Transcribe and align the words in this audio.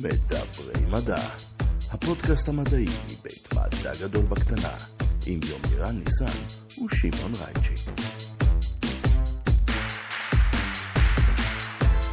מדברי 0.00 0.86
מדע, 0.90 1.18
הפודקאסט 1.92 2.48
המדעי 2.48 2.86
מבית 3.06 3.48
מדע 3.54 3.92
גדול 4.02 4.22
בקטנה, 4.22 4.72
עם 5.26 5.40
יומירן 5.48 5.98
ניסן 5.98 6.38
ושמעון 6.84 7.32
רייצ'י. 7.44 7.74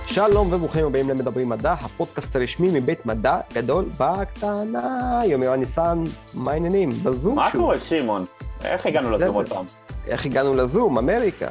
שלום 0.07 0.53
וברוכים 0.53 0.85
הבאים 0.85 1.09
למדברים 1.09 1.49
מדע, 1.49 1.71
הפודקאסט 1.73 2.35
הרשמי 2.35 2.69
מבית 2.79 3.05
מדע 3.05 3.39
גדול 3.53 3.85
בקטנה. 3.99 5.21
יומירן 5.25 5.59
ניסן, 5.59 6.03
מה 6.33 6.51
העניינים? 6.51 6.89
בזום 7.03 7.35
מה 7.35 7.49
שוב. 7.51 7.61
קורה, 7.61 7.79
שמעון? 7.79 8.25
איך 8.63 8.85
הגענו 8.85 9.11
לזום 9.11 9.35
עוד 9.35 9.49
פעם? 9.49 9.65
איך 10.07 10.25
הגענו 10.25 10.53
לזום? 10.53 10.97
אמריקה. 10.97 11.47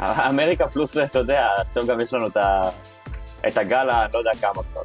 אמריקה 0.00 0.68
פלוס, 0.68 0.96
אתה 0.96 1.18
יודע, 1.18 1.46
עכשיו 1.68 1.86
גם 1.86 2.00
יש 2.00 2.12
לנו 2.12 2.26
את 2.26 2.36
ה- 2.36 2.68
את 3.48 3.58
הגל, 3.58 3.90
אני 3.90 4.12
לא 4.12 4.18
יודע 4.18 4.30
כמה 4.40 4.62
כבר. 4.72 4.82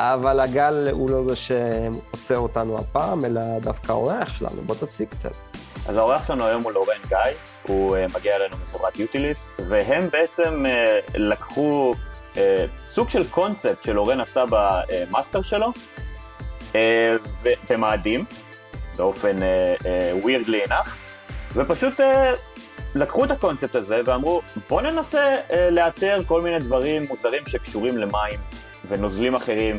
אבל 0.00 0.40
הגל 0.40 0.88
הוא 0.92 1.10
לא 1.10 1.24
זה 1.28 1.36
שעוצר 1.36 2.38
אותנו 2.38 2.78
הפעם, 2.78 3.24
אלא 3.24 3.40
דווקא 3.60 3.92
האורח 3.92 4.38
שלנו. 4.38 4.62
בוא 4.62 4.74
תציג 4.74 5.08
קצת. 5.08 5.32
אז 5.88 5.96
האורח 5.96 6.26
שלנו 6.26 6.44
היום 6.44 6.62
הוא 6.62 6.72
לורן 6.72 6.98
גיא, 7.08 7.18
הוא 7.62 7.96
אה, 7.96 8.06
מגיע 8.14 8.36
אלינו 8.36 8.56
מחברת 8.68 8.98
יוטיליסט, 8.98 9.50
והם 9.68 10.08
בעצם 10.12 10.66
אה, 10.66 10.98
לקחו 11.14 11.94
אה, 12.36 12.64
סוג 12.94 13.10
של 13.10 13.28
קונספט 13.28 13.82
שלורן 13.82 14.20
עשה 14.20 14.44
במאסטר 14.50 15.42
שלו, 15.42 15.72
במאדים, 17.70 18.24
באופן 18.96 19.36
weirdly 20.22 20.68
enough, 20.68 20.88
ופשוט 21.54 22.00
לקחו 22.94 23.24
את 23.24 23.30
הקונספט 23.30 23.74
הזה 23.74 24.00
ואמרו, 24.04 24.42
בוא 24.68 24.82
ננסה 24.82 25.36
לאתר 25.70 26.20
כל 26.26 26.42
מיני 26.42 26.58
דברים 26.58 27.02
מוזרים 27.08 27.42
שקשורים 27.46 27.98
למים 27.98 28.40
ונוזלים 28.88 29.34
אחרים 29.34 29.78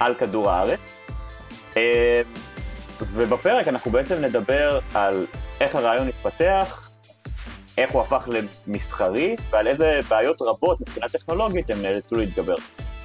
על 0.00 0.14
כדור 0.14 0.50
הארץ. 0.50 0.98
אה, 1.76 2.22
ובפרק 3.00 3.68
אנחנו 3.68 3.90
בעצם 3.90 4.14
נדבר 4.14 4.78
על 4.94 5.26
איך 5.60 5.74
הרעיון 5.74 6.08
התפתח, 6.08 6.90
איך 7.78 7.90
הוא 7.92 8.02
הפך 8.02 8.28
למסחרי, 8.66 9.36
ועל 9.50 9.66
איזה 9.66 10.00
בעיות 10.08 10.42
רבות 10.42 10.80
מבחינה 10.80 11.08
טכנולוגית 11.08 11.70
הם 11.70 11.82
נאלצו 11.82 12.14
להתגבר. 12.14 12.54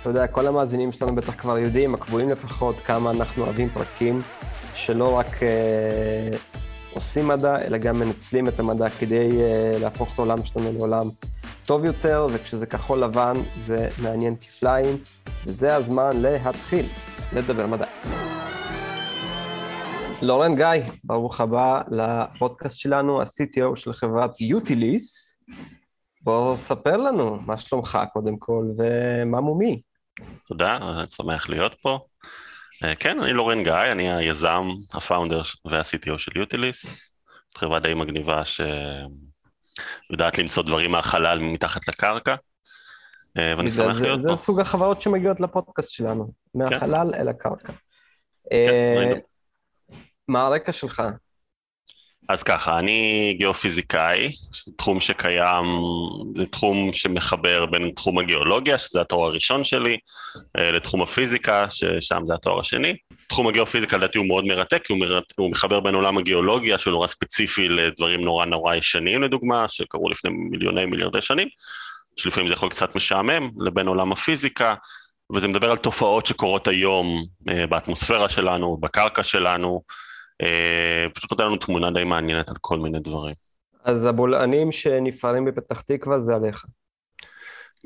אתה 0.01 0.09
יודע, 0.09 0.27
כל 0.27 0.47
המאזינים 0.47 0.91
שלנו 0.91 1.15
בטח 1.15 1.33
כבר 1.33 1.57
יודעים, 1.57 1.93
הקבועים 1.93 2.29
לפחות, 2.29 2.75
כמה 2.75 3.11
אנחנו 3.11 3.43
אוהבים 3.43 3.69
פרקים 3.69 4.21
שלא 4.75 5.17
רק 5.17 5.43
אה, 5.43 6.37
עושים 6.93 7.27
מדע, 7.27 7.59
אלא 7.61 7.77
גם 7.77 7.99
מנצלים 7.99 8.47
את 8.47 8.59
המדע 8.59 8.89
כדי 8.89 9.29
אה, 9.41 9.79
להפוך 9.81 10.13
את 10.13 10.19
העולם 10.19 10.45
שלנו 10.45 10.73
לעולם 10.73 11.09
טוב 11.65 11.85
יותר, 11.85 12.27
וכשזה 12.33 12.65
כחול 12.65 12.99
לבן 12.99 13.33
זה 13.55 13.89
מעניין 14.03 14.35
כפליים, 14.35 14.97
וזה 15.45 15.75
הזמן 15.75 16.09
להתחיל 16.21 16.85
לדבר 17.33 17.67
מדע. 17.67 17.85
לורן 20.21 20.55
גיא, 20.55 20.91
ברוך 21.03 21.41
הבא 21.41 21.81
לפודקאסט 21.91 22.77
שלנו, 22.77 23.21
ה-CTO 23.21 23.75
של 23.75 23.93
חברת 23.93 24.41
יוטיליס. 24.41 25.37
בוא 26.23 26.57
ספר 26.57 26.97
לנו 26.97 27.39
מה 27.45 27.57
שלומך 27.57 27.99
קודם 28.13 28.37
כל, 28.37 28.65
ומה 28.77 29.41
מומי. 29.41 29.81
תודה, 30.47 30.77
אני 30.77 31.07
שמח 31.07 31.49
להיות 31.49 31.75
פה. 31.81 31.99
אה, 32.83 32.95
כן, 32.95 33.21
אני 33.21 33.33
לורן 33.33 33.63
גיא, 33.63 33.91
אני 33.91 34.11
היזם, 34.13 34.67
הפאונדר 34.93 35.41
וה-CTO 35.65 36.17
של 36.17 36.31
יוטיליס, 36.37 37.13
חברה 37.57 37.79
די 37.79 37.93
מגניבה 37.93 38.45
שיודעת 40.07 40.37
למצוא 40.37 40.63
דברים 40.63 40.91
מהחלל 40.91 41.39
מתחת 41.39 41.87
לקרקע, 41.87 42.35
אה, 43.37 43.53
ואני 43.57 43.71
זה- 43.71 43.83
שמח 43.83 43.97
זה- 43.97 44.03
להיות 44.03 44.21
זה 44.21 44.29
פה. 44.29 44.35
סוג 44.35 44.59
החברות 44.59 45.01
שמגיעות 45.01 45.39
לפודקאסט 45.39 45.89
שלנו, 45.89 46.31
מהחלל 46.55 47.15
אל 47.15 47.27
הקרקע. 47.29 47.73
כן, 48.49 48.51
אה. 48.51 49.13
מה 50.27 50.45
הרקע 50.45 50.71
שלך? 50.71 51.03
אז 52.31 52.43
ככה, 52.43 52.79
אני 52.79 53.35
גיאופיזיקאי, 53.39 54.31
שזה 54.53 54.71
תחום 54.77 55.01
שקיים, 55.01 55.65
זה 56.35 56.45
תחום 56.45 56.93
שמחבר 56.93 57.65
בין 57.65 57.91
תחום 57.95 58.19
הגיאולוגיה, 58.19 58.77
שזה 58.77 59.01
התואר 59.01 59.27
הראשון 59.27 59.63
שלי, 59.63 59.97
אה, 60.57 60.71
לתחום 60.71 61.01
הפיזיקה, 61.01 61.65
ששם 61.69 62.21
זה 62.25 62.33
התואר 62.33 62.59
השני. 62.59 62.93
תחום 63.27 63.47
הגיאופיזיקה 63.47 63.97
לדעתי 63.97 64.17
הוא 64.17 64.27
מאוד 64.27 64.45
מרתק, 64.45 64.83
הוא, 64.89 64.99
מרתק, 64.99 65.39
הוא 65.39 65.51
מחבר 65.51 65.79
בין 65.79 65.95
עולם 65.95 66.17
הגיאולוגיה, 66.17 66.77
שהוא 66.77 66.91
נורא 66.91 67.07
ספציפי 67.07 67.69
לדברים 67.69 68.21
נורא 68.21 68.45
נורא 68.45 68.75
ישנים 68.75 69.23
לדוגמה, 69.23 69.65
שקרו 69.67 70.09
לפני 70.09 70.31
מיליוני 70.33 70.85
מיליארדי 70.85 71.21
שנים, 71.21 71.47
שלפעמים 72.15 72.47
זה 72.47 72.53
יכול 72.53 72.69
קצת 72.69 72.95
משעמם, 72.95 73.49
לבין 73.65 73.87
עולם 73.87 74.11
הפיזיקה, 74.11 74.75
וזה 75.33 75.47
מדבר 75.47 75.71
על 75.71 75.77
תופעות 75.77 76.25
שקורות 76.25 76.67
היום 76.67 77.23
אה, 77.49 77.67
באטמוספירה 77.67 78.29
שלנו, 78.29 78.77
בקרקע 78.77 79.23
שלנו, 79.23 79.81
פשוט 81.13 81.31
נותן 81.31 81.43
לנו 81.43 81.57
תמונה 81.57 81.91
די 81.91 82.03
מעניינת 82.03 82.49
על 82.49 82.55
כל 82.61 82.79
מיני 82.79 82.99
דברים. 82.99 83.35
אז 83.83 84.05
הבולענים 84.05 84.71
שנפערים 84.71 85.45
בפתח 85.45 85.81
תקווה 85.81 86.21
זה 86.21 86.35
עליך. 86.35 86.65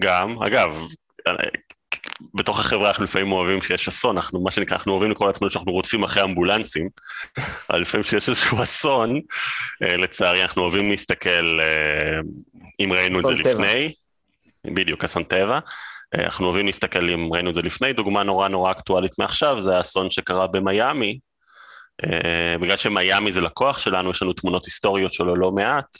גם, 0.01 0.43
אגב, 0.43 0.77
אה, 1.27 1.33
בתוך 2.33 2.59
החברה 2.59 2.87
אנחנו 2.87 3.03
לפעמים 3.03 3.31
אוהבים 3.31 3.59
כשיש 3.59 3.87
אסון, 3.87 4.17
אנחנו, 4.17 4.43
מה 4.43 4.51
שנקרא, 4.51 4.77
אנחנו 4.77 4.91
אוהבים 4.91 5.11
לקרוא 5.11 5.27
לעצמנו 5.27 5.51
שאנחנו 5.51 5.71
רודפים 5.71 6.03
אחרי 6.03 6.23
אמבולנסים, 6.23 6.89
אבל 7.69 7.81
לפעמים 7.81 8.03
כשיש 8.03 8.29
איזשהו 8.29 8.63
אסון, 8.63 9.21
אה, 9.83 9.97
לצערי 9.97 10.41
אנחנו 10.41 10.61
אוהבים 10.61 10.89
להסתכל, 10.89 11.59
אה, 11.61 12.19
אם 12.79 12.93
ראינו 12.93 13.19
את 13.19 13.25
זה 13.25 13.43
טבע. 13.43 13.51
לפני, 13.53 13.93
בדיוק, 14.65 15.03
אסון 15.03 15.23
טבע, 15.23 15.59
אה, 16.15 16.23
אנחנו 16.23 16.45
אוהבים 16.45 16.65
להסתכל 16.65 17.09
אם 17.09 17.33
ראינו 17.33 17.49
את 17.49 17.55
זה 17.55 17.61
לפני, 17.61 17.93
דוגמה 17.93 18.23
נורא 18.23 18.47
נורא 18.47 18.71
אקטואלית 18.71 19.19
מעכשיו, 19.19 19.61
זה 19.61 19.77
האסון 19.77 20.11
שקרה 20.11 20.47
במיאמי, 20.47 21.09
אה, 21.09 21.19
בגלל 22.61 22.77
שמיאמי 22.77 23.31
זה 23.31 23.41
לקוח 23.41 23.77
שלנו, 23.77 24.11
יש 24.11 24.21
לנו 24.21 24.33
תמונות 24.33 24.65
היסטוריות 24.65 25.13
שלו 25.13 25.35
לא 25.35 25.51
מעט, 25.51 25.97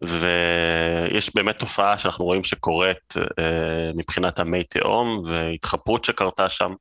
ויש 0.00 1.34
באמת 1.34 1.58
תופעה 1.58 1.98
שאנחנו 1.98 2.24
רואים 2.24 2.44
שקורית 2.44 3.14
אה, 3.38 3.90
מבחינת 3.94 4.38
המי 4.38 4.64
תהום 4.64 5.22
והתחפרות 5.26 6.04
שקרתה 6.04 6.48
שם 6.48 6.72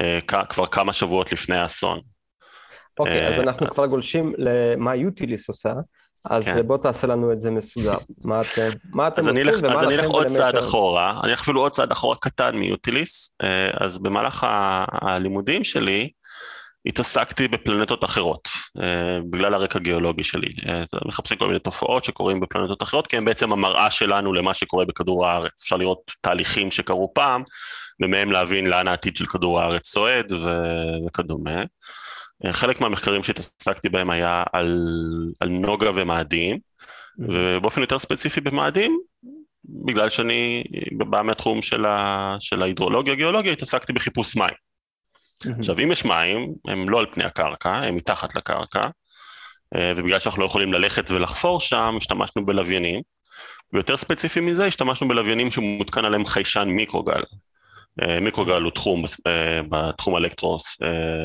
אה, 0.00 0.18
כבר 0.48 0.66
כמה 0.66 0.92
שבועות 0.92 1.32
לפני 1.32 1.56
האסון. 1.56 2.00
אוקיי, 2.98 3.28
אז 3.28 3.34
אה, 3.34 3.40
אנחנו 3.40 3.70
כבר 3.70 3.86
גולשים 3.86 4.34
למה 4.38 4.94
יוטיליס 4.94 5.48
עושה, 5.48 5.72
אז 6.24 6.44
כן. 6.44 6.66
בוא 6.66 6.78
תעשה 6.78 7.06
לנו 7.06 7.32
את 7.32 7.42
זה 7.42 7.50
מסודר. 7.50 7.96
מה 8.24 8.40
אתם 8.40 8.68
מה 8.92 9.08
אתם 9.08 9.28
עושים 9.28 9.46
ומה 9.62 9.74
אז 9.74 9.84
אני 9.84 9.96
לכם 9.96 10.06
אלך 10.06 10.10
עוד 10.10 10.26
צעד? 10.26 10.56
אחורה, 10.56 11.20
אני 11.24 11.30
אלך 11.32 11.40
אפילו 11.40 11.60
עוד 11.60 11.72
צעד 11.72 11.92
אחורה 11.92 12.16
קטן 12.16 12.56
מיוטיליס, 12.56 13.36
אה, 13.42 13.70
אז 13.80 13.98
במהלך 13.98 14.46
הלימודים 15.02 15.64
שלי 15.64 16.10
התעסקתי 16.86 17.48
בפלנטות 17.48 18.04
אחרות, 18.04 18.48
אה, 18.82 19.18
בגלל 19.30 19.54
הרקע 19.54 19.78
הגיאולוגי 19.78 20.22
שלי. 20.22 20.48
אה, 20.68 20.84
מחפשים 21.04 21.38
כל 21.38 21.46
מיני 21.46 21.58
תופעות 21.58 22.04
שקורים 22.04 22.40
בפלנטות 22.40 22.82
אחרות, 22.82 23.06
כי 23.06 23.16
הם 23.16 23.24
בעצם 23.24 23.52
המראה 23.52 23.90
שלנו 23.90 24.32
למה 24.32 24.54
שקורה 24.54 24.84
בכדור 24.84 25.26
הארץ. 25.26 25.62
אפשר 25.62 25.76
לראות 25.76 26.10
תהליכים 26.20 26.70
שקרו 26.70 27.14
פעם, 27.14 27.42
ומהם 28.02 28.32
להבין 28.32 28.66
לאן 28.66 28.88
העתיד 28.88 29.16
של 29.16 29.26
כדור 29.26 29.60
הארץ 29.60 29.82
צועד 29.90 30.32
ו- 30.32 31.06
וכדומה. 31.06 31.62
אה, 32.46 32.52
חלק 32.52 32.80
מהמחקרים 32.80 33.22
שהתעסקתי 33.22 33.88
בהם 33.88 34.10
היה 34.10 34.42
על, 34.52 34.78
על 35.40 35.48
נוגה 35.48 35.90
ומאדים, 35.94 36.58
ובאופן 37.18 37.80
יותר 37.80 37.98
ספציפי 37.98 38.40
במאדים, 38.40 38.98
בגלל 39.64 40.08
שאני 40.08 40.64
בא 40.92 41.22
מהתחום 41.22 41.62
של, 41.62 41.86
ה, 41.86 42.36
של 42.40 42.62
ההידרולוגיה, 42.62 43.14
גיאולוגיה, 43.14 43.52
התעסקתי 43.52 43.92
בחיפוש 43.92 44.36
מים. 44.36 44.73
עכשיו, 45.58 45.78
אם 45.78 45.92
יש 45.92 46.04
מים, 46.04 46.54
הם 46.68 46.88
לא 46.88 47.00
על 47.00 47.06
פני 47.12 47.24
הקרקע, 47.24 47.70
הם 47.70 47.96
מתחת 47.96 48.36
לקרקע, 48.36 48.82
אה, 49.76 49.92
ובגלל 49.96 50.18
שאנחנו 50.18 50.40
לא 50.40 50.46
יכולים 50.46 50.72
ללכת 50.72 51.10
ולחפור 51.10 51.60
שם, 51.60 51.94
השתמשנו 51.98 52.46
בלוויינים, 52.46 53.00
ויותר 53.72 53.96
ספציפי 53.96 54.40
מזה, 54.40 54.66
השתמשנו 54.66 55.08
בלוויינים 55.08 55.50
שמותקן 55.50 56.04
עליהם 56.04 56.26
חיישן 56.26 56.68
מיקרוגל. 56.68 57.20
אה, 58.02 58.20
מיקרוגל 58.20 58.62
הוא 58.62 58.70
תחום 58.70 59.04
אה, 59.26 59.60
בתחום 59.68 60.14
האלקטרוס, 60.14 60.76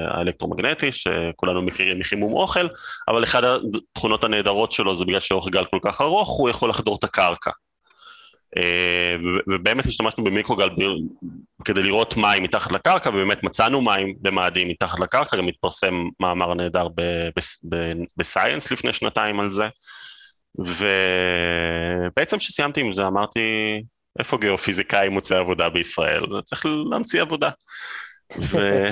האלקטרומגנטי, 0.07 0.92
שכולנו 0.92 1.62
מכירים 1.62 2.00
מחימום 2.00 2.34
אוכל, 2.34 2.68
אבל 3.07 3.24
אחת 3.24 3.44
התכונות 3.44 4.24
הנהדרות 4.24 4.72
שלו 4.72 4.95
זה 4.95 5.06
בגלל 5.06 5.19
שאורך 5.19 5.48
גל 5.48 5.66
כל 5.66 5.80
כך 5.81 6.01
ארוך, 6.01 6.30
הוא 6.30 6.50
יכול 6.50 6.69
לחדור 6.69 6.95
את 6.95 7.04
הקרקע. 7.04 7.51
אה, 8.57 9.16
ובאמת 9.48 9.86
השתמשנו 9.86 10.24
במיקרוגל 10.24 10.69
כדי 11.66 11.84
לראות 11.84 12.18
מים 12.18 12.44
מתחת 12.44 12.72
לקרקע, 12.72 13.10
ובאמת 13.10 13.44
מצאנו 13.44 13.81
מים 13.81 14.16
במאדים 14.22 14.68
מתחת 14.68 15.00
לקרקע, 15.00 15.38
גם 15.38 15.48
התפרסם 15.48 15.94
מאמר 16.19 16.54
נהדר 16.54 16.88
בסייאנס 18.18 18.72
לפני 18.72 18.94
שנתיים 18.94 19.40
על 19.40 19.50
זה. 19.50 19.63
ובעצם 20.57 22.38
כשסיימתי 22.38 22.81
עם 22.81 22.94
זה 22.94 23.07
אמרתי, 23.07 23.40
איפה 24.19 24.38
גיאופיזיקאי 24.38 25.10
מוצא 25.10 25.38
עבודה 25.38 25.69
בישראל? 25.69 26.22
צריך 26.46 26.66
להמציא 26.92 27.22
עבודה. 27.22 27.50
ו... 28.40 28.57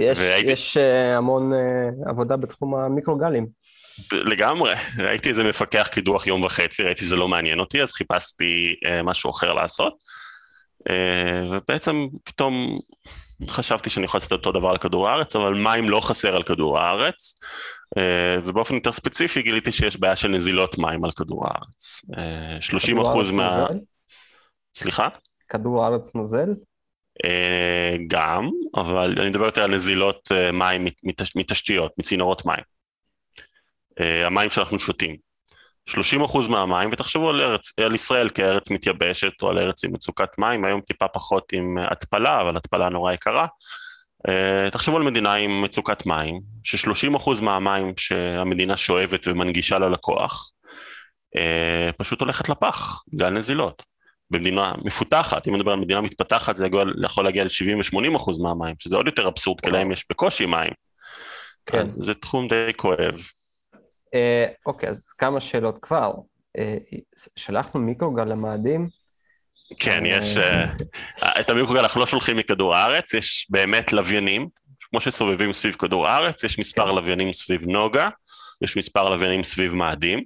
יש, 0.00 0.18
והייתי- 0.18 0.50
יש 0.52 0.76
אה, 0.76 1.16
המון 1.16 1.52
אה, 1.52 1.88
עבודה 2.10 2.36
בתחום 2.36 2.74
המיקרוגלים. 2.74 3.65
לגמרי, 4.12 4.74
ראיתי 4.98 5.28
איזה 5.28 5.44
מפקח 5.44 5.88
קידוח 5.92 6.26
יום 6.26 6.42
וחצי, 6.42 6.82
ראיתי 6.82 7.04
שזה 7.04 7.16
לא 7.16 7.28
מעניין 7.28 7.60
אותי, 7.60 7.82
אז 7.82 7.92
חיפשתי 7.92 8.74
אה, 8.86 9.02
משהו 9.02 9.30
אחר 9.30 9.52
לעשות. 9.52 9.94
ובעצם 11.50 12.06
פתאום 12.24 12.78
חשבתי 13.48 13.90
שאני 13.90 14.04
יכול 14.04 14.18
לעשות 14.18 14.32
אותו 14.32 14.52
דבר 14.52 14.68
על 14.68 14.78
כדור 14.78 15.08
הארץ, 15.08 15.36
אבל 15.36 15.54
מים 15.54 15.90
לא 15.90 16.00
חסר 16.00 16.36
על 16.36 16.42
כדור 16.42 16.78
הארץ, 16.78 17.34
ובאופן 18.44 18.74
יותר 18.74 18.92
ספציפי 18.92 19.42
גיליתי 19.42 19.72
שיש 19.72 20.00
בעיה 20.00 20.16
של 20.16 20.28
נזילות 20.28 20.78
מים 20.78 21.04
על 21.04 21.10
כדור 21.10 21.44
הארץ. 21.46 22.02
30 22.60 22.98
אחוז 22.98 23.30
מה... 23.30 23.58
נוזל? 23.60 23.80
סליחה? 24.74 25.08
כדור 25.48 25.84
הארץ 25.84 26.10
נוזל? 26.14 26.54
גם, 28.08 28.50
אבל 28.74 29.14
אני 29.20 29.28
מדבר 29.30 29.44
יותר 29.44 29.62
על 29.62 29.76
נזילות 29.76 30.28
מים 30.52 30.86
מתשתיות, 31.36 31.92
מצינורות 31.98 32.46
מים. 32.46 32.75
המים 34.00 34.50
שאנחנו 34.50 34.78
שותים. 34.78 35.16
30% 35.90 36.48
מהמים, 36.48 36.90
ותחשבו 36.92 37.30
על, 37.30 37.40
ארץ, 37.40 37.78
על 37.78 37.94
ישראל 37.94 38.28
כארץ 38.28 38.70
מתייבשת 38.70 39.42
או 39.42 39.50
על 39.50 39.58
ארץ 39.58 39.84
עם 39.84 39.92
מצוקת 39.92 40.28
מים, 40.38 40.64
היום 40.64 40.80
טיפה 40.80 41.08
פחות 41.08 41.52
עם 41.52 41.78
התפלה, 41.78 42.40
אבל 42.40 42.56
התפלה 42.56 42.88
נורא 42.88 43.12
יקרה. 43.12 43.46
Uh, 44.28 44.70
תחשבו 44.70 44.96
על 44.96 45.02
מדינה 45.02 45.34
עם 45.34 45.62
מצוקת 45.62 46.06
מים, 46.06 46.40
ש-30% 46.64 47.42
מהמים 47.42 47.92
שהמדינה 47.96 48.76
שואבת 48.76 49.28
ומנגישה 49.28 49.78
ללקוח, 49.78 50.50
uh, 51.36 51.92
פשוט 51.98 52.20
הולכת 52.20 52.48
לפח, 52.48 53.02
בגלל 53.12 53.32
נזילות. 53.32 53.82
במדינה 54.30 54.72
מפותחת, 54.84 55.48
אם 55.48 55.56
נדבר 55.56 55.72
על 55.72 55.78
מדינה 55.78 56.00
מתפתחת, 56.00 56.56
זה 56.56 56.68
יכול 57.04 57.24
להגיע 57.24 57.44
ל-70 57.44 57.94
ו-80% 57.94 58.42
מהמים, 58.42 58.74
שזה 58.78 58.96
עוד 58.96 59.06
יותר 59.06 59.28
אבסורד, 59.28 59.60
כי 59.60 59.70
להם 59.70 59.92
יש 59.92 60.04
בקושי 60.10 60.46
מים. 60.46 60.72
כן. 61.66 61.86
זה 62.00 62.14
תחום 62.14 62.48
די 62.48 62.72
כואב. 62.76 63.20
אה, 64.14 64.46
אוקיי, 64.66 64.88
אז 64.88 65.10
כמה 65.10 65.40
שאלות 65.40 65.78
כבר. 65.82 66.12
אה, 66.58 66.76
שלחנו 67.36 67.80
מיקרוגל 67.80 68.24
למאדים. 68.24 68.88
כן, 69.80 70.06
אה, 70.06 70.10
יש... 70.10 70.36
את 71.40 71.50
המיקרוגל 71.50 71.80
אנחנו 71.80 72.00
לא 72.00 72.06
שולחים 72.06 72.36
מכדור 72.36 72.76
הארץ, 72.76 73.14
יש 73.14 73.46
באמת 73.50 73.92
לוויינים, 73.92 74.48
כמו 74.80 75.00
שסובבים 75.00 75.52
סביב 75.52 75.74
כדור 75.74 76.08
הארץ, 76.08 76.44
יש 76.44 76.58
מספר 76.58 76.88
כן. 76.90 76.94
לוויינים 76.94 77.32
סביב 77.32 77.66
נוגה, 77.68 78.08
יש 78.62 78.76
מספר 78.76 79.08
לוויינים 79.08 79.44
סביב 79.44 79.74
מאדים, 79.74 80.24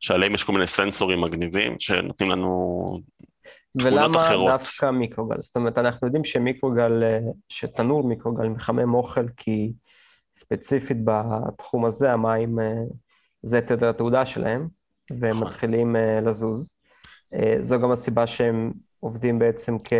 שעליהם 0.00 0.34
יש 0.34 0.44
כל 0.44 0.52
מיני 0.52 0.66
סנסורים 0.66 1.20
מגניבים, 1.20 1.76
שנותנים 1.80 2.30
לנו 2.30 2.98
תמונות 3.78 4.16
אחרות. 4.16 4.40
ולמה 4.40 4.56
דווקא 4.58 4.90
מיקרוגל? 4.90 5.36
זאת 5.40 5.56
אומרת, 5.56 5.78
אנחנו 5.78 6.06
יודעים 6.06 6.24
שמיקרוגל, 6.24 7.02
שתנור 7.48 8.08
מיקרוגל 8.08 8.48
מחמם 8.48 8.94
אוכל 8.94 9.28
כי 9.36 9.72
ספציפית 10.38 10.96
בתחום 11.04 11.84
הזה 11.84 12.12
המים 12.12 12.58
זה 13.42 13.60
תדר 13.60 13.88
התעודה 13.88 14.26
שלהם, 14.26 14.68
והם 15.10 15.36
נכון. 15.36 15.48
מתחילים 15.48 15.96
uh, 15.96 16.28
לזוז. 16.28 16.76
Uh, 17.34 17.38
זו 17.60 17.80
גם 17.80 17.90
הסיבה 17.90 18.26
שהם 18.26 18.72
עובדים 19.00 19.38
בעצם 19.38 19.76
כ... 19.84 19.92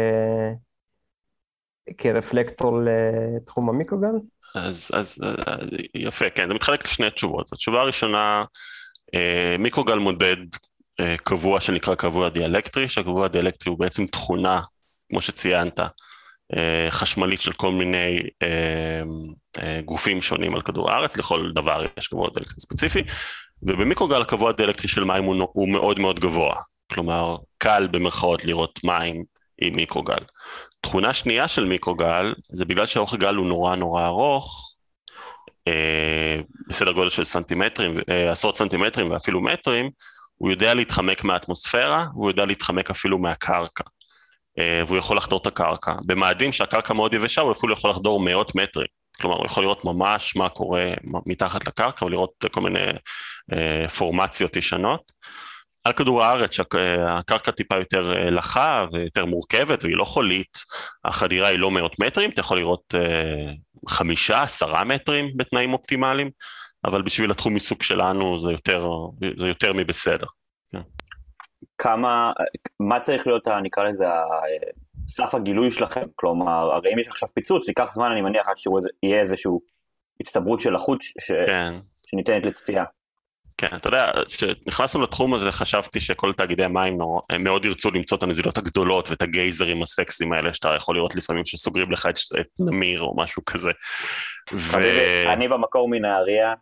כרפלקטור 1.98 2.78
לתחום 2.84 3.68
המיקרוגל? 3.68 4.18
אז, 4.54 4.90
אז 4.94 5.18
יפה, 5.94 6.30
כן, 6.30 6.48
זה 6.48 6.54
מתחלק 6.54 6.84
לשני 6.84 7.10
תשובות. 7.10 7.52
התשובה 7.52 7.80
הראשונה, 7.80 8.44
מיקרוגל 9.58 9.98
מודד 9.98 10.36
קבוע 11.24 11.60
שנקרא 11.60 11.94
קבוע 11.94 12.28
דיאלקטרי, 12.28 12.88
שהקבוע 12.88 13.24
הדיאלקטרי 13.24 13.70
הוא 13.70 13.78
בעצם 13.78 14.06
תכונה, 14.06 14.60
כמו 15.10 15.20
שציינת, 15.20 15.80
חשמלית 16.90 17.40
של 17.40 17.52
כל 17.52 17.72
מיני 17.72 18.18
uh, 18.20 19.44
אה, 19.58 19.80
גופים 19.84 20.22
שונים 20.22 20.54
על 20.54 20.60
כדור 20.60 20.90
הארץ, 20.90 21.16
לכל 21.16 21.50
דבר 21.54 21.84
יש 21.98 22.08
קבוע 22.08 22.28
דיאלקטרי 22.34 22.60
ספציפי, 22.60 23.02
ובמיקרוגל 23.62 24.22
הקבוע 24.22 24.50
הדיאלקטרי 24.50 24.88
של 24.88 25.04
מים 25.04 25.24
הוא, 25.24 25.48
הוא 25.52 25.68
מאוד 25.68 25.98
מאוד 25.98 26.20
גבוה, 26.20 26.54
כלומר 26.92 27.36
קל 27.58 27.88
במרכאות 27.90 28.44
לראות 28.44 28.84
מים 28.84 29.24
עם 29.62 29.76
מיקרוגל. 29.76 30.18
תכונה 30.80 31.12
שנייה 31.12 31.48
של 31.48 31.64
מיקרוגל 31.64 32.34
זה 32.52 32.64
בגלל 32.64 32.86
שהאורך 32.86 33.14
גל 33.14 33.34
הוא 33.34 33.46
נורא 33.46 33.76
נורא 33.76 34.06
ארוך, 34.06 34.76
אה, 35.68 36.40
בסדר 36.68 36.92
גודל 36.92 37.10
של 37.10 37.24
סנטימטרים, 37.24 37.98
אה, 38.10 38.30
עשרות 38.30 38.56
סנטימטרים 38.56 39.10
ואפילו 39.10 39.40
מטרים, 39.40 39.90
הוא 40.34 40.50
יודע 40.50 40.74
להתחמק 40.74 41.24
מהאטמוספירה, 41.24 42.06
הוא 42.14 42.30
יודע 42.30 42.44
להתחמק 42.44 42.90
אפילו 42.90 43.18
מהקרקע. 43.18 43.84
אה, 44.58 44.82
והוא 44.86 44.98
יכול 44.98 45.16
לחדור 45.16 45.40
את 45.42 45.46
הקרקע. 45.46 45.94
במאדים 46.06 46.52
שהקרקע 46.52 46.94
מאוד 46.94 47.14
יבשה 47.14 47.40
הוא 47.40 47.52
אפילו 47.52 47.72
יכול 47.72 47.90
לחדור 47.90 48.20
מאות 48.20 48.54
מטרים. 48.54 48.86
כלומר 49.20 49.36
הוא 49.36 49.46
יכול 49.46 49.62
לראות 49.62 49.84
ממש 49.84 50.36
מה 50.36 50.48
קורה 50.48 50.92
מתחת 51.26 51.66
לקרקע 51.66 52.04
ולראות 52.04 52.44
כל 52.52 52.60
מיני 52.60 52.86
אה, 53.52 53.88
פורמציות 53.88 54.56
ישנות. 54.56 55.12
על 55.84 55.92
כדור 55.92 56.24
הארץ 56.24 56.52
שהקרקע 56.52 57.50
טיפה 57.50 57.76
יותר 57.78 58.16
אה, 58.16 58.30
לחה 58.30 58.86
ויותר 58.92 59.24
מורכבת 59.24 59.84
והיא 59.84 59.96
לא 59.96 60.04
חולית, 60.04 60.58
החדירה 61.04 61.48
היא 61.48 61.58
לא 61.58 61.70
מאות 61.70 61.98
מטרים, 61.98 62.30
אתה 62.30 62.40
יכול 62.40 62.58
לראות 62.58 62.94
אה, 62.94 63.52
חמישה, 63.88 64.42
עשרה 64.42 64.84
מטרים 64.84 65.30
בתנאים 65.36 65.72
אופטימליים, 65.72 66.30
אבל 66.84 67.02
בשביל 67.02 67.30
התחום 67.30 67.54
עיסוק 67.54 67.82
שלנו 67.82 68.40
זה 68.40 68.52
יותר, 68.52 68.88
זה 69.36 69.48
יותר 69.48 69.72
מבסדר. 69.72 70.26
כמה, 71.78 72.32
מה 72.80 73.00
צריך 73.00 73.26
להיות, 73.26 73.48
נקרא 73.62 73.84
לזה, 73.84 74.06
סף 75.08 75.34
הגילוי 75.34 75.70
שלכם? 75.70 76.04
כלומר, 76.14 76.72
הרי 76.72 76.94
אם 76.94 76.98
יש 76.98 77.08
עכשיו 77.08 77.28
פיצוץ, 77.34 77.68
ייקח 77.68 77.94
זמן, 77.94 78.10
אני 78.12 78.20
מניח, 78.20 78.48
עד 78.48 78.56
שיהיה 78.58 79.20
איזושהי 79.20 79.52
הצטברות 80.20 80.60
של 80.60 80.74
החוט 80.74 81.02
ש... 81.02 81.32
כן. 81.46 81.74
שניתנת 82.06 82.46
לצפייה. 82.46 82.84
כן, 83.58 83.76
אתה 83.76 83.88
יודע, 83.88 84.10
כשנכנסנו 84.26 85.02
לתחום 85.02 85.34
הזה 85.34 85.52
חשבתי 85.52 86.00
שכל 86.00 86.32
תאגידי 86.32 86.64
המים 86.64 86.98
מאוד 87.38 87.64
ירצו 87.64 87.90
למצוא 87.90 88.18
את 88.18 88.22
הנזילות 88.22 88.58
הגדולות 88.58 89.10
ואת 89.10 89.22
הגייזרים 89.22 89.82
הסקסיים 89.82 90.32
האלה 90.32 90.54
שאתה 90.54 90.74
יכול 90.76 90.96
לראות 90.96 91.14
לפעמים 91.14 91.44
שסוגרים 91.44 91.92
לך 91.92 92.06
את, 92.06 92.18
את 92.40 92.46
נמיר 92.58 93.02
או 93.02 93.14
משהו 93.16 93.44
כזה. 93.44 93.70
ו... 94.52 94.78
אני 95.32 95.48
במקור 95.48 95.88
מנהריה, 95.88 96.54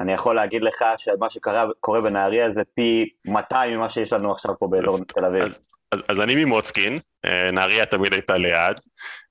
אני 0.00 0.12
יכול 0.12 0.36
להגיד 0.36 0.62
לך 0.62 0.84
שמה 0.98 1.30
שקורה 1.30 2.00
בנהריה 2.00 2.52
זה 2.52 2.62
פי 2.74 3.08
200 3.24 3.76
ממה 3.76 3.88
שיש 3.88 4.12
לנו 4.12 4.32
עכשיו 4.32 4.58
פה 4.58 4.68
באזור 4.68 4.98
תל 4.98 5.24
אביב. 5.24 5.42
אז, 5.42 5.58
אז, 5.92 6.00
אז 6.08 6.20
אני 6.20 6.44
ממוצקין, 6.44 6.98
אה, 7.24 7.50
נהריה 7.50 7.86
תמיד 7.86 8.12
הייתה 8.12 8.36
ליד, 8.36 8.76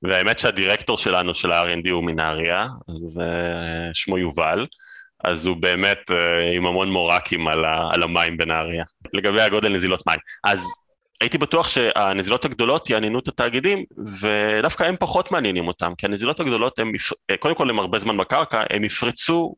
והאמת 0.02 0.40
שהדירקטור 0.40 0.98
שלנו 0.98 1.36
של 1.36 1.52
ה-R&D 1.52 1.90
הוא 1.92 2.04
מנהריה, 2.04 2.68
אז 2.90 3.20
uh, 3.22 3.94
שמו 3.94 4.18
יובל, 4.18 4.68
אז 5.24 5.46
הוא 5.46 5.58
באמת 5.58 6.00
uh, 6.10 6.14
עם 6.56 6.66
המון 6.66 6.92
מורקים 6.92 7.48
על, 7.48 7.66
ה, 7.66 7.90
על 7.94 8.04
המים 8.04 8.38
בנהריה, 8.38 8.84
לגבי 9.14 9.42
הגודל 9.42 9.70
נזילות 9.70 10.08
מים. 10.08 10.20
אז 10.44 10.66
הייתי 11.22 11.38
בטוח 11.38 11.70
שהנזילות 11.70 12.46
הגדולות 12.46 12.90
יעניינו 12.90 13.20
את 13.20 13.28
התאגידים, 13.28 13.84
ודווקא 14.22 14.84
הם 14.84 14.96
פחות 15.00 15.32
מעניינים 15.32 15.68
אותם, 15.68 15.94
כי 15.98 16.06
הנזילות 16.06 16.40
הגדולות, 16.40 16.80
הם, 16.80 16.92
קודם 17.40 17.56
כל 17.56 17.70
הם 17.70 17.80
הרבה 17.80 18.00
זמן 18.00 18.18
בקרקע, 18.18 18.64
הם 18.70 18.84
יפרצו 18.84 19.56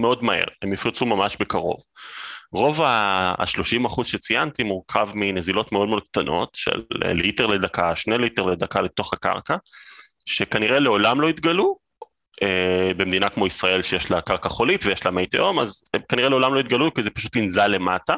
מאוד 0.00 0.24
מהר, 0.24 0.44
הם 0.62 0.72
יפרצו 0.72 1.06
ממש 1.06 1.36
בקרוב. 1.40 1.76
רוב 2.52 2.82
ה-30% 2.82 3.86
אחוז 3.86 4.06
שציינתי 4.06 4.62
מורכב 4.62 5.08
מנזילות 5.14 5.72
מאוד 5.72 5.88
מאוד 5.88 6.02
קטנות 6.10 6.50
של 6.54 6.82
ליטר 6.90 7.46
לדקה, 7.46 7.96
שני 7.96 8.18
ליטר 8.18 8.42
לדקה 8.42 8.80
לתוך 8.80 9.12
הקרקע, 9.12 9.56
שכנראה 10.26 10.80
לעולם 10.80 11.20
לא 11.20 11.30
יתגלו 11.30 11.76
אה, 12.42 12.92
במדינה 12.96 13.28
כמו 13.28 13.46
ישראל 13.46 13.82
שיש 13.82 14.10
לה 14.10 14.20
קרקע 14.20 14.48
חולית 14.48 14.86
ויש 14.86 15.06
לה 15.06 15.10
מי 15.10 15.26
תהום, 15.26 15.58
אז 15.58 15.84
הם 15.94 16.00
כנראה 16.08 16.28
לעולם 16.28 16.54
לא 16.54 16.60
יתגלו 16.60 16.94
כי 16.94 17.02
זה 17.02 17.10
פשוט 17.10 17.36
ינזל 17.36 17.66
למטה, 17.66 18.14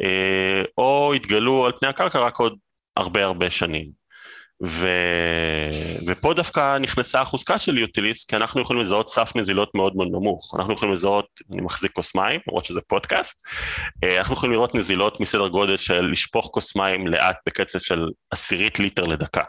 אה, 0.00 0.62
או 0.78 1.12
יתגלו 1.16 1.66
על 1.66 1.72
פני 1.80 1.88
הקרקע 1.88 2.18
רק 2.18 2.36
עוד 2.36 2.56
הרבה 2.96 3.24
הרבה 3.24 3.50
שנים. 3.50 4.03
ו... 4.62 4.88
ופה 6.06 6.34
דווקא 6.34 6.78
נכנסה 6.78 7.20
החוזקה 7.20 7.58
של 7.58 7.78
יוטיליסט, 7.78 8.30
כי 8.30 8.36
אנחנו 8.36 8.60
יכולים 8.60 8.82
לזהות 8.82 9.08
סף 9.08 9.32
נזילות 9.36 9.70
מאוד 9.74 9.96
מאוד 9.96 10.08
נמוך. 10.08 10.54
אנחנו 10.58 10.72
יכולים 10.72 10.94
לזהות, 10.94 11.26
אני 11.52 11.60
מחזיק 11.60 11.92
כוס 11.92 12.14
מים, 12.14 12.40
למרות 12.48 12.64
שזה 12.64 12.80
פודקאסט, 12.88 13.42
אה, 14.04 14.18
אנחנו 14.18 14.34
יכולים 14.34 14.52
לראות 14.52 14.74
נזילות 14.74 15.20
מסדר 15.20 15.48
גודל 15.48 15.76
של 15.76 16.00
לשפוך 16.00 16.50
כוס 16.52 16.76
מים 16.76 17.06
לאט 17.06 17.36
בקצב 17.46 17.78
של 17.78 18.08
עשירית 18.30 18.78
ליטר 18.78 19.02
לדקה. 19.02 19.42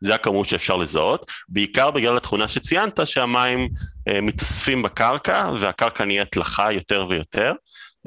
זה 0.00 0.14
הכמות 0.14 0.48
שאפשר 0.48 0.76
לזהות, 0.76 1.30
בעיקר 1.48 1.90
בגלל 1.90 2.16
התכונה 2.16 2.48
שציינת 2.48 3.00
שהמים 3.04 3.68
אה, 4.08 4.20
מתאספים 4.20 4.82
בקרקע 4.82 5.50
והקרקע 5.60 6.04
נהיית 6.04 6.36
לחה 6.36 6.72
יותר 6.72 7.06
ויותר. 7.10 7.52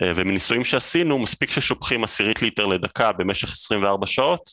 אה, 0.02 0.12
ומניסויים 0.16 0.64
שעשינו, 0.64 1.20
מספיק 1.20 1.52
ששופכים 1.52 2.04
עשירית 2.04 2.42
ליטר 2.42 2.66
לדקה 2.66 3.12
במשך 3.12 3.52
24 3.52 4.08
שעות, 4.08 4.50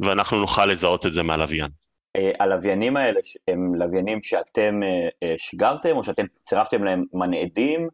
ואנחנו 0.00 0.40
נוכל 0.40 0.66
לזהות 0.66 1.06
את 1.06 1.12
זה 1.12 1.22
מהלוויין. 1.22 1.68
אה, 2.16 2.30
הלוויינים 2.40 2.96
האלה 2.96 3.20
הם 3.48 3.74
לוויינים 3.74 4.22
שאתם 4.22 4.80
אה, 4.82 5.34
שיגרתם, 5.36 5.96
או 5.96 6.04
שאתם 6.04 6.24
צירפתם 6.42 6.84
להם 6.84 7.04
מנעדים, 7.12 7.88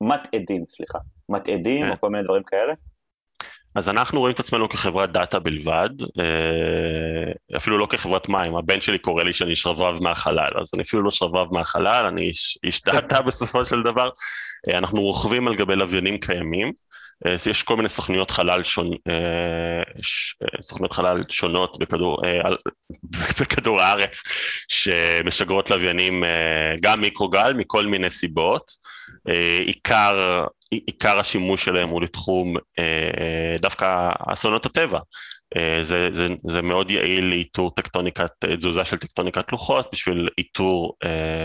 מתעדים, 0.00 0.64
סליחה, 0.68 0.98
מתעדים. 1.28 1.90
או 1.90 1.96
כל 2.00 2.10
מיני 2.10 2.24
דברים 2.24 2.42
כאלה? 2.42 2.72
אז 3.74 3.88
אנחנו 3.88 4.20
רואים 4.20 4.34
את 4.34 4.40
עצמנו 4.40 4.68
כחברת 4.68 5.12
דאטה 5.12 5.38
בלבד, 5.38 5.90
אה, 6.20 7.56
אפילו 7.56 7.78
לא 7.78 7.86
כחברת 7.86 8.28
מים, 8.28 8.56
הבן 8.56 8.80
שלי 8.80 8.98
קורא 8.98 9.22
לי 9.22 9.32
שאני 9.32 9.56
שרברב 9.56 10.02
מהחלל, 10.02 10.50
אז 10.60 10.70
אני 10.74 10.82
אפילו 10.82 11.02
לא 11.02 11.10
שרברב 11.10 11.54
מהחלל, 11.54 12.06
אני 12.06 12.22
איש, 12.22 12.58
איש 12.64 12.82
דאטה 12.86 13.22
בסופו 13.22 13.64
של 13.64 13.82
דבר. 13.82 14.10
אה, 14.68 14.78
אנחנו 14.78 15.00
רוכבים 15.00 15.48
על 15.48 15.54
גבי 15.54 15.76
לוויינים 15.76 16.18
קיימים, 16.18 16.72
יש 17.50 17.62
כל 17.62 17.76
מיני 17.76 17.88
סוכנויות 17.88 18.30
חלל, 18.30 18.62
שון, 18.62 18.90
סוכנויות 20.60 20.92
חלל 20.92 21.22
שונות 21.28 21.78
בכדור, 21.78 22.22
בכדור 23.40 23.80
הארץ 23.80 24.22
שמשגרות 24.68 25.70
לוויינים 25.70 26.24
גם 26.82 27.00
מיקרוגל 27.00 27.52
מכל 27.54 27.86
מיני 27.86 28.10
סיבות. 28.10 28.72
עיקר, 29.66 30.44
עיקר 30.70 31.18
השימוש 31.18 31.64
שלהם 31.64 31.88
הוא 31.88 32.02
לתחום 32.02 32.56
דווקא 33.60 34.10
אסונות 34.32 34.66
הטבע. 34.66 34.98
זה, 35.82 36.08
זה, 36.12 36.26
זה 36.42 36.62
מאוד 36.62 36.90
יעיל 36.90 37.24
לאיתור 37.24 37.74
טקטוניקת, 37.74 38.30
תזוזה 38.44 38.84
של 38.84 38.96
טקטוניקת 38.96 39.52
לוחות 39.52 39.88
בשביל 39.92 40.28
איתור 40.38 40.96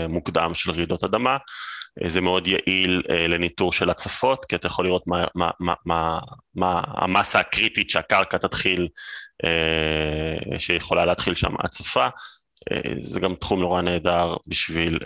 מוקדם 0.08 0.54
של 0.54 0.70
רעידות 0.70 1.04
אדמה. 1.04 1.36
זה 2.04 2.20
מאוד 2.20 2.46
יעיל 2.46 3.02
אה, 3.10 3.26
לניטור 3.26 3.72
של 3.72 3.90
הצפות, 3.90 4.44
כי 4.44 4.56
אתה 4.56 4.66
יכול 4.66 4.84
לראות 4.84 5.06
מה, 5.06 5.24
מה, 5.34 5.50
מה, 5.60 5.74
מה, 5.86 6.20
מה 6.54 6.82
המסה 6.86 7.40
הקריטית 7.40 7.90
שהקרקע 7.90 8.38
תתחיל, 8.38 8.88
אה, 9.44 10.58
שיכולה 10.58 11.04
להתחיל 11.04 11.34
שם 11.34 11.54
הצפה. 11.58 12.06
אה, 12.72 12.92
זה 13.00 13.20
גם 13.20 13.34
תחום 13.34 13.60
נורא 13.60 13.82
נהדר 13.82 14.34
בשביל 14.48 14.98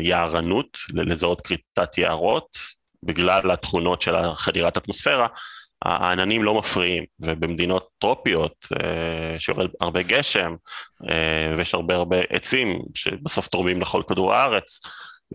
יערנות, 0.00 0.78
לזהות 0.94 1.40
כריתת 1.40 1.98
יערות, 1.98 2.58
בגלל 3.02 3.50
התכונות 3.50 4.02
של 4.02 4.14
חדירת 4.34 4.76
אטמוספירה, 4.76 5.26
העננים 5.84 6.44
לא 6.44 6.54
מפריעים, 6.54 7.04
ובמדינות 7.20 7.88
טרופיות, 7.98 8.66
שיורד 9.38 9.70
הרבה 9.80 10.02
גשם, 10.02 10.54
ויש 11.56 11.74
הרבה 11.74 11.94
הרבה 11.94 12.16
עצים 12.30 12.78
שבסוף 12.94 13.48
תורמים 13.48 13.80
לכל 13.80 14.02
כדור 14.08 14.34
הארץ, 14.34 14.80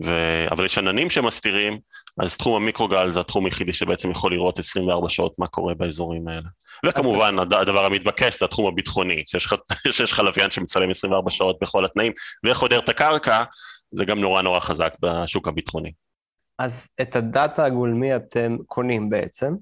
ו... 0.04 0.12
אבל 0.50 0.64
יש 0.64 0.78
עננים 0.78 1.10
שמסתירים, 1.10 1.78
אז 2.22 2.36
תחום 2.36 2.62
המיקרוגל 2.62 3.10
זה 3.10 3.20
התחום 3.20 3.44
היחידי 3.44 3.72
שבעצם 3.72 4.10
יכול 4.10 4.32
לראות 4.32 4.58
24 4.58 5.08
שעות 5.08 5.34
מה 5.38 5.46
קורה 5.46 5.74
באזורים 5.74 6.28
האלה. 6.28 6.48
וכמובן 6.86 7.38
הדבר 7.38 7.84
המתבקש 7.84 8.38
זה 8.38 8.44
התחום 8.44 8.66
הביטחוני, 8.66 9.22
שיש 9.90 10.12
לך 10.12 10.18
לוויין 10.18 10.50
שמצלם 10.50 10.90
24 10.90 11.30
שעות 11.30 11.58
בכל 11.60 11.84
התנאים 11.84 12.12
וחודר 12.46 12.78
את 12.78 12.88
הקרקע, 12.88 13.42
זה 13.92 14.04
גם 14.04 14.20
נורא 14.20 14.42
נורא 14.42 14.60
חזק 14.60 14.94
בשוק 15.00 15.48
הביטחוני. 15.48 15.92
אז 16.58 16.88
את 17.00 17.16
הדאטה 17.16 17.64
הגולמי 17.64 18.16
אתם 18.16 18.56
קונים 18.66 19.10
בעצם. 19.10 19.54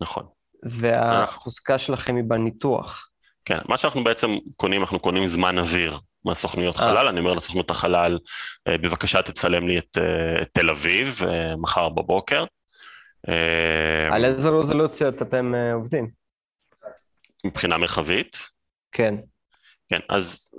נכון. 0.00 0.26
והחוזקה 0.62 1.78
שלכם 1.78 2.16
היא 2.16 2.24
בניתוח. 2.24 3.08
כן, 3.44 3.58
מה 3.68 3.76
שאנחנו 3.76 4.04
בעצם 4.04 4.28
קונים, 4.56 4.80
אנחנו 4.80 4.98
קונים 4.98 5.28
זמן 5.28 5.58
אוויר 5.58 5.98
מהסוכניות 6.24 6.76
אה. 6.76 6.80
חלל, 6.80 7.08
אני 7.08 7.20
אומר 7.20 7.32
לסוכנות 7.32 7.70
החלל, 7.70 8.18
אה, 8.68 8.78
בבקשה 8.78 9.22
תצלם 9.22 9.68
לי 9.68 9.78
את, 9.78 9.98
אה, 9.98 10.42
את 10.42 10.48
תל 10.52 10.70
אביב 10.70 11.20
מחר 11.58 11.88
בבוקר. 11.88 12.44
על 14.12 14.24
איזה 14.24 14.48
רזולוציות 14.48 15.22
אתם 15.22 15.54
עובדים? 15.74 16.10
מבחינה 17.44 17.78
מרחבית? 17.78 18.36
כן. 18.92 19.14
כן, 19.90 19.98
אז 20.08 20.50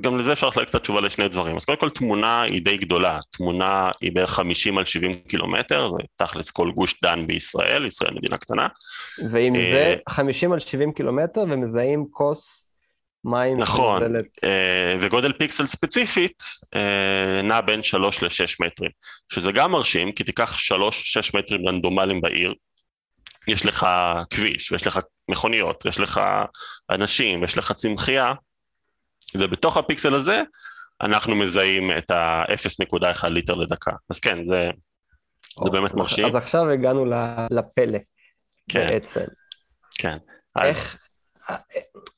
גם 0.00 0.18
לזה 0.18 0.32
אפשר 0.32 0.48
לחלק 0.48 0.70
את 0.70 0.74
התשובה 0.74 1.00
לשני 1.00 1.28
דברים. 1.28 1.56
אז 1.56 1.64
קודם 1.64 1.78
כל 1.78 1.90
תמונה 1.90 2.42
היא 2.42 2.64
די 2.64 2.76
גדולה, 2.76 3.18
תמונה 3.30 3.90
היא 4.00 4.12
בערך 4.12 4.30
50 4.30 4.78
על 4.78 4.84
70 4.84 5.14
קילומטר, 5.14 5.90
זה 5.90 5.96
תכלס 6.16 6.50
כל 6.50 6.70
גוש 6.70 7.00
דן 7.02 7.26
בישראל, 7.26 7.86
ישראל 7.86 8.14
מדינה 8.14 8.36
קטנה. 8.36 8.68
ועם 9.30 9.54
זה 9.56 9.96
50 10.08 10.52
על 10.52 10.60
70 10.60 10.92
קילומטר 10.92 11.40
ומזהים 11.40 12.06
כוס 12.10 12.66
מים. 13.24 13.58
נכון, 13.58 14.02
uh, 14.16 14.48
וגודל 15.00 15.32
פיקסל 15.32 15.66
ספציפית 15.66 16.42
uh, 16.64 17.42
נע 17.42 17.60
בין 17.60 17.82
3 17.82 18.22
ל-6 18.22 18.56
מטרים, 18.60 18.90
שזה 19.32 19.52
גם 19.52 19.72
מרשים, 19.72 20.12
כי 20.12 20.24
תיקח 20.24 20.56
3-6 20.56 20.58
מטרים 21.34 21.68
רנדומליים 21.68 22.20
בעיר, 22.20 22.54
יש 23.48 23.66
לך 23.66 23.86
כביש, 24.30 24.72
ויש 24.72 24.86
לך 24.86 24.98
מכוניות, 25.30 25.86
יש 25.86 26.00
לך 26.00 26.20
אנשים, 26.90 27.42
ויש 27.42 27.58
לך 27.58 27.72
צמחייה, 27.72 28.32
ובתוך 29.34 29.76
הפיקסל 29.76 30.14
הזה 30.14 30.42
אנחנו 31.02 31.34
מזהים 31.34 31.90
את 31.98 32.10
ה-0.1 32.10 33.28
ליטר 33.28 33.54
לדקה. 33.54 33.92
אז 34.10 34.20
כן, 34.20 34.44
זה, 34.44 34.70
זה 35.64 35.70
באמת 35.70 35.94
מרשים. 35.94 36.26
אז 36.26 36.34
עכשיו 36.34 36.70
הגענו 36.70 37.04
לפלא 37.50 37.98
כן, 38.68 38.86
בעצם. 38.92 39.24
כן. 39.98 40.16
איך, 40.62 40.98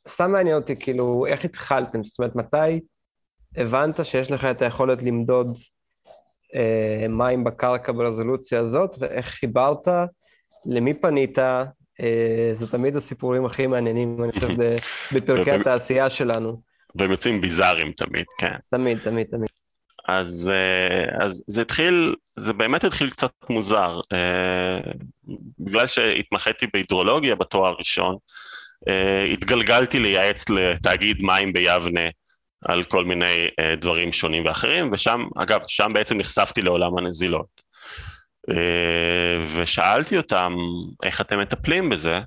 סתם 0.08 0.32
מעניין 0.32 0.56
אותי, 0.56 0.76
כאילו, 0.76 1.26
איך 1.26 1.44
התחלתם? 1.44 2.04
זאת 2.04 2.18
אומרת, 2.18 2.36
מתי 2.36 2.80
הבנת 3.56 4.04
שיש 4.04 4.30
לך 4.30 4.44
את 4.44 4.62
היכולת 4.62 5.02
למדוד 5.02 5.58
אה, 6.54 7.06
מים 7.08 7.44
בקרקע 7.44 7.92
ברזולוציה 7.92 8.60
הזאת, 8.60 8.90
ואיך 8.98 9.26
חיברת? 9.26 9.88
למי 10.66 10.94
פנית? 10.94 11.38
אה, 11.38 12.52
זה 12.58 12.66
תמיד 12.70 12.96
הסיפורים 12.96 13.44
הכי 13.44 13.66
מעניינים, 13.66 14.24
אני 14.24 14.32
חושב, 14.32 14.48
בפרקי 15.14 15.50
התעשייה 15.50 16.08
שלנו. 16.08 16.67
והם 16.94 17.10
יוצאים 17.10 17.40
ביזאריים 17.40 17.92
תמיד, 17.92 18.26
כן. 18.38 18.56
תמיד, 18.70 18.98
תמיד, 18.98 19.26
תמיד. 19.26 19.48
אז, 20.08 20.50
אה, 20.54 21.26
אז 21.26 21.44
זה 21.46 21.62
התחיל, 21.62 22.14
זה 22.36 22.52
באמת 22.52 22.84
התחיל 22.84 23.10
קצת 23.10 23.30
מוזר. 23.50 24.00
אה, 24.12 24.80
בגלל 25.58 25.86
שהתמחיתי 25.86 26.66
בהידרולוגיה 26.72 27.34
בתואר 27.34 27.66
הראשון, 27.66 28.16
אה, 28.88 29.24
התגלגלתי 29.24 29.98
לייעץ 29.98 30.48
לתאגיד 30.48 31.16
מים 31.20 31.52
ביבנה 31.52 32.08
על 32.64 32.84
כל 32.84 33.04
מיני 33.04 33.48
דברים 33.76 34.12
שונים 34.12 34.46
ואחרים, 34.46 34.92
ושם, 34.92 35.24
אגב, 35.36 35.60
שם 35.66 35.90
בעצם 35.94 36.16
נחשפתי 36.18 36.62
לעולם 36.62 36.98
הנזילות. 36.98 37.68
ושאלתי 39.54 40.16
אותם, 40.16 40.54
איך 41.02 41.20
אתם 41.20 41.40
מטפלים 41.40 41.88
בזה? 41.88 42.20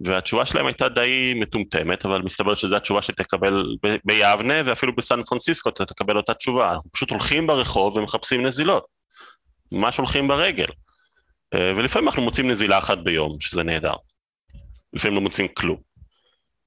והתשובה 0.00 0.46
שלהם 0.46 0.66
הייתה 0.66 0.88
די 0.88 1.34
מטומטמת, 1.36 2.04
אבל 2.04 2.22
מסתבר 2.22 2.54
שזו 2.54 2.76
התשובה 2.76 3.02
שתקבל 3.02 3.76
ב- 3.82 3.96
ביבנה, 4.04 4.54
ואפילו 4.64 4.96
בסן 4.96 5.22
פרנסיסקו 5.22 5.68
אתה 5.68 5.84
תקבל 5.84 6.16
אותה 6.16 6.34
תשובה. 6.34 6.72
אנחנו 6.72 6.90
פשוט 6.92 7.10
הולכים 7.10 7.46
ברחוב 7.46 7.96
ומחפשים 7.96 8.46
נזילות. 8.46 8.86
ממש 9.72 9.96
הולכים 9.96 10.28
ברגל. 10.28 10.66
Uh, 11.54 11.58
ולפעמים 11.76 12.08
אנחנו 12.08 12.22
מוצאים 12.22 12.50
נזילה 12.50 12.78
אחת 12.78 12.98
ביום, 12.98 13.40
שזה 13.40 13.62
נהדר. 13.62 13.94
לפעמים 14.92 15.14
לא 15.14 15.20
מוצאים 15.20 15.48
כלום. 15.48 15.80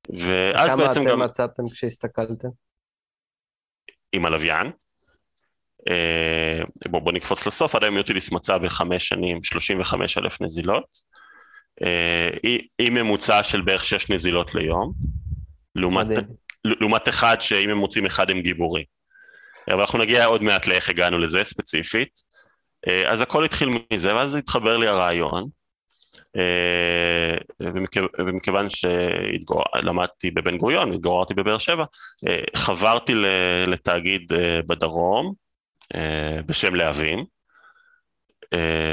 ואז 0.09 0.75
בעצם 0.77 0.99
גם... 0.99 1.15
כמה 1.15 1.25
אתם 1.25 1.31
מצאתם 1.31 1.63
כשהסתכלתם? 1.73 2.47
עם 4.11 4.25
הלוויין. 4.25 4.71
אה, 5.89 6.61
בוא, 6.89 6.99
בוא 6.99 7.11
נקפוץ 7.11 7.47
לסוף, 7.47 7.75
עד 7.75 7.83
היום 7.83 7.97
יוטיליס 7.97 8.31
מצא 8.31 8.57
בחמש 8.57 9.07
שנים 9.07 9.43
35 9.43 10.17
אלף 10.17 10.41
נזילות. 10.41 11.14
אה, 11.83 12.29
עם 12.79 12.93
ממוצע 12.93 13.43
של 13.43 13.61
בערך 13.61 13.83
שש 13.83 14.09
נזילות 14.09 14.55
ליום. 14.55 14.93
לעומת, 15.75 16.07
לעומת 16.65 17.09
אחד 17.09 17.37
שאם 17.39 17.69
הם 17.69 17.77
מוצאים 17.77 18.05
אחד 18.05 18.29
הם 18.29 18.41
גיבורים. 18.41 18.85
אבל 19.67 19.81
אנחנו 19.81 19.99
נגיע 19.99 20.25
עוד 20.25 20.43
מעט 20.43 20.67
לאיך 20.67 20.89
הגענו 20.89 21.19
לזה 21.19 21.43
ספציפית. 21.43 22.19
אה, 22.87 23.11
אז 23.11 23.21
הכל 23.21 23.45
התחיל 23.45 23.69
מזה, 23.93 24.15
ואז 24.15 24.35
התחבר 24.35 24.77
לי 24.77 24.87
הרעיון. 24.87 25.49
אה, 26.35 27.37
ומכיוון 28.19 28.67
שלמדתי 28.69 30.31
בבן 30.31 30.57
גוריון, 30.57 30.93
התגוררתי 30.93 31.33
בבאר 31.33 31.57
שבע, 31.57 31.85
אה, 32.27 32.43
חברתי 32.55 33.13
לתאגיד 33.67 34.33
אה, 34.33 34.59
בדרום 34.67 35.33
בשם 36.45 36.75
להבים, 36.75 37.25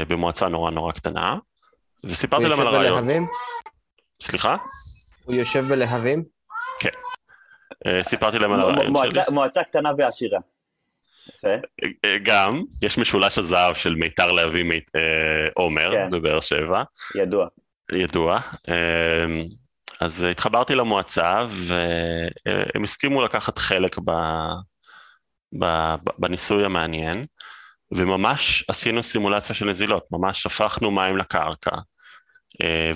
במועצה 0.07 0.47
נורא 0.47 0.71
נורא 0.71 0.91
קטנה, 0.91 1.37
וסיפרתי 2.03 2.45
להם 2.45 2.59
על 2.59 2.67
הרעיון. 2.67 3.05
בלהבים? 3.05 3.27
סליחה? 4.21 4.55
הוא 5.23 5.35
יושב 5.35 5.65
בלהבים? 5.67 6.23
כן. 6.79 6.89
סיפרתי 8.03 8.39
להם 8.39 8.51
על 8.51 8.59
הרעיון 8.59 9.11
שלי. 9.11 9.21
מועצה 9.29 9.63
קטנה 9.63 9.91
ועשירה. 9.97 10.39
גם, 12.23 12.61
יש 12.83 12.97
משולש 12.97 13.37
הזהב 13.37 13.75
של 13.75 13.95
מיתר 13.95 14.31
להביא 14.31 14.81
אה, 14.95 15.01
עומר 15.53 15.91
כן. 15.91 16.11
בבאר 16.11 16.39
שבע. 16.39 16.83
ידוע. 17.15 17.47
ידוע. 17.91 18.39
אז 19.99 20.23
התחברתי 20.23 20.75
למועצה 20.75 21.45
והם 21.49 22.83
הסכימו 22.83 23.21
לקחת 23.21 23.57
חלק 23.57 23.99
ב, 24.05 24.11
ב, 25.59 25.95
בניסוי 26.17 26.65
המעניין 26.65 27.25
וממש 27.91 28.65
עשינו 28.67 29.03
סימולציה 29.03 29.55
של 29.55 29.65
נזילות, 29.65 30.03
ממש 30.11 30.43
שפכנו 30.43 30.91
מים 30.91 31.17
לקרקע 31.17 31.71
אה, 31.75 31.81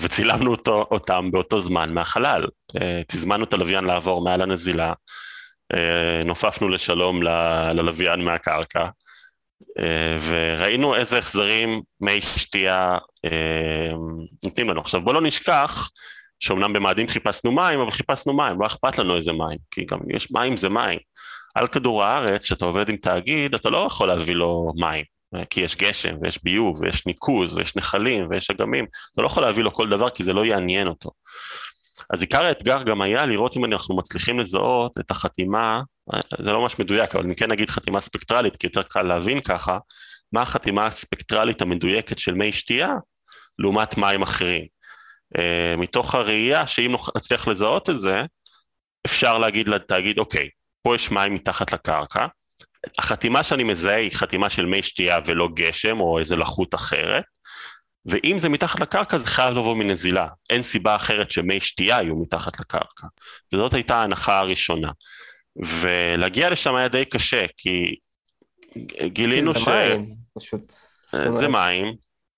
וצילמנו 0.00 0.50
אותו, 0.50 0.86
אותם 0.90 1.30
באותו 1.30 1.60
זמן 1.60 1.94
מהחלל. 1.94 2.46
אה, 2.80 3.02
תזמנו 3.08 3.44
את 3.44 3.52
הלוויין 3.52 3.84
לעבור 3.84 4.24
מעל 4.24 4.42
הנזילה 4.42 4.92
אה, 5.74 6.24
נופפנו 6.24 6.68
לשלום 6.68 7.22
ללוויין 7.72 8.20
מהקרקע, 8.20 8.88
אה, 9.78 10.16
וראינו 10.28 10.94
איזה 10.94 11.18
החזרים 11.18 11.82
מי 12.00 12.20
שתייה 12.20 12.98
אה, 13.24 13.90
נותנים 14.44 14.70
לנו. 14.70 14.80
עכשיו 14.80 15.00
בוא 15.00 15.14
לא 15.14 15.22
נשכח 15.22 15.90
שאומנם 16.40 16.72
במאדים 16.72 17.08
חיפשנו 17.08 17.52
מים, 17.52 17.80
אבל 17.80 17.90
חיפשנו 17.90 18.36
מים, 18.36 18.60
לא 18.60 18.66
אכפת 18.66 18.98
לנו 18.98 19.16
איזה 19.16 19.32
מים, 19.32 19.58
כי 19.70 19.84
גם 19.84 19.98
יש 20.10 20.32
מים 20.32 20.56
זה 20.56 20.68
מים. 20.68 20.98
על 21.54 21.66
כדור 21.66 22.04
הארץ, 22.04 22.44
כשאתה 22.44 22.64
עובד 22.64 22.88
עם 22.88 22.96
תאגיד, 22.96 23.54
אתה 23.54 23.70
לא 23.70 23.86
יכול 23.86 24.08
להביא 24.08 24.34
לו 24.34 24.72
מים. 24.76 25.04
כי 25.50 25.60
יש 25.60 25.76
גשם 25.76 26.14
ויש 26.22 26.44
ביוב 26.44 26.80
ויש 26.80 27.06
ניקוז 27.06 27.56
ויש 27.56 27.76
נחלים 27.76 28.26
ויש 28.30 28.50
אגמים, 28.50 28.86
אתה 29.12 29.22
לא 29.22 29.26
יכול 29.26 29.42
להביא 29.42 29.64
לו 29.64 29.72
כל 29.72 29.88
דבר 29.88 30.10
כי 30.10 30.24
זה 30.24 30.32
לא 30.32 30.44
יעניין 30.44 30.86
אותו. 30.86 31.10
אז 32.10 32.22
עיקר 32.22 32.44
האתגר 32.44 32.82
גם 32.82 33.02
היה 33.02 33.26
לראות 33.26 33.56
אם 33.56 33.64
אנחנו 33.64 33.96
מצליחים 33.96 34.40
לזהות 34.40 34.98
את 35.00 35.10
החתימה, 35.10 35.82
זה 36.38 36.52
לא 36.52 36.60
ממש 36.60 36.78
מדויק, 36.78 37.14
אבל 37.14 37.24
אני 37.24 37.36
כן 37.36 37.52
אגיד 37.52 37.70
חתימה 37.70 38.00
ספקטרלית, 38.00 38.56
כי 38.56 38.66
יותר 38.66 38.82
קל 38.82 39.02
להבין 39.02 39.40
ככה, 39.40 39.78
מה 40.32 40.42
החתימה 40.42 40.86
הספקטרלית 40.86 41.62
המדויקת 41.62 42.18
של 42.18 42.34
מי 42.34 42.52
שתייה 42.52 42.92
לעומת 43.58 43.96
מים 43.96 44.22
אחרים. 44.22 44.66
Uh, 45.36 45.80
מתוך 45.80 46.14
הראייה 46.14 46.66
שאם 46.66 46.94
נצליח 47.16 47.48
לזהות 47.48 47.90
את 47.90 48.00
זה, 48.00 48.22
אפשר 49.06 49.38
להגיד 49.38 49.68
לתאגיד, 49.68 50.18
אוקיי, 50.18 50.48
פה 50.82 50.94
יש 50.94 51.10
מים 51.10 51.34
מתחת 51.34 51.72
לקרקע, 51.72 52.26
החתימה 52.98 53.42
שאני 53.42 53.64
מזהה 53.64 53.96
היא 53.96 54.10
חתימה 54.10 54.50
של 54.50 54.66
מי 54.66 54.82
שתייה 54.82 55.18
ולא 55.26 55.48
גשם 55.54 56.00
או 56.00 56.18
איזה 56.18 56.36
לחות 56.36 56.74
אחרת, 56.74 57.24
ואם 58.06 58.38
זה 58.38 58.48
מתחת 58.48 58.80
לקרקע 58.80 59.18
זה 59.18 59.26
חייב 59.26 59.50
לבוא 59.50 59.76
מנזילה, 59.76 60.26
אין 60.50 60.62
סיבה 60.62 60.96
אחרת 60.96 61.30
שמי 61.30 61.60
שתייה 61.60 62.02
יהיו 62.02 62.16
מתחת 62.16 62.60
לקרקע. 62.60 63.06
וזאת 63.52 63.74
הייתה 63.74 63.96
ההנחה 63.96 64.38
הראשונה. 64.38 64.90
ולהגיע 65.56 66.50
לשם 66.50 66.74
היה 66.74 66.88
די 66.88 67.04
קשה, 67.04 67.46
כי 67.56 67.96
גילינו 69.06 69.54
זה 69.54 69.60
ש... 69.60 69.68
מים, 69.68 70.06
פשוט. 70.34 70.74
זה 71.32 71.48
מים, 71.48 71.84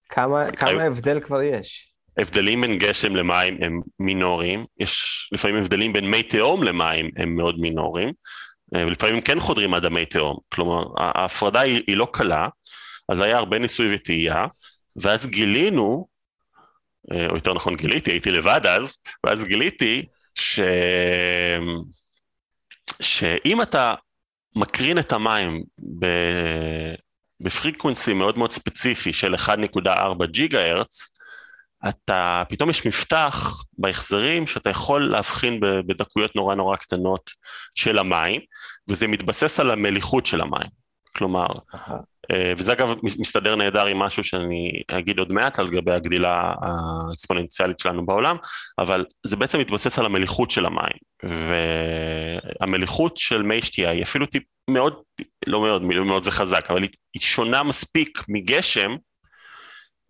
כמה 0.08 0.42
הבדל 0.86 1.20
כבר 1.20 1.42
יש? 1.42 1.90
הבדלים 2.18 2.60
בין 2.60 2.78
גשם 2.78 3.16
למים 3.16 3.58
הם 3.60 3.80
מינוריים, 4.00 4.64
יש 4.78 5.28
לפעמים 5.32 5.56
הבדלים 5.56 5.92
בין 5.92 6.10
מי 6.10 6.22
תהום 6.22 6.62
למים 6.62 7.10
הם 7.16 7.36
מאוד 7.36 7.56
מינוריים, 7.58 8.08
אה, 8.08 8.12
ולפעמים 8.74 9.20
כן 9.20 9.40
חודרים 9.40 9.74
עד 9.74 9.84
המי 9.84 10.06
תהום, 10.06 10.38
כלומר 10.48 10.84
ההפרדה 10.98 11.60
היא, 11.60 11.82
היא 11.86 11.96
לא 11.96 12.08
קלה, 12.12 12.48
אז 13.08 13.20
היה 13.20 13.38
הרבה 13.38 13.58
ניסוי 13.58 13.94
וטעייה, 13.94 14.46
ואז 14.96 15.26
גילינו, 15.26 16.06
אה, 17.12 17.26
או 17.26 17.34
יותר 17.34 17.54
נכון 17.54 17.76
גיליתי, 17.76 18.10
הייתי 18.10 18.30
לבד 18.30 18.60
אז, 18.66 18.96
ואז 19.24 19.44
גיליתי 19.44 20.06
ש... 20.34 20.60
שאם 23.02 23.62
אתה 23.62 23.94
מקרין 24.56 24.98
את 24.98 25.12
המים 25.12 25.62
ב... 25.98 26.06
בפריקוונסי 27.40 28.12
מאוד 28.12 28.38
מאוד 28.38 28.52
ספציפי 28.52 29.12
של 29.12 29.34
1.4 29.34 30.26
ג'יגה 30.26 30.66
הרץ, 30.66 31.10
אתה, 31.88 32.42
פתאום 32.48 32.70
יש 32.70 32.86
מפתח 32.86 33.64
בהחזרים 33.78 34.46
שאתה 34.46 34.70
יכול 34.70 35.10
להבחין 35.10 35.60
בדקויות 35.60 36.36
נורא 36.36 36.54
נורא 36.54 36.76
קטנות 36.76 37.30
של 37.74 37.98
המים, 37.98 38.40
וזה 38.88 39.06
מתבסס 39.06 39.60
על 39.60 39.70
המליחות 39.70 40.26
של 40.26 40.40
המים. 40.40 40.80
כלומר, 41.16 41.46
אהה. 41.74 41.98
אה, 42.30 42.52
וזה 42.56 42.72
אגב 42.72 42.94
מסתדר 43.02 43.56
נהדר 43.56 43.86
עם 43.86 43.98
משהו 43.98 44.24
שאני 44.24 44.82
אגיד 44.90 45.18
עוד 45.18 45.32
מעט 45.32 45.58
על 45.58 45.68
גבי 45.68 45.92
הגדילה 45.92 46.52
האקספוננציאלית 46.62 47.78
שלנו 47.78 48.06
בעולם, 48.06 48.36
אבל 48.78 49.04
זה 49.26 49.36
בעצם 49.36 49.58
מתבסס 49.58 49.98
על 49.98 50.06
המליחות 50.06 50.50
של 50.50 50.66
המים, 50.66 50.96
והמליחות 52.60 53.16
של 53.16 53.42
מי 53.42 53.62
שתייה 53.62 53.90
היא 53.90 54.02
אפילו 54.02 54.26
טיפ 54.26 54.42
מאוד, 54.70 54.94
לא 55.46 55.60
מאוד, 55.60 55.82
מאוד 55.82 56.22
זה 56.22 56.30
חזק, 56.30 56.70
אבל 56.70 56.82
היא 56.82 56.90
היא 57.14 57.22
שונה 57.22 57.62
מספיק 57.62 58.18
מגשם, 58.28 58.90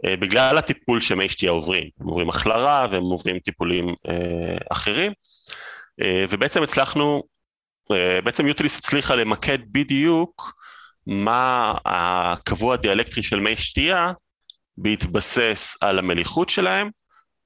אה, 0.05 0.17
בגלל 0.17 0.59
הטיפול 0.59 1.01
שמי 1.01 1.29
שתייה 1.29 1.53
עוברים, 1.53 1.89
הם 2.01 2.07
עוברים 2.07 2.29
החלרה 2.29 2.87
והם 2.91 3.03
עוברים 3.03 3.39
טיפולים 3.39 3.87
אה, 4.09 4.57
אחרים, 4.71 5.13
אה, 6.03 6.25
ובעצם 6.31 6.63
הצלחנו, 6.63 7.23
בעצם 8.25 8.47
יוטיליס 8.47 8.79
הצליחה 8.79 9.15
למקד 9.15 9.59
בדיוק 9.73 10.61
מה 11.07 11.75
הקבוע 11.85 12.75
הדיאלקטרי 12.75 13.23
של 13.23 13.41
מי 13.41 13.57
שתייה 13.57 14.13
בהתבסס 14.77 15.77
על 15.81 15.99
המליחות 15.99 16.51
שלהם, 16.51 16.91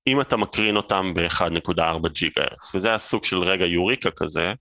אם 0.07 0.21
אתה 0.21 0.37
מקרין 0.37 0.77
אותם 0.77 1.15
ב-1.4 1.15 2.09
ג'יגה 2.09 2.43
הרץ, 2.43 2.75
וזה 2.75 2.89
היה 2.89 2.99
סוג 2.99 3.25
של 3.25 3.39
רגע 3.39 3.67
יוריקה 3.67 4.11
כזה, 4.11 4.53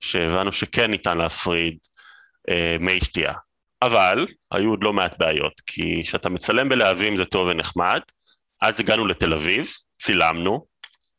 שהבנו 0.00 0.52
שכן 0.52 0.90
ניתן 0.90 1.18
להפריד 1.18 1.78
אה, 2.48 2.76
מי 2.80 3.00
שתייה. 3.00 3.32
אבל 3.82 4.26
היו 4.50 4.70
עוד 4.70 4.82
לא 4.82 4.92
מעט 4.92 5.18
בעיות, 5.18 5.52
כי 5.66 6.02
כשאתה 6.02 6.28
מצלם 6.28 6.68
בלהבים 6.68 7.16
זה 7.16 7.24
טוב 7.24 7.48
ונחמד, 7.48 8.00
אז 8.62 8.80
הגענו 8.80 9.06
לתל 9.06 9.34
אביב, 9.34 9.68
צילמנו, 9.98 10.66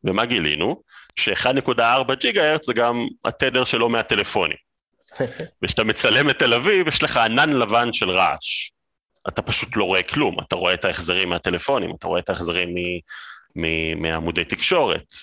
ומה 0.03 0.25
גילינו? 0.25 0.81
ש-1.4 1.15 2.13
ג'יגה 2.19 2.51
הרץ 2.51 2.65
זה 2.65 2.73
גם 2.73 3.05
התדר 3.25 3.63
של 3.63 3.77
לא 3.77 3.89
מעט 3.89 4.07
טלפונים. 4.09 4.57
וכשאתה 5.63 5.83
מצלם 5.83 6.29
את 6.29 6.39
תל 6.39 6.53
אביב, 6.53 6.87
יש 6.87 7.03
לך 7.03 7.17
ענן 7.17 7.49
לבן 7.49 7.93
של 7.93 8.09
רעש. 8.09 8.69
אתה 9.27 9.41
פשוט 9.41 9.75
לא 9.75 9.83
רואה 9.83 10.03
כלום, 10.03 10.39
אתה 10.39 10.55
רואה 10.55 10.73
את 10.73 10.85
ההחזרים 10.85 11.29
מהטלפונים, 11.29 11.95
אתה 11.95 12.07
רואה 12.07 12.19
את 12.19 12.29
ההחזרים 12.29 12.69
מ- 12.75 12.99
מ- 13.55 14.01
מעמודי 14.01 14.45
תקשורת, 14.45 15.13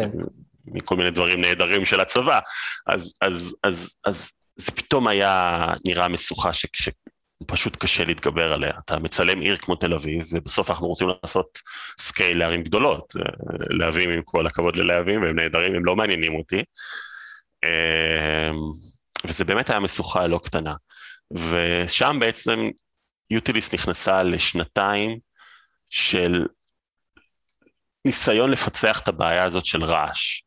כן. 0.00 0.10
ומכל 0.66 0.96
מיני 0.96 1.10
דברים 1.10 1.40
נהדרים 1.40 1.86
של 1.86 2.00
הצבא. 2.00 2.38
אז, 2.86 3.14
אז, 3.20 3.56
אז, 3.64 3.94
אז 4.04 4.30
זה 4.56 4.72
פתאום 4.72 5.06
היה 5.08 5.66
נראה 5.84 6.08
משוכה 6.08 6.52
ש- 6.52 6.66
שפשוט 7.42 7.76
קשה 7.76 8.04
להתגבר 8.04 8.52
עליה. 8.52 8.72
אתה 8.84 8.98
מצלם 8.98 9.40
עיר 9.40 9.56
כמו 9.56 9.76
תל 9.76 9.94
אביב, 9.94 10.26
ובסוף 10.32 10.70
אנחנו 10.70 10.86
רוצים 10.86 11.08
לעשות 11.22 11.58
scale 12.00 12.38
לערים 12.38 12.62
גדולות. 12.62 13.14
להבים 13.70 14.10
עם 14.10 14.22
כל 14.24 14.46
הכבוד 14.46 14.76
ללהבים, 14.76 15.22
והם 15.22 15.36
נהדרים, 15.36 15.74
הם 15.74 15.84
לא 15.84 15.96
מעניינים 15.96 16.34
אותי. 16.34 16.62
אמ, 17.64 18.56
וזה 19.24 19.44
באמת 19.44 19.70
היה 19.70 19.80
משוכה 19.80 20.26
לא 20.26 20.40
קטנה. 20.44 20.74
ושם 21.30 22.16
בעצם 22.20 22.58
Utilis 23.30 23.74
נכנסה 23.74 24.22
לשנתיים 24.22 25.18
של 25.90 26.46
ניסיון 28.04 28.50
לפצח 28.50 29.00
את 29.00 29.08
הבעיה 29.08 29.44
הזאת 29.44 29.66
של 29.66 29.84
רעש. 29.84 30.42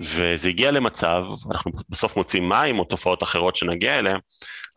וזה 0.00 0.48
הגיע 0.48 0.70
למצב, 0.70 1.22
אנחנו 1.50 1.72
בסוף 1.88 2.16
מוצאים 2.16 2.48
מים 2.48 2.78
או 2.78 2.84
תופעות 2.84 3.22
אחרות 3.22 3.56
שנגיע 3.56 3.98
אליהן, 3.98 4.18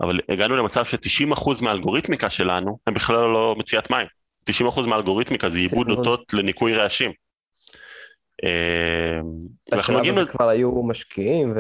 אבל 0.02 0.20
הגענו 0.30 0.56
למצב 0.56 0.86
ש-90% 0.86 1.64
מהאלגוריתמיקה 1.64 2.30
שלנו 2.30 2.80
הם 2.88 2.94
בכלל 2.94 3.16
לא 3.16 3.56
מציאת 3.58 3.92
מים. 3.92 4.08
90% 4.50 4.88
מהאלגוריתמיקה 4.88 5.50
זה 5.50 5.58
עיבוד 5.58 5.88
מאוד. 5.88 5.98
אותות 6.00 6.34
לניקוי 6.34 6.74
רעשים. 6.74 7.12
ואנחנו 9.72 9.94
בשלב 9.94 9.98
מגיעים 10.00 10.18
הזה 10.18 10.32
כבר 10.32 10.50
היו 10.50 10.84
משקיעים, 10.84 11.54
ו... 11.56 11.60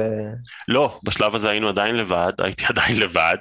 לא, 0.68 1.00
בשלב 1.04 1.36
הזה 1.36 1.50
היינו 1.50 1.70
עדיין 1.70 1.96
לבד, 1.96 2.34
הייתי 2.44 2.64
עדיין 2.70 3.00
לבד, 3.00 3.38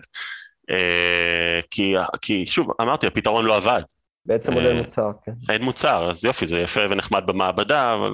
אה, 0.71 1.61
כי, 1.71 1.95
כי 2.23 2.47
שוב, 2.47 2.69
אמרתי, 2.81 3.07
הפתרון 3.07 3.45
לא 3.45 3.57
עבד, 3.57 3.83
בעצם 4.27 4.53
אה, 4.53 4.57
עולה 4.57 4.75
מוצר, 4.75 5.11
כן. 5.25 5.33
אין 5.49 5.63
מוצר, 5.63 6.11
אז 6.11 6.25
יופי, 6.25 6.47
זה 6.47 6.61
יפה 6.61 6.81
ונחמד 6.91 7.23
במעבדה, 7.27 7.95
אבל 7.95 8.11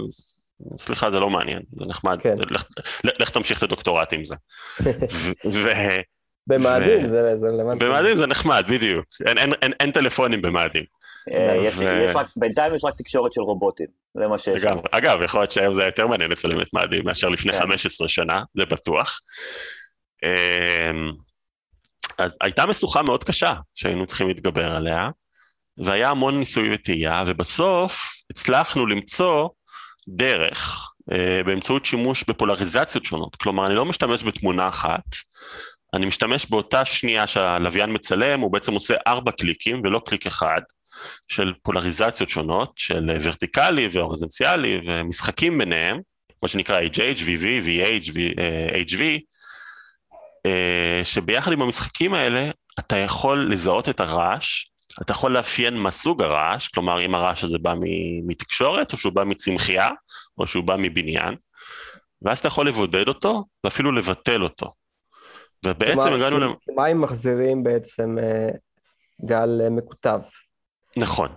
סליחה, 0.76 1.10
זה 1.10 1.20
לא 1.20 1.30
מעניין, 1.30 1.62
זה 1.72 1.84
נחמד, 1.88 2.18
כן. 2.22 2.34
לך, 2.50 2.64
לך 3.04 3.30
תמשיך 3.30 3.62
לדוקטורט 3.62 4.12
עם 4.12 4.24
זה. 4.24 4.34
ובמאדים 5.44 6.02
במאדים 6.46 7.08
זה 7.08 7.36
זה 7.40 7.46
רלוונטי. 7.46 8.16
זה 8.18 8.26
נחמד, 8.26 8.64
בדיוק, 8.68 9.06
אין, 9.26 9.38
אין, 9.38 9.52
אין, 9.62 9.72
אין 9.80 9.90
טלפונים 9.90 10.42
במאדים, 10.42 10.84
אה, 11.32 11.56
יש- 11.64 11.74
ו- 11.78 11.82
יש 12.08 12.16
רק- 12.16 12.26
בינתיים 12.36 12.74
יש 12.74 12.84
רק 12.84 12.94
תקשורת 12.98 13.32
של 13.32 13.40
רובוטים, 13.40 13.86
זה 14.14 14.26
מה 14.28 14.38
שיש. 14.38 14.62
לגמרי. 14.64 14.82
אגב, 14.90 15.18
יכול 15.24 15.40
להיות 15.40 15.50
שהיום 15.50 15.74
זה 15.74 15.80
היה 15.80 15.88
יותר 15.88 16.06
מעניין 16.06 16.30
לצלם 16.30 16.60
את 16.60 16.66
מאדים 16.74 17.04
מאשר 17.04 17.28
לפני 17.28 17.52
כן. 17.52 17.58
15 17.60 18.08
שנה, 18.08 18.42
זה 18.54 18.64
בטוח. 18.66 19.20
אמ, 20.24 21.12
אז 22.18 22.36
הייתה 22.40 22.66
משוכה 22.66 23.02
מאוד 23.02 23.24
קשה 23.24 23.54
שהיינו 23.74 24.06
צריכים 24.06 24.28
להתגבר 24.28 24.76
עליה, 24.76 25.08
והיה 25.78 26.10
המון 26.10 26.38
ניסוי 26.38 26.74
וטעייה, 26.74 27.24
ובסוף 27.26 28.10
הצלחנו 28.30 28.86
למצוא 28.86 29.48
דרך 30.08 30.92
אה, 31.12 31.40
באמצעות 31.44 31.84
שימוש 31.84 32.24
בפולריזציות 32.28 33.04
שונות. 33.04 33.36
כלומר, 33.36 33.66
אני 33.66 33.74
לא 33.74 33.84
משתמש 33.84 34.24
בתמונה 34.24 34.68
אחת, 34.68 35.04
אני 35.94 36.06
משתמש 36.06 36.46
באותה 36.50 36.84
שנייה 36.84 37.26
שהלוויין 37.26 37.92
מצלם, 37.92 38.40
הוא 38.40 38.52
בעצם 38.52 38.72
עושה 38.72 38.94
ארבע 39.06 39.32
קליקים 39.32 39.80
ולא 39.84 40.00
קליק 40.06 40.26
אחד, 40.26 40.60
של 41.28 41.52
פולריזציות 41.62 42.28
שונות, 42.28 42.72
של 42.76 43.18
ורטיקלי 43.22 43.88
והורזנציאלי 43.92 44.80
ומשחקים 44.86 45.58
ביניהם, 45.58 46.00
מה 46.42 46.48
שנקרא 46.48 46.80
HH, 46.80 47.18
VV, 47.18 47.66
VH, 47.66 48.18
אה, 48.38 48.82
HV, 48.88 49.02
אה, 50.46 51.00
שביחד 51.04 51.52
עם 51.52 51.62
המשחקים 51.62 52.14
האלה 52.14 52.50
אתה 52.78 52.96
יכול 52.96 53.48
לזהות 53.52 53.88
את 53.88 54.00
הרעש, 54.00 54.64
אתה 55.02 55.12
יכול 55.12 55.32
לאפיין 55.32 55.76
מה 55.76 55.90
סוג 55.90 56.22
הרעש, 56.22 56.68
כלומר 56.68 57.04
אם 57.04 57.14
הרעש 57.14 57.44
הזה 57.44 57.58
בא 57.58 57.74
מתקשורת, 58.26 58.92
או 58.92 58.96
שהוא 58.96 59.12
בא 59.12 59.24
מצמחייה, 59.24 59.88
או 60.38 60.46
שהוא 60.46 60.64
בא 60.64 60.76
מבניין, 60.78 61.34
ואז 62.22 62.38
אתה 62.38 62.48
יכול 62.48 62.68
לבודד 62.68 63.08
אותו, 63.08 63.44
ואפילו 63.64 63.92
לבטל 63.92 64.42
אותו. 64.42 64.72
ובעצם 65.66 66.00
כלומר, 66.00 66.14
הגענו 66.14 66.38
ל... 66.38 66.44
מים 66.76 67.00
מחזירים 67.00 67.64
בעצם 67.64 68.16
אה, 68.18 68.48
גל 69.24 69.60
אה, 69.64 69.70
מקוטב. 69.70 70.20
נכון, 70.96 71.28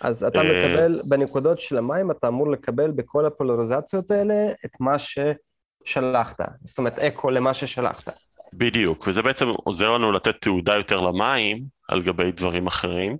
אז 0.00 0.24
אתה 0.24 0.38
אה, 0.38 0.44
מקבל, 0.44 1.00
בנקודות 1.08 1.60
של 1.60 1.78
המים 1.78 2.10
אתה 2.10 2.28
אמור 2.28 2.50
לקבל 2.50 2.90
בכל 2.90 3.26
הפולריזציות 3.26 4.10
האלה 4.10 4.52
את 4.64 4.70
מה 4.80 4.96
ששלחת. 4.98 6.40
זאת 6.64 6.78
אומרת, 6.78 6.98
אקו 6.98 7.30
למה 7.30 7.54
ששלחת. 7.54 8.08
בדיוק, 8.54 9.08
וזה 9.08 9.22
בעצם 9.22 9.46
עוזר 9.48 9.92
לנו 9.92 10.12
לתת 10.12 10.34
תעודה 10.40 10.74
יותר 10.74 10.96
למים, 10.96 11.58
על 11.88 12.02
גבי 12.02 12.32
דברים 12.32 12.66
אחרים, 12.66 13.16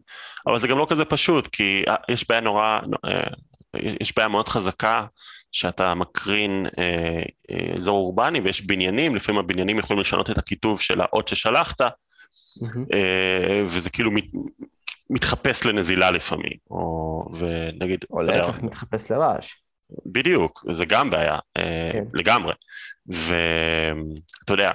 אבל 0.46 0.58
זה 0.58 0.68
גם 0.68 0.78
לא 0.78 0.86
כזה 0.90 1.04
פשוט, 1.04 1.46
כי 1.46 1.84
אה, 1.88 1.94
יש 2.08 2.28
בעיה 2.28 2.40
נורא, 2.40 2.80
אה, 3.04 3.20
יש 3.74 4.16
בעיה 4.16 4.28
מאוד 4.28 4.48
חזקה 4.48 5.06
שאתה 5.52 5.94
מקרין 5.94 6.66
אה, 6.78 7.22
אזור 7.74 7.96
אורבני 7.96 8.40
ויש 8.40 8.66
בניינים, 8.66 9.16
לפעמים 9.16 9.40
הבניינים 9.40 9.78
יכולים 9.78 10.00
לשנות 10.00 10.30
את 10.30 10.38
הכיתוב 10.38 10.80
של 10.80 11.00
האות 11.00 11.28
ששלחת, 11.28 11.80
mm-hmm. 11.80 12.96
וזה 13.66 13.90
כאילו 13.90 14.10
מת, 14.10 14.24
מתחפש 15.10 15.66
לנזילה 15.66 16.10
לפעמים, 16.10 16.52
או 16.70 17.24
ונגיד... 17.38 18.04
או 18.10 18.22
להפך 18.22 18.62
מתחפש 18.62 19.10
לרעש. 19.10 19.52
בדיוק, 20.06 20.64
זה 20.70 20.84
גם 20.84 21.10
בעיה, 21.10 21.38
כן. 21.92 22.04
לגמרי. 22.14 22.54
ואתה 23.06 24.52
יודע, 24.52 24.72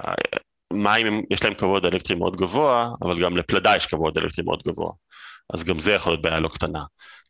מים 0.72 1.22
יש 1.30 1.44
להם 1.44 1.54
כבוד 1.54 1.86
אלקטרי 1.86 2.16
מאוד 2.16 2.36
גבוה, 2.36 2.90
אבל 3.02 3.22
גם 3.22 3.36
לפלדה 3.36 3.76
יש 3.76 3.86
כבוד 3.86 4.18
אלקטרי 4.18 4.44
מאוד 4.44 4.62
גבוה. 4.66 4.90
אז 5.54 5.64
גם 5.64 5.80
זה 5.80 5.92
יכול 5.92 6.12
להיות 6.12 6.22
בעיה 6.22 6.40
לא 6.40 6.48
קטנה. 6.48 6.82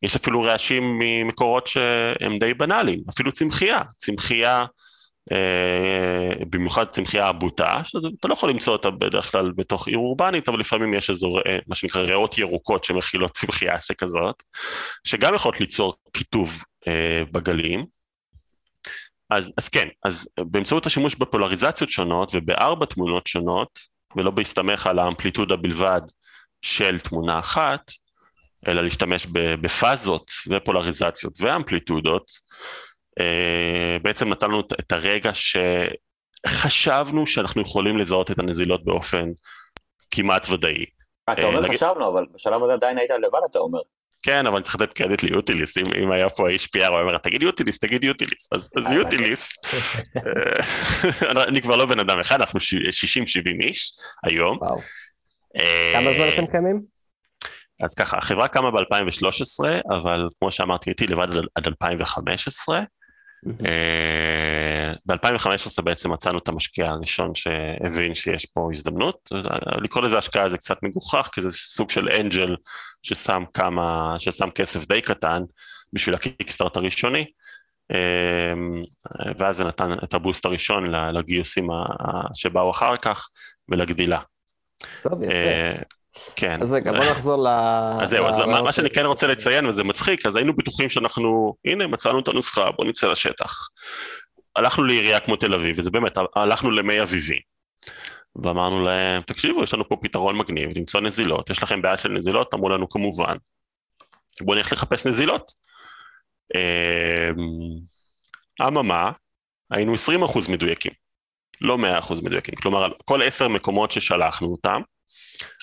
יש 0.02 0.16
אפילו 0.16 0.42
רעשים 0.42 0.98
ממקורות 0.98 1.66
שהם 1.66 2.38
די 2.38 2.54
בנאליים, 2.54 3.00
אפילו 3.10 3.32
צמחייה, 3.32 3.80
צמחייה, 3.96 4.66
אה, 5.32 6.44
במיוחד 6.50 6.84
צמחייה 6.84 7.30
אבוטה, 7.30 7.80
שאתה 7.84 8.28
לא 8.28 8.32
יכול 8.32 8.50
למצוא 8.50 8.72
אותה 8.72 8.90
בדרך 8.90 9.32
כלל 9.32 9.52
בתוך 9.56 9.88
עיר 9.88 9.98
אורבנית, 9.98 10.48
אבל 10.48 10.60
לפעמים 10.60 10.94
יש 10.94 11.10
אזור, 11.10 11.40
אה, 11.40 11.58
מה 11.66 11.74
שנקרא 11.74 12.02
ריאות 12.02 12.38
ירוקות 12.38 12.84
שמכילות 12.84 13.30
צמחייה 13.32 13.80
שכזאת, 13.80 14.42
שגם 15.04 15.34
יכולות 15.34 15.60
ליצור 15.60 15.94
קיטוב 16.12 16.62
אה, 16.88 17.22
בגלים. 17.32 17.99
אז, 19.30 19.52
אז 19.58 19.68
כן, 19.68 19.88
אז 20.04 20.28
באמצעות 20.38 20.86
השימוש 20.86 21.14
בפולריזציות 21.14 21.90
שונות 21.90 22.32
ובארבע 22.34 22.86
תמונות 22.86 23.26
שונות, 23.26 23.78
ולא 24.16 24.30
בהסתמך 24.30 24.86
על 24.86 24.98
האמפליטודה 24.98 25.56
בלבד 25.56 26.00
של 26.62 27.00
תמונה 27.00 27.38
אחת, 27.38 27.90
אלא 28.68 28.82
להשתמש 28.82 29.26
בפאזות 29.32 30.30
ופולריזציות 30.48 31.32
ואמפליטודות, 31.40 32.30
אה, 33.20 33.96
בעצם 34.02 34.28
נתנו 34.28 34.60
את 34.60 34.92
הרגע 34.92 35.30
שחשבנו 36.46 37.26
שאנחנו 37.26 37.62
יכולים 37.62 37.98
לזהות 37.98 38.30
את 38.30 38.38
הנזילות 38.38 38.84
באופן 38.84 39.28
כמעט 40.10 40.48
ודאי. 40.50 40.84
אתה 41.32 41.42
אומר 41.42 41.64
אה, 41.64 41.72
חשבנו, 41.72 42.08
אבל 42.08 42.26
בשלב 42.34 42.62
הזה 42.62 42.72
עדיין 42.72 42.98
היית 42.98 43.10
לבד, 43.10 43.40
אתה 43.50 43.58
אומר. 43.58 43.80
כן, 44.22 44.46
אבל 44.46 44.56
אני 44.56 44.64
צריך 44.64 44.74
לתת 44.74 44.92
קרדיט 44.92 45.22
ליוטיליס, 45.22 45.78
אם, 45.78 45.84
אם 46.02 46.12
היה 46.12 46.28
פה 46.28 46.48
איש 46.48 46.68
PR, 46.76 46.86
הוא 46.86 47.00
אומר, 47.00 47.18
תגיד 47.18 47.42
יוטיליס, 47.42 47.78
תגיד 47.78 48.04
יוטיליס, 48.04 48.48
אז, 48.52 48.70
אז 48.76 48.92
יוטיליס, 48.92 49.52
אה, 50.16 51.42
אני 51.48 51.62
כבר 51.62 51.76
לא 51.76 51.86
בן 51.86 52.00
אדם 52.00 52.20
אחד, 52.20 52.40
אנחנו 52.40 52.60
60-70 52.60 52.62
איש 53.62 53.92
היום. 54.24 54.58
וואו. 54.60 54.80
כמה 55.92 56.12
זמן 56.12 56.28
אתם 56.34 56.46
קיימים? 56.46 56.82
אז 57.82 57.94
ככה, 57.94 58.18
החברה 58.18 58.48
קמה 58.48 58.70
ב-2013, 58.70 59.82
אבל 59.94 60.28
כמו 60.40 60.50
שאמרתי, 60.50 60.90
הייתי 60.90 61.06
לבד 61.06 61.28
עד 61.54 61.66
2015. 61.66 62.82
אה, 63.46 64.92
ב-2015 65.06 65.82
בעצם 65.82 66.12
מצאנו 66.12 66.38
את 66.38 66.48
המשקיע 66.48 66.84
הראשון 66.88 67.34
שהבין 67.34 68.14
שיש 68.14 68.46
פה 68.46 68.68
הזדמנות. 68.72 69.28
לקרוא 69.82 70.04
לזה 70.04 70.18
השקעה 70.18 70.48
זה 70.48 70.58
קצת 70.58 70.76
מגוחך, 70.82 71.28
כי 71.32 71.42
זה 71.42 71.50
סוג 71.50 71.90
של 71.90 72.08
אנג'ל 72.08 72.56
ששם 73.02 73.42
כמה, 73.54 74.14
ששם 74.18 74.50
כסף 74.50 74.86
די 74.86 75.00
קטן 75.00 75.42
בשביל 75.92 76.14
הקיקסטארט 76.14 76.76
הראשוני. 76.76 77.24
אה, 77.90 78.52
ואז 79.38 79.56
זה 79.56 79.64
נתן 79.64 79.92
את 80.04 80.14
הבוסט 80.14 80.46
הראשון 80.46 80.86
לגיוסים 80.90 81.68
שבאו 82.34 82.70
אחר 82.70 82.96
כך 82.96 83.28
ולגדילה. 83.68 84.20
טוב, 85.02 85.22
יפה. 85.22 85.99
כן. 86.36 86.62
אז 86.62 86.72
רגע, 86.72 86.92
בוא 86.92 87.04
נחזור 87.10 87.44
ל... 87.44 87.48
אז 88.00 88.10
זהו, 88.10 88.26
אז 88.26 88.38
מה, 88.38 88.62
מה 88.62 88.72
שאני 88.72 88.90
כן 88.90 89.06
רוצה 89.06 89.26
לציין, 89.26 89.66
וזה 89.66 89.84
מצחיק, 89.84 90.26
אז 90.26 90.36
היינו 90.36 90.56
בטוחים 90.56 90.88
שאנחנו, 90.88 91.54
הנה, 91.64 91.86
מצאנו 91.86 92.20
את 92.20 92.28
הנוסחה, 92.28 92.70
בוא 92.70 92.84
נצא 92.84 93.08
לשטח. 93.08 93.68
הלכנו 94.56 94.84
לעירייה 94.84 95.20
כמו 95.20 95.36
תל 95.36 95.54
אביב, 95.54 95.78
וזה 95.78 95.90
באמת, 95.90 96.18
הלכנו 96.36 96.70
למי 96.70 97.02
אביבי. 97.02 97.40
ואמרנו 98.36 98.82
להם, 98.82 99.22
תקשיבו, 99.22 99.62
יש 99.62 99.74
לנו 99.74 99.88
פה 99.88 99.96
פתרון 100.02 100.38
מגניב, 100.38 100.70
למצוא 100.78 101.00
נזילות, 101.00 101.50
יש 101.50 101.62
לכם 101.62 101.82
בעיה 101.82 101.98
של 101.98 102.08
נזילות? 102.08 102.54
אמרו 102.54 102.68
לנו, 102.68 102.88
כמובן. 102.88 103.32
בואו 104.40 104.56
נלך 104.56 104.72
לחפש 104.72 105.06
נזילות. 105.06 105.52
אמ, 106.54 107.36
אממה, 108.68 109.12
היינו 109.70 109.94
20% 109.94 110.52
מדויקים, 110.52 110.92
לא 111.60 111.78
100% 111.78 112.14
מדויקים. 112.22 112.54
כלומר, 112.54 112.86
כל 113.04 113.22
עשר 113.22 113.48
מקומות 113.48 113.90
ששלחנו 113.90 114.48
אותם, 114.48 114.82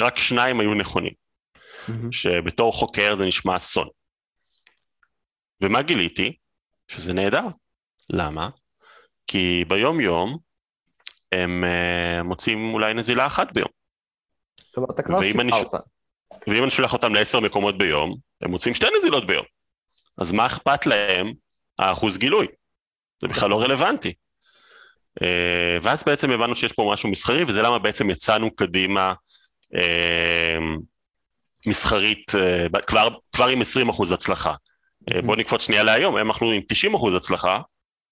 רק 0.02 0.20
שניים 0.20 0.60
היו 0.60 0.74
נכונים, 0.74 1.13
mm-hmm. 1.13 1.92
שבתור 2.12 2.74
חוקר 2.74 3.16
זה 3.16 3.26
נשמע 3.26 3.56
אסון. 3.56 3.88
ומה 5.62 5.82
גיליתי? 5.82 6.36
שזה 6.88 7.13
נהדר. 7.13 7.44
למה? 8.10 8.50
כי 9.28 9.66
ביום 9.68 10.00
יום 10.00 10.38
הם 11.32 11.63
uh, 11.63 12.24
מוצאים 12.24 12.74
אולי 12.74 12.94
נזילה 12.94 13.26
אחת 13.26 13.54
ביום. 13.54 13.70
זאת 14.60 14.78
אומרת, 14.78 14.90
אתה 14.90 15.04
כבר 15.04 15.22
שיפרת. 15.22 15.82
ואם 16.48 16.63
אני 16.63 16.72
שולח 16.72 16.94
אותם 16.94 17.13
לעשר 17.13 17.40
מקומות 17.40 17.78
ביום, 17.78 18.16
הם 18.42 18.52
מוצאים 18.52 18.76
שתי 18.76 18.86
נזילות 18.98 19.28
ביום. 19.28 19.46
אז 20.18 20.32
מה 20.32 20.46
אכפת 20.46 20.86
להם 20.86 21.32
האחוז 21.80 22.18
גילוי? 22.18 22.48
זה 23.22 23.28
בכלל 23.28 23.50
לא 23.50 23.62
רלוונטי. 23.62 24.13
Uh, 25.20 25.24
ואז 25.84 26.04
בעצם 26.04 26.30
הבנו 26.30 26.56
שיש 26.56 26.74
פה 26.74 26.90
משהו 26.94 27.10
מסחרי, 27.10 27.44
וזה 27.44 27.62
למה 27.62 27.80
בעצם 27.80 28.10
יצאנו 28.10 28.56
קדימה 28.56 29.13
מסחרית, 31.67 32.36
אה, 32.36 32.82
כבר, 32.82 33.08
כבר 33.34 33.47
עם 33.47 33.62
20 33.62 33.89
אחוז 33.89 34.12
הצלחה. 34.12 34.53
אה, 35.13 35.21
בואו 35.21 35.38
נקפוץ 35.38 35.62
שנייה 35.62 35.84
להיום, 35.84 36.17
אנחנו 36.17 36.51
עם 36.51 36.62
90 36.67 36.93
אחוז 36.93 37.15
הצלחה, 37.15 37.62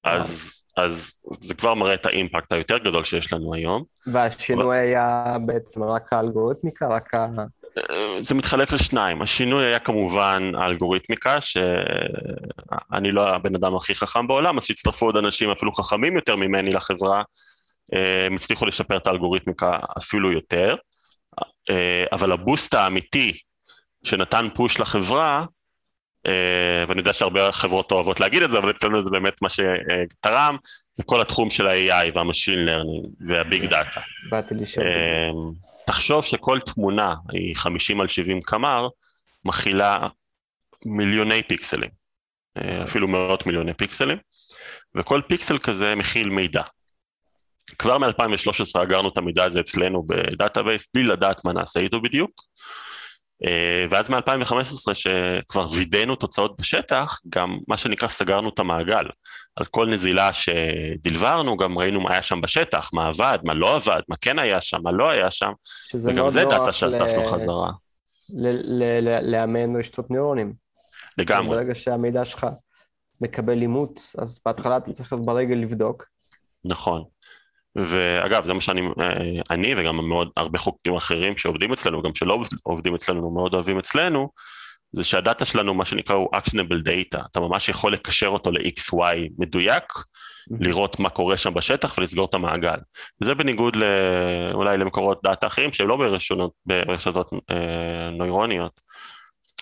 אז, 0.04 0.64
אז 0.78 1.20
זה 1.40 1.54
כבר 1.54 1.74
מראה 1.74 1.94
את 1.94 2.06
האימפקט 2.06 2.54
היותר 2.54 2.78
גדול 2.78 3.04
שיש 3.04 3.34
לנו 3.34 3.54
היום. 3.54 3.84
והשינוי 4.08 4.78
היה 4.78 5.38
בעצם 5.46 5.84
רק 5.84 6.14
האלגוריתמיקה, 6.14 6.88
רק 6.88 7.16
ה... 7.16 7.28
זה 8.20 8.36
מתחלק 8.36 8.74
לשניים, 8.74 9.22
השינוי 9.22 9.66
היה 9.66 9.80
כמובן 9.80 10.52
האלגוריתמיקה, 10.58 11.42
שאני 11.42 13.12
לא 13.12 13.28
הבן 13.28 13.56
אדם 13.56 13.76
הכי 13.76 13.96
חכם 13.96 14.28
בעולם, 14.28 14.58
אז 14.58 14.64
שהצטרפו 14.64 15.06
עוד 15.06 15.18
אנשים 15.18 15.52
אפילו 15.52 15.74
חכמים 15.74 16.16
יותר 16.16 16.36
ממני 16.36 16.70
לחברה, 16.70 17.24
הם 18.28 18.36
הצליחו 18.36 18.66
לשפר 18.66 18.98
את 18.98 19.08
האלגוריתמיקה 19.08 19.80
אפילו 19.98 20.32
יותר. 20.32 20.76
אה, 21.70 22.06
אבל 22.12 22.32
הבוסט 22.32 22.74
האמיתי 22.74 23.38
שנתן 24.04 24.48
פוש 24.54 24.80
לחברה, 24.80 25.46
אה, 26.28 26.84
ואני 26.88 27.00
יודע 27.00 27.14
שהרבה 27.14 27.52
חברות 27.52 27.92
אוהבות 27.92 28.20
להגיד 28.20 28.44
את 28.44 28.52
זה, 28.52 28.58
אבל 28.58 28.70
אצלנו 28.70 29.04
זה 29.04 29.10
באמת 29.10 29.42
מה 29.42 29.50
שתרם, 29.50 30.58
זה 30.94 31.04
כל 31.04 31.22
התחום 31.22 31.50
של 31.50 31.68
ה-AI 31.68 32.12
וה-Machine 32.14 32.68
Learning 32.68 33.08
וה-Big 33.28 33.72
Data. 33.72 34.00
באתי 34.30 34.56
לשאול. 34.56 34.88
אה, 34.88 35.30
תחשוב 35.88 36.26
שכל 36.26 36.60
תמונה 36.66 37.16
היא 37.32 37.56
50 37.56 38.02
על 38.02 38.08
70 38.08 38.42
קמ"ר, 38.42 38.88
מכילה 39.46 40.08
מיליוני 40.86 41.44
פיקסלים, 41.44 41.90
אפילו 42.84 43.08
מאות 43.08 43.46
מיליוני 43.46 43.74
פיקסלים, 43.74 44.18
וכל 44.96 45.22
פיקסל 45.28 45.58
כזה 45.58 45.96
מכיל 45.96 46.30
מידע. 46.30 46.62
כבר 47.80 47.98
מ-2013 47.98 48.84
אגרנו 48.84 49.10
את 49.10 49.18
המידע 49.18 49.44
הזה 49.44 49.60
אצלנו 49.60 50.04
ב 50.08 50.16
database 50.16 50.86
בלי 50.94 51.04
לדעת 51.04 51.46
מה 51.46 51.54
נעשה 51.54 51.80
איתו 51.80 52.02
בדיוק. 52.02 52.32
אה, 53.46 53.86
ואז 53.90 54.10
מ-2015 54.10 54.94
שכבר 54.94 55.68
וידאנו 55.72 56.16
תוצאות 56.16 56.58
בשטח, 56.62 57.20
גם 57.30 57.58
מה 57.68 57.78
שנקרא 57.78 58.08
סגרנו 58.08 58.50
את 58.50 58.60
המעגל. 58.60 59.06
על 59.60 59.66
כל 59.66 59.90
נזילה 59.90 60.30
שדלברנו, 60.34 61.58
גם 61.58 61.78
ראינו 61.78 62.02
מה 62.02 62.12
היה 62.12 62.22
שם 62.22 62.42
בשטח, 62.42 62.90
מה 62.94 63.08
עבד, 63.08 63.40
מה 63.44 63.54
לא 63.54 63.76
עבד, 63.76 64.02
מה 64.10 64.16
כן 64.22 64.40
היה 64.40 64.62
שם, 64.62 64.78
מה 64.84 64.92
לא 64.92 65.10
היה 65.10 65.32
שם, 65.32 65.52
וגם 65.94 66.30
זה 66.30 66.44
דאטה 66.44 66.74
שאספנו 66.74 67.22
ל... 67.22 67.26
חזרה. 67.26 67.72
לאמן 69.22 69.76
רשתות 69.80 70.12
נוירונים. 70.12 70.54
לגמרי. 71.18 71.58
ברגע 71.58 71.76
שהמידע 71.76 72.26
שלך 72.26 72.48
מקבל 73.22 73.62
אימות, 73.62 74.00
אז 74.18 74.40
בהתחלה 74.46 74.78
אתה 74.78 74.94
צריך 74.94 75.14
ברגע 75.14 75.56
לבדוק. 75.56 76.06
נכון. 76.66 77.04
ואגב, 77.76 78.46
זה 78.46 78.54
מה 78.54 78.62
שאני, 78.62 78.82
אה, 78.82 79.42
אני 79.50 79.76
וגם 79.78 80.08
מאוד 80.08 80.30
הרבה 80.38 80.60
חוקרים 80.60 80.96
אחרים 80.96 81.38
שעובדים 81.38 81.74
אצלנו, 81.74 82.02
גם 82.02 82.16
שלא 82.16 82.44
עובדים 82.64 82.96
אצלנו, 82.96 83.32
מאוד 83.32 83.54
אוהבים 83.54 83.80
אצלנו, 83.80 84.30
זה 84.92 85.04
שהדאטה 85.04 85.46
שלנו, 85.46 85.74
מה 85.74 85.86
שנקרא, 85.86 86.16
הוא 86.16 86.30
actionable 86.36 86.88
data, 86.88 87.26
אתה 87.32 87.40
ממש 87.40 87.70
יכול 87.70 87.94
לקשר 87.94 88.28
אותו 88.28 88.52
ל-XY 88.52 89.30
מדויק, 89.38 89.84
לראות 90.60 91.00
מה 91.00 91.10
קורה 91.10 91.38
שם 91.38 91.54
בשטח 91.54 91.98
ולסגור 91.98 92.26
את 92.26 92.34
המעגל. 92.34 92.78
זה 93.24 93.36
בניגוד 93.36 93.76
לא, 93.76 93.86
אולי 94.54 94.78
למקורות 94.78 95.20
דאטה 95.24 95.48
אחרים 95.48 95.74
שהם 95.74 95.88
לא 95.88 95.98
ברשונות, 95.98 96.52
ברשתות 96.66 97.30
אה, 97.52 98.10
נוירוניות, 98.12 98.82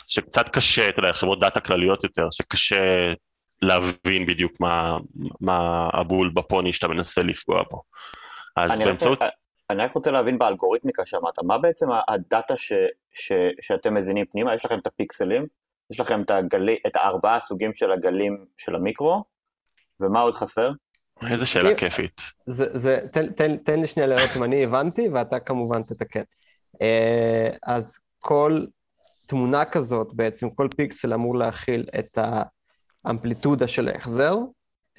שקצת 0.08 0.50
קשה, 0.50 0.90
אתה 0.90 1.00
יודע, 1.00 1.14
חברות 1.14 1.40
דאטה 1.40 1.60
כלליות 1.60 2.04
יותר, 2.04 2.28
שקשה 2.32 3.14
להבין 3.62 4.26
בדיוק 4.26 4.60
מה, 4.60 4.98
מה 5.42 5.90
הבול 5.94 6.32
בפוני 6.34 6.74
שאתה 6.74 6.88
מנסה 6.88 7.24
לפגוע 7.24 7.64
בו. 7.72 7.82
אז 8.56 8.72
אני 8.72 8.86
באמצעות... 8.86 9.20
רוצה, 9.22 9.32
אני 9.70 9.82
רק 9.82 9.94
רוצה 9.94 10.12
להבין 10.12 10.38
באלגוריתמיקה 10.38 11.06
שאמרת, 11.06 11.40
מה 11.44 11.58
בעצם 11.58 11.88
הדאטה 12.08 12.58
ש, 12.58 12.74
ש, 13.12 13.32
שאתם 13.62 13.94
מזינים 13.94 14.26
פנימה? 14.26 14.56
יש 14.56 14.66
לכם 14.66 14.80
את 14.80 14.88
הפיקסלים, 14.88 15.46
יש 15.92 16.00
לכם 16.00 16.22
את, 16.22 16.32
הגלי, 16.32 16.78
את 16.88 16.96
הארבעה 16.96 17.40
סוגים 17.40 17.74
של 17.74 17.92
הגלים 17.92 18.46
של 18.58 18.76
המיקרו, 18.76 19.24
ומה 20.00 20.22
עוד 20.22 20.36
חסר? 20.36 20.72
איזה 21.30 21.46
שאלה 21.46 21.76
כיפית. 21.76 22.22
זה, 22.46 22.78
זה, 22.78 23.00
תן, 23.12 23.32
תן, 23.32 23.58
תן 23.58 23.80
לי 23.80 23.88
שנייה 23.88 24.08
לראות 24.08 24.30
אם 24.38 24.44
אני 24.44 24.64
הבנתי, 24.64 25.10
ואתה 25.10 25.40
כמובן 25.40 25.84
תתקן. 25.84 26.24
אה, 26.82 27.50
אז 27.64 27.98
כל 28.20 28.66
תמונה 29.28 29.66
כזאת, 29.66 30.14
בעצם 30.14 30.50
כל 30.50 30.68
פיקסל 30.76 31.14
אמור 31.14 31.38
להכיל 31.38 31.86
את 32.00 32.18
האמפליטודה 33.06 33.68
של 33.68 33.88
ההחזר, 33.88 34.36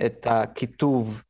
את 0.07 0.27
הכיתוב 0.27 1.23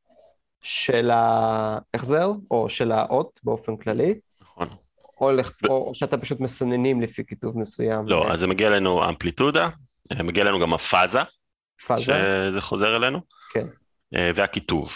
של 0.62 1.10
ההחזר, 1.10 2.32
או 2.50 2.70
של 2.70 2.92
האות 2.92 3.40
באופן 3.44 3.76
כללי. 3.76 4.14
נכון. 4.40 4.68
או, 5.20 5.32
לח... 5.32 5.52
ו... 5.64 5.66
או 5.66 5.92
שאתה 5.94 6.18
פשוט 6.18 6.40
מסננים 6.40 7.02
לפי 7.02 7.26
כיתוב 7.26 7.58
מסוים. 7.58 8.08
לא, 8.08 8.32
אז 8.32 8.40
זה 8.40 8.46
מגיע 8.46 8.68
אלינו 8.68 9.08
אמפליטודה, 9.08 9.68
מגיע 10.24 10.42
אלינו 10.42 10.60
גם 10.60 10.74
הפאזה, 10.74 11.18
פאזה. 11.86 12.02
שזה 12.02 12.60
חוזר 12.60 12.96
אלינו, 12.96 13.20
כן. 13.52 13.66
והכיתוב. 14.12 14.92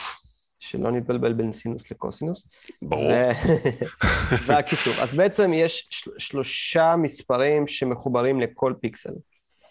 שלא 0.61 0.91
נתבלבל 0.91 1.33
בין 1.33 1.53
סינוס 1.53 1.91
לקוסינוס. 1.91 2.49
ברור. 2.83 3.11
ו... 3.11 3.31
והכיתוב. 4.47 4.95
אז 5.01 5.14
בעצם 5.14 5.53
יש 5.55 5.87
של... 5.91 6.11
שלושה 6.19 6.97
מספרים 6.97 7.69
שמחוברים 7.69 8.41
לכל 8.41 8.75
פיקסל. 8.81 9.12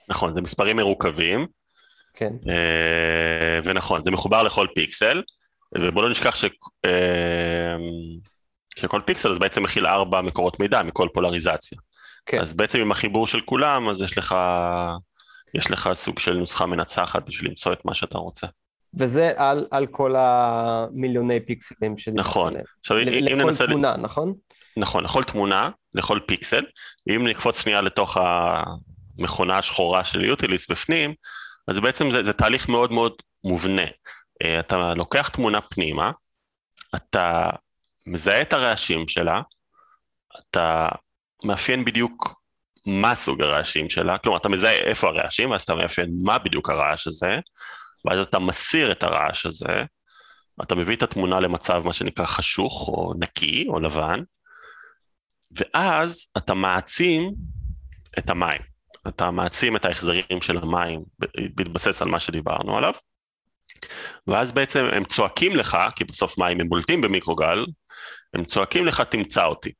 נכון, 0.09 0.33
זה 0.33 0.41
מספרים 0.41 0.77
מרוכבים. 0.77 1.47
כן. 2.17 2.33
ונכון, 3.63 4.03
זה 4.03 4.11
מחובר 4.11 4.43
לכל 4.43 4.67
פיקסל. 4.75 5.21
ובוא 5.75 6.03
לא 6.03 6.09
נשכח 6.09 6.35
ש... 6.35 6.45
אה, 6.85 7.75
שכל 8.75 9.01
פיקסל 9.05 9.33
זה 9.33 9.39
בעצם 9.39 9.63
מכיל 9.63 9.87
ארבע 9.87 10.21
מקורות 10.21 10.59
מידע 10.59 10.83
מכל 10.83 11.07
פולריזציה. 11.13 11.77
כן. 12.25 12.39
אז 12.39 12.53
בעצם 12.53 12.79
עם 12.79 12.91
החיבור 12.91 13.27
של 13.27 13.39
כולם, 13.39 13.89
אז 13.89 14.01
יש 14.01 14.17
לך, 14.17 14.35
יש 15.53 15.71
לך 15.71 15.89
סוג 15.93 16.19
של 16.19 16.33
נוסחה 16.33 16.65
מנצחת 16.65 17.25
בשביל 17.27 17.49
למצוא 17.49 17.73
את 17.73 17.85
מה 17.85 17.93
שאתה 17.93 18.17
רוצה. 18.17 18.47
וזה 18.99 19.31
על, 19.35 19.67
על 19.71 19.87
כל 19.87 20.15
המיליוני 20.17 21.39
פיקסלים 21.39 21.97
שדיברנו 21.97 22.21
נכון. 22.21 22.47
עליהם. 22.47 22.65
עכשיו, 22.79 22.97
אם 22.97 23.07
לכל 23.07 23.35
ננסה... 23.35 23.67
תמונה, 23.67 23.97
נכון? 23.97 24.33
נכון, 24.77 25.03
לכל 25.03 25.23
תמונה, 25.23 25.69
לכל 25.93 26.19
פיקסל. 26.25 26.63
אם 27.09 27.27
נקפוץ 27.27 27.61
שנייה 27.61 27.81
לתוך 27.81 28.17
המכונה 29.19 29.57
השחורה 29.57 30.03
של 30.03 30.25
יוטיליס 30.25 30.71
בפנים, 30.71 31.13
אז 31.67 31.79
בעצם 31.79 32.11
זה, 32.11 32.23
זה 32.23 32.33
תהליך 32.33 32.69
מאוד 32.69 32.93
מאוד 32.93 33.13
מובנה. 33.43 33.85
אה, 34.43 34.59
אתה 34.59 34.93
לוקח 34.93 35.27
תמונה 35.27 35.61
פנימה, 35.61 36.11
אתה 36.95 37.49
מזהה 38.07 38.41
את 38.41 38.53
הרעשים 38.53 39.07
שלה, 39.07 39.41
אתה 40.39 40.89
מאפיין 41.43 41.85
בדיוק 41.85 42.41
מה 42.85 43.15
סוג 43.15 43.41
הרעשים 43.41 43.89
שלה, 43.89 44.17
כלומר 44.17 44.37
אתה 44.37 44.49
מזהה 44.49 44.73
איפה 44.73 45.07
הרעשים, 45.07 45.51
ואז 45.51 45.61
אתה 45.61 45.75
מאפיין 45.75 46.09
מה 46.23 46.37
בדיוק 46.37 46.69
הרעש 46.69 47.07
הזה, 47.07 47.39
ואז 48.05 48.19
אתה 48.19 48.39
מסיר 48.39 48.91
את 48.91 49.03
הרעש 49.03 49.45
הזה, 49.45 49.83
אתה 50.63 50.75
מביא 50.75 50.95
את 50.95 51.03
התמונה 51.03 51.39
למצב 51.39 51.81
מה 51.85 51.93
שנקרא 51.93 52.25
חשוך 52.25 52.87
או 52.87 53.13
נקי 53.19 53.65
או 53.67 53.79
לבן, 53.79 54.19
ואז 55.51 56.27
אתה 56.37 56.53
מעצים 56.53 57.33
את 58.17 58.29
המים, 58.29 58.61
אתה 59.07 59.31
מעצים 59.31 59.75
את 59.75 59.85
ההחזרים 59.85 60.41
של 60.41 60.57
המים 60.57 61.03
בהתבסס 61.55 62.01
על 62.01 62.07
מה 62.07 62.19
שדיברנו 62.19 62.77
עליו, 62.77 62.93
ואז 64.27 64.51
בעצם 64.51 64.85
הם 64.91 65.03
צועקים 65.03 65.55
לך, 65.55 65.77
כי 65.95 66.03
בסוף 66.03 66.37
מים 66.37 66.59
הם 66.61 66.69
בולטים 66.69 67.01
במיקרוגל, 67.01 67.65
הם 68.33 68.45
צועקים 68.45 68.85
לך 68.85 69.01
תמצא 69.01 69.45
אותי. 69.45 69.71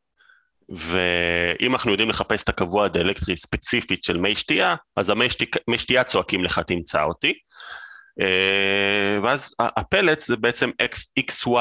ואם 0.70 1.74
אנחנו 1.74 1.92
יודעים 1.92 2.10
לחפש 2.10 2.44
את 2.44 2.50
הקבוע 2.50 2.86
הדיאלקטרי 2.86 3.38
ספציפית 3.38 4.04
של 4.04 4.18
מי 4.18 4.36
שתייה, 4.36 4.76
אז 4.96 5.10
המי 5.10 5.30
שתי, 5.30 5.46
שתייה 5.78 6.04
צועקים 6.04 6.44
לך 6.44 6.60
תמצא 6.60 7.04
אותי. 7.04 7.34
אה, 8.22 9.20
ואז 9.24 9.56
הפלט 9.60 10.20
זה 10.20 10.38
בעצם 10.38 10.70
XY 11.20 11.60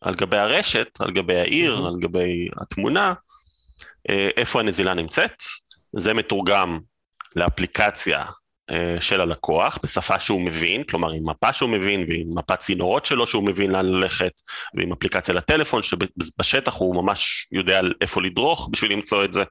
על 0.00 0.14
גבי 0.14 0.36
הרשת, 0.36 0.88
על 1.00 1.10
גבי 1.10 1.40
העיר, 1.40 1.78
mm-hmm. 1.78 1.88
על 1.88 1.94
גבי 2.00 2.48
התמונה, 2.60 3.14
אה, 4.10 4.28
איפה 4.36 4.60
הנזילה 4.60 4.94
נמצאת. 4.94 5.42
זה 5.96 6.14
מתורגם 6.14 6.78
לאפליקציה 7.36 8.24
אה, 8.70 8.96
של 9.00 9.20
הלקוח 9.20 9.78
בשפה 9.82 10.18
שהוא 10.18 10.40
מבין, 10.40 10.84
כלומר 10.84 11.10
עם 11.10 11.28
מפה 11.28 11.52
שהוא 11.52 11.70
מבין 11.70 12.00
ועם 12.08 12.38
מפת 12.38 12.58
צינורות 12.60 13.06
שלו 13.06 13.26
שהוא 13.26 13.46
מבין 13.46 13.70
לאן 13.70 13.86
ללכת 13.86 14.32
ועם 14.74 14.92
אפליקציה 14.92 15.34
לטלפון 15.34 15.82
שבשטח 15.82 16.74
הוא 16.74 16.96
ממש 17.02 17.48
יודע 17.52 17.80
איפה 18.00 18.22
לדרוך 18.22 18.68
בשביל 18.72 18.92
למצוא 18.92 19.24
את 19.24 19.32
זה 19.32 19.42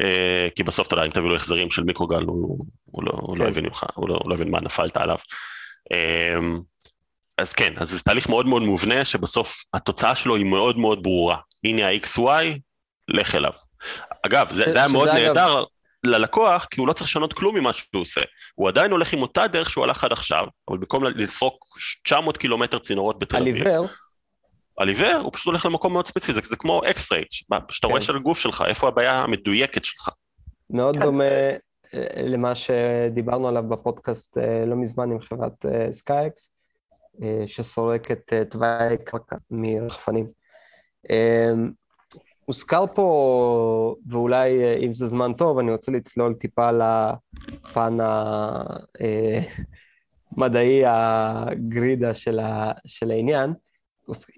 אה, 0.00 0.48
כי 0.54 0.62
בסוף 0.62 0.86
אתה 0.86 0.94
יודע 0.94 1.06
אם 1.06 1.10
תביא 1.10 1.28
לו 1.28 1.36
החזרים 1.36 1.70
של 1.70 1.84
מיקרוגל 1.84 2.22
הוא, 2.22 2.66
הוא, 2.84 3.04
לא, 3.04 3.12
הוא, 3.12 3.36
לא 3.36 3.44
כן. 3.44 3.50
הבין 3.50 3.64
ממך, 3.64 3.84
הוא, 3.94 4.08
לא, 4.08 4.14
הוא 4.14 4.30
לא 4.30 4.34
הבין 4.34 4.50
מה 4.50 4.60
נפלת 4.60 4.96
עליו. 4.96 5.18
אה, 5.92 6.38
אז 7.38 7.52
כן, 7.52 7.72
אז 7.76 7.90
זה 7.90 8.02
תהליך 8.02 8.28
מאוד 8.28 8.46
מאוד 8.46 8.62
מובנה 8.62 9.04
שבסוף 9.04 9.64
התוצאה 9.74 10.14
שלו 10.14 10.36
היא 10.36 10.46
מאוד 10.46 10.78
מאוד 10.78 11.02
ברורה. 11.02 11.36
הנה 11.64 11.88
ה-XY, 11.88 12.58
לך 13.08 13.34
אליו 13.34 13.52
אגב, 14.26 14.52
זה, 14.52 14.64
זה 14.70 14.78
היה 14.78 14.88
מאוד 14.88 15.08
נהדר. 15.08 15.64
ללקוח, 16.04 16.66
כי 16.70 16.80
הוא 16.80 16.88
לא 16.88 16.92
צריך 16.92 17.06
לשנות 17.06 17.32
כלום 17.32 17.56
ממה 17.56 17.72
שהוא 17.72 18.00
עושה. 18.00 18.20
הוא 18.54 18.68
עדיין 18.68 18.90
הולך 18.90 19.12
עם 19.12 19.22
אותה 19.22 19.46
דרך 19.46 19.70
שהוא 19.70 19.84
הלך 19.84 20.04
עד 20.04 20.12
עכשיו, 20.12 20.46
אבל 20.68 20.78
במקום 20.78 21.04
לסרוק 21.04 21.78
900 22.04 22.36
קילומטר 22.36 22.78
צינורות 22.78 23.18
בתל 23.18 23.36
אביב. 23.36 23.56
על 23.56 23.66
עיוור. 23.66 23.86
על 24.76 24.88
עיוור, 24.88 25.20
הוא 25.22 25.32
פשוט 25.32 25.46
הולך 25.46 25.66
למקום 25.66 25.92
מאוד 25.92 26.06
ספציפי, 26.06 26.32
זה, 26.32 26.40
זה 26.44 26.56
כמו 26.56 26.82
אקס-ריי, 26.90 27.24
שאתה 27.30 27.58
כן. 27.82 27.88
רואה 27.88 28.00
של 28.00 28.16
הגוף 28.16 28.38
שלך, 28.38 28.64
איפה 28.68 28.88
הבעיה 28.88 29.18
המדויקת 29.18 29.84
שלך. 29.84 30.08
מאוד 30.70 30.94
כן. 30.94 31.02
דומה 31.02 31.24
אה, 31.94 32.22
למה 32.22 32.52
שדיברנו 32.54 33.48
עליו 33.48 33.62
בפודקאסט 33.68 34.38
אה, 34.38 34.64
לא 34.66 34.76
מזמן 34.76 35.10
עם 35.10 35.20
חברת 35.20 35.64
סקייקס, 35.92 36.50
אה, 37.22 37.44
שסורקת 37.46 38.32
תוואי 38.50 38.96
קרקע 39.04 39.36
מרחפנים. 39.50 40.24
הוזכר 42.46 42.84
פה, 42.94 43.96
ואולי 44.08 44.64
אה, 44.64 44.76
אם 44.76 44.94
זה 44.94 45.06
זמן 45.06 45.32
טוב, 45.32 45.58
אני 45.58 45.72
רוצה 45.72 45.92
לצלול 45.92 46.34
טיפה 46.34 46.70
לפן 46.70 47.98
המדעי 50.36 50.82
הגרידה 50.86 52.14
של, 52.14 52.38
ה, 52.38 52.72
של 52.86 53.10
העניין. 53.10 53.52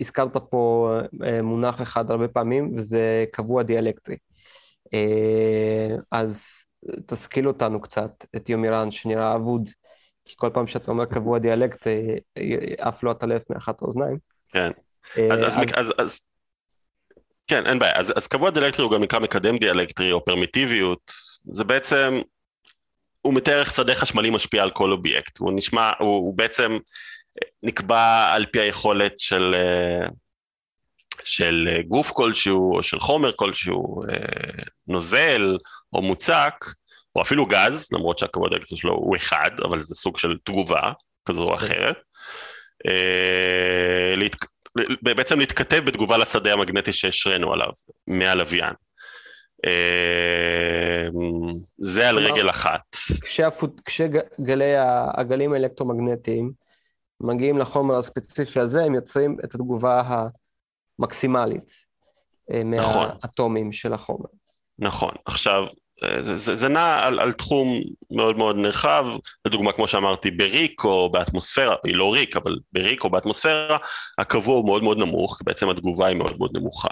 הזכרת 0.01 0.37
פה 0.51 0.92
אה, 1.25 1.42
מונח 1.42 1.83
אחד 1.83 2.11
הרבה 2.11 2.29
פעמים, 2.29 2.73
וזה 2.77 3.25
קבוע 3.33 3.62
דיאלקטרי. 3.62 4.16
אה, 4.94 5.97
אז 6.12 6.47
תשכיל 7.07 7.49
אותנו 7.49 7.81
קצת, 7.81 8.25
את 8.37 8.49
יומירן, 8.49 8.90
שנראה 8.90 9.35
אבוד, 9.35 9.71
כי 10.25 10.35
כל 10.37 10.51
פעם 10.55 10.66
שאתה 10.66 10.90
אומר 10.90 11.05
קבוע 11.05 11.38
דיאלקטרי, 11.38 12.18
עף 12.79 13.03
לו 13.03 13.11
הטלף 13.11 13.42
מאחת 13.51 13.83
האוזניים. 13.83 14.18
כן. 14.49 14.71
אז, 15.33 15.42
אז, 15.42 15.59
אז, 15.75 15.92
אז, 15.99 16.21
כן, 17.49 17.67
אין 17.67 17.79
בעיה. 17.79 17.93
אז, 17.97 18.13
אז 18.17 18.27
קבוע 18.27 18.51
דיאלקטרי 18.51 18.85
הוא 18.85 18.93
גם 18.93 19.03
נקרא 19.03 19.19
מקדם 19.19 19.59
דיאלקטרי 19.59 20.13
או 20.13 20.25
פרמיטיביות. 20.25 21.13
זה 21.45 21.65
בעצם, 21.65 22.21
הוא 23.21 23.35
מתאר 23.35 23.61
איך 23.61 23.75
שדה 23.75 23.95
חשמלי 23.95 24.31
משפיע 24.31 24.63
על 24.63 24.71
כל 24.71 24.93
אובייקט. 24.93 25.39
הוא 25.39 25.53
נשמע, 25.55 25.91
הוא, 25.99 26.09
הוא 26.09 26.37
בעצם 26.37 26.79
נקבע 27.63 28.33
על 28.33 28.47
פי 28.47 28.61
היכולת 28.61 29.21
של, 29.21 29.55
של 31.25 31.69
גוף 31.87 32.11
כלשהו 32.11 32.77
או 32.77 32.83
של 32.83 33.01
חומר 33.01 33.33
כלשהו, 33.37 34.03
נוזל 34.87 35.57
או 35.93 36.03
מוצק, 36.03 36.55
או 37.17 37.23
אפילו 37.23 37.47
גז, 37.47 37.89
למרות 37.93 38.19
שהקבוע 38.19 38.49
דיאלקטרי 38.49 38.79
שלו 38.79 38.93
הוא 38.93 39.17
אחד, 39.17 39.51
אבל 39.65 39.79
זה 39.79 39.95
סוג 39.95 40.19
של 40.19 40.37
תגובה 40.45 40.93
כזו 41.25 41.43
או 41.43 41.55
אחרת. 41.55 41.97
בעצם 45.03 45.38
להתכתב 45.38 45.83
בתגובה 45.85 46.19
לשדה 46.19 46.53
המגנטי 46.53 46.93
שהשרינו 46.93 47.53
עליו, 47.53 47.71
מהלוויין. 48.07 48.75
אה, 49.67 51.09
זה 51.79 52.09
על 52.09 52.19
רגל 52.19 52.51
אחת. 52.51 52.97
כשהגלים 53.85 55.53
האלקטרומגנטיים 55.53 56.53
מגיעים 57.21 57.59
לחומר 57.59 57.97
הספציפי 57.97 58.61
הזה, 58.61 58.85
הם 58.85 58.95
יוצרים 58.95 59.37
את 59.45 59.55
התגובה 59.55 60.25
המקסימלית 60.99 61.73
אה, 62.51 62.62
נכון. 62.64 63.09
מהאטומים 63.09 63.73
של 63.73 63.93
החומר. 63.93 64.29
נכון. 64.79 65.14
עכשיו, 65.25 65.62
זה, 66.21 66.37
זה, 66.37 66.57
זה 66.57 66.69
נע 66.69 66.99
על, 67.07 67.21
על 67.21 67.33
תחום 67.33 67.69
מאוד 68.11 68.37
מאוד 68.37 68.57
נרחב, 68.57 69.05
לדוגמה 69.45 69.73
כמו 69.73 69.89
שאמרתי 69.89 70.31
בריק 70.31 70.85
או 70.85 71.11
באטמוספירה, 71.11 71.75
היא 71.85 71.97
לא 71.97 72.13
ריק 72.13 72.37
אבל 72.37 72.57
בריק 72.73 73.05
או 73.05 73.11
באטמוספירה 73.11 73.79
הקבוע 74.19 74.57
הוא 74.57 74.67
מאוד 74.67 74.83
מאוד 74.83 74.99
נמוך, 74.99 75.39
בעצם 75.45 75.71
התגובה 75.71 76.07
היא 76.07 76.17
מאוד 76.17 76.39
מאוד 76.39 76.57
נמוכה, 76.57 76.89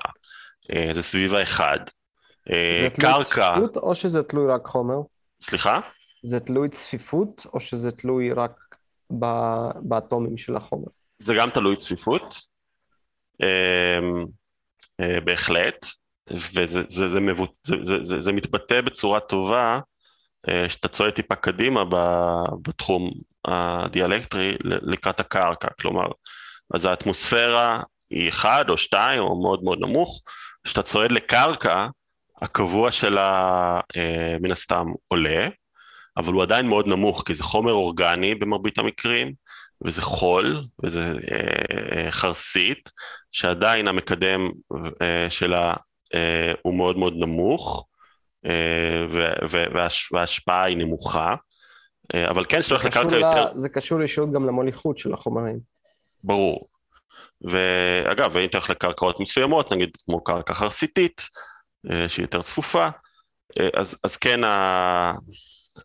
אה, 0.72 0.88
זה 0.92 1.02
סביב 1.02 1.34
האחד, 1.34 1.78
אה, 2.50 2.80
זה 2.82 3.00
קרקע... 3.00 3.54
תלוי 3.54 3.68
צפיפות 3.68 3.76
או 3.76 3.94
שזה 3.94 4.22
תלוי 4.22 4.52
רק 4.52 4.66
חומר? 4.66 4.96
סליחה? 5.40 5.80
זה 6.22 6.40
תלוי 6.40 6.68
צפיפות 6.68 7.46
או 7.54 7.60
שזה 7.60 7.90
תלוי 7.90 8.32
רק 8.32 8.52
באטומים 9.82 10.38
של 10.38 10.56
החומר? 10.56 10.88
זה 11.18 11.34
גם 11.34 11.50
תלוי 11.50 11.76
צפיפות. 11.76 12.34
אה, 13.42 15.20
בהחלט, 15.24 15.86
וזה 16.30 16.82
זה, 16.88 17.08
זה, 17.08 17.20
מבוט, 17.20 17.56
זה, 17.66 17.76
זה, 17.82 18.04
זה, 18.04 18.20
זה 18.20 18.32
מתבטא 18.32 18.80
בצורה 18.80 19.20
טובה 19.20 19.80
שאתה 20.68 20.88
צועד 20.88 21.12
טיפה 21.12 21.34
קדימה 21.34 21.84
בתחום 22.62 23.10
הדיאלקטרי 23.44 24.56
לקראת 24.60 25.20
הקרקע, 25.20 25.68
כלומר, 25.80 26.06
אז 26.74 26.84
האטמוספירה 26.84 27.82
היא 28.10 28.28
אחד 28.28 28.64
או 28.68 28.78
שתיים 28.78 29.20
או 29.22 29.42
מאוד 29.42 29.62
מאוד 29.64 29.78
נמוך, 29.80 30.22
כשאתה 30.64 30.82
צועד 30.82 31.12
לקרקע, 31.12 31.86
הקבוע 32.42 32.90
שלה 32.90 33.80
מן 34.40 34.50
הסתם 34.50 34.86
עולה, 35.08 35.48
אבל 36.16 36.32
הוא 36.32 36.42
עדיין 36.42 36.66
מאוד 36.66 36.86
נמוך, 36.86 37.22
כי 37.26 37.34
זה 37.34 37.42
חומר 37.42 37.72
אורגני 37.72 38.34
במרבית 38.34 38.78
המקרים, 38.78 39.32
וזה 39.84 40.02
חול, 40.02 40.64
וזה 40.84 41.12
אה, 41.30 41.96
אה, 41.96 42.10
חרסית, 42.10 42.90
שעדיין 43.32 43.88
המקדם 43.88 44.50
אה, 45.02 45.30
שלה 45.30 45.70
אה, 45.70 45.74
הוא 46.62 46.74
מאוד 46.74 46.96
מאוד 46.96 47.14
נמוך, 47.16 47.86
אה, 48.46 49.06
וההשפעה 50.12 50.64
היא 50.64 50.76
נמוכה, 50.76 51.34
אה, 52.14 52.30
אבל 52.30 52.44
כן, 52.48 52.60
כשאתה 52.60 52.74
הולך 52.74 52.84
לקרקע 52.84 53.16
יותר... 53.16 53.60
זה 53.60 53.68
קשור 53.68 54.02
ישירות 54.02 54.32
גם 54.32 54.46
למוליכות 54.46 54.98
של 54.98 55.14
החומרים. 55.14 55.58
ברור. 56.24 56.68
ואגב, 57.42 58.36
אם 58.36 58.44
אתה 58.44 58.58
הולך 58.58 58.70
לקרקעות 58.70 59.20
מסוימות, 59.20 59.72
נגיד 59.72 59.96
כמו 60.06 60.24
קרקע 60.24 60.54
חרסיתית, 60.54 61.22
אה, 61.90 62.08
שהיא 62.08 62.24
יותר 62.24 62.42
צפופה, 62.42 62.88
אה, 63.60 63.68
אז, 63.74 63.96
אז 64.02 64.16
כן 64.16 64.44
ה, 64.44 64.50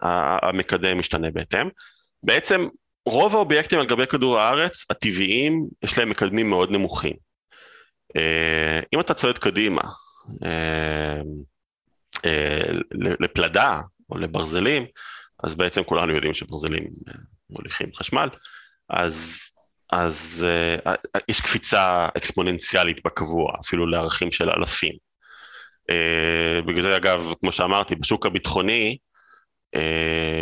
ה, 0.01 0.47
המקדם 0.47 0.99
משתנה 0.99 1.31
בהתאם. 1.31 1.69
בעצם 2.23 2.67
רוב 3.05 3.35
האובייקטים 3.35 3.79
על 3.79 3.85
גבי 3.85 4.07
כדור 4.07 4.39
הארץ, 4.39 4.85
הטבעיים, 4.89 5.53
יש 5.83 5.97
להם 5.97 6.09
מקדמים 6.09 6.49
מאוד 6.49 6.71
נמוכים. 6.71 7.13
אה, 8.15 8.79
אם 8.93 8.99
אתה 8.99 9.13
צועד 9.13 9.37
קדימה 9.37 9.81
לפלדה 13.19 13.81
או 14.09 14.17
לברזלים, 14.17 14.85
אז 15.43 15.55
בעצם 15.55 15.83
כולנו 15.83 16.13
יודעים 16.13 16.33
שברזלים 16.33 16.83
מוליכים 17.49 17.87
חשמל, 17.95 18.29
אז, 18.89 19.39
אז 19.91 20.45
יש 21.27 21.41
קפיצה 21.41 22.07
אקספוננציאלית 22.17 23.03
בקבוע, 23.05 23.53
אפילו 23.65 23.87
לערכים 23.87 24.31
של 24.31 24.49
אלפים. 24.49 24.93
בגלל 26.67 26.81
זה 26.81 26.97
אגב, 26.97 27.33
כמו 27.39 27.51
שאמרתי, 27.51 27.95
בשוק 27.95 28.25
הביטחוני 28.25 28.97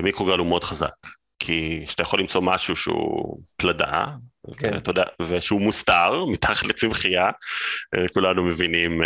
מיקרוגל 0.03 0.37
הוא 0.39 0.47
מאוד 0.47 0.63
חזק, 0.63 0.95
כי 1.39 1.83
כשאתה 1.87 2.03
יכול 2.03 2.19
למצוא 2.19 2.41
משהו 2.41 2.75
שהוא 2.75 3.39
פלדה, 3.57 4.05
כן. 4.57 4.77
אתה 4.77 4.89
יודע, 4.89 5.03
ושהוא 5.21 5.61
מוסתר, 5.61 6.25
מתחת 6.25 6.67
לצמחייה, 6.67 7.29
uh, 7.29 8.13
כולנו 8.13 8.43
מבינים 8.43 9.01
uh, 9.01 9.05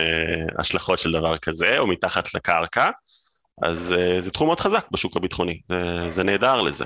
השלכות 0.60 1.00
של 1.00 1.12
דבר 1.12 1.38
כזה, 1.38 1.80
או 1.80 1.88
מתחת 1.88 2.34
לקרקע, 2.34 2.89
אז 3.63 3.96
uh, 3.98 4.22
זה 4.22 4.32
תחום 4.32 4.48
מאוד 4.48 4.60
חזק 4.60 4.86
בשוק 4.91 5.17
הביטחוני, 5.17 5.62
זה, 5.67 6.08
זה 6.10 6.24
נהדר 6.24 6.62
לזה. 6.62 6.86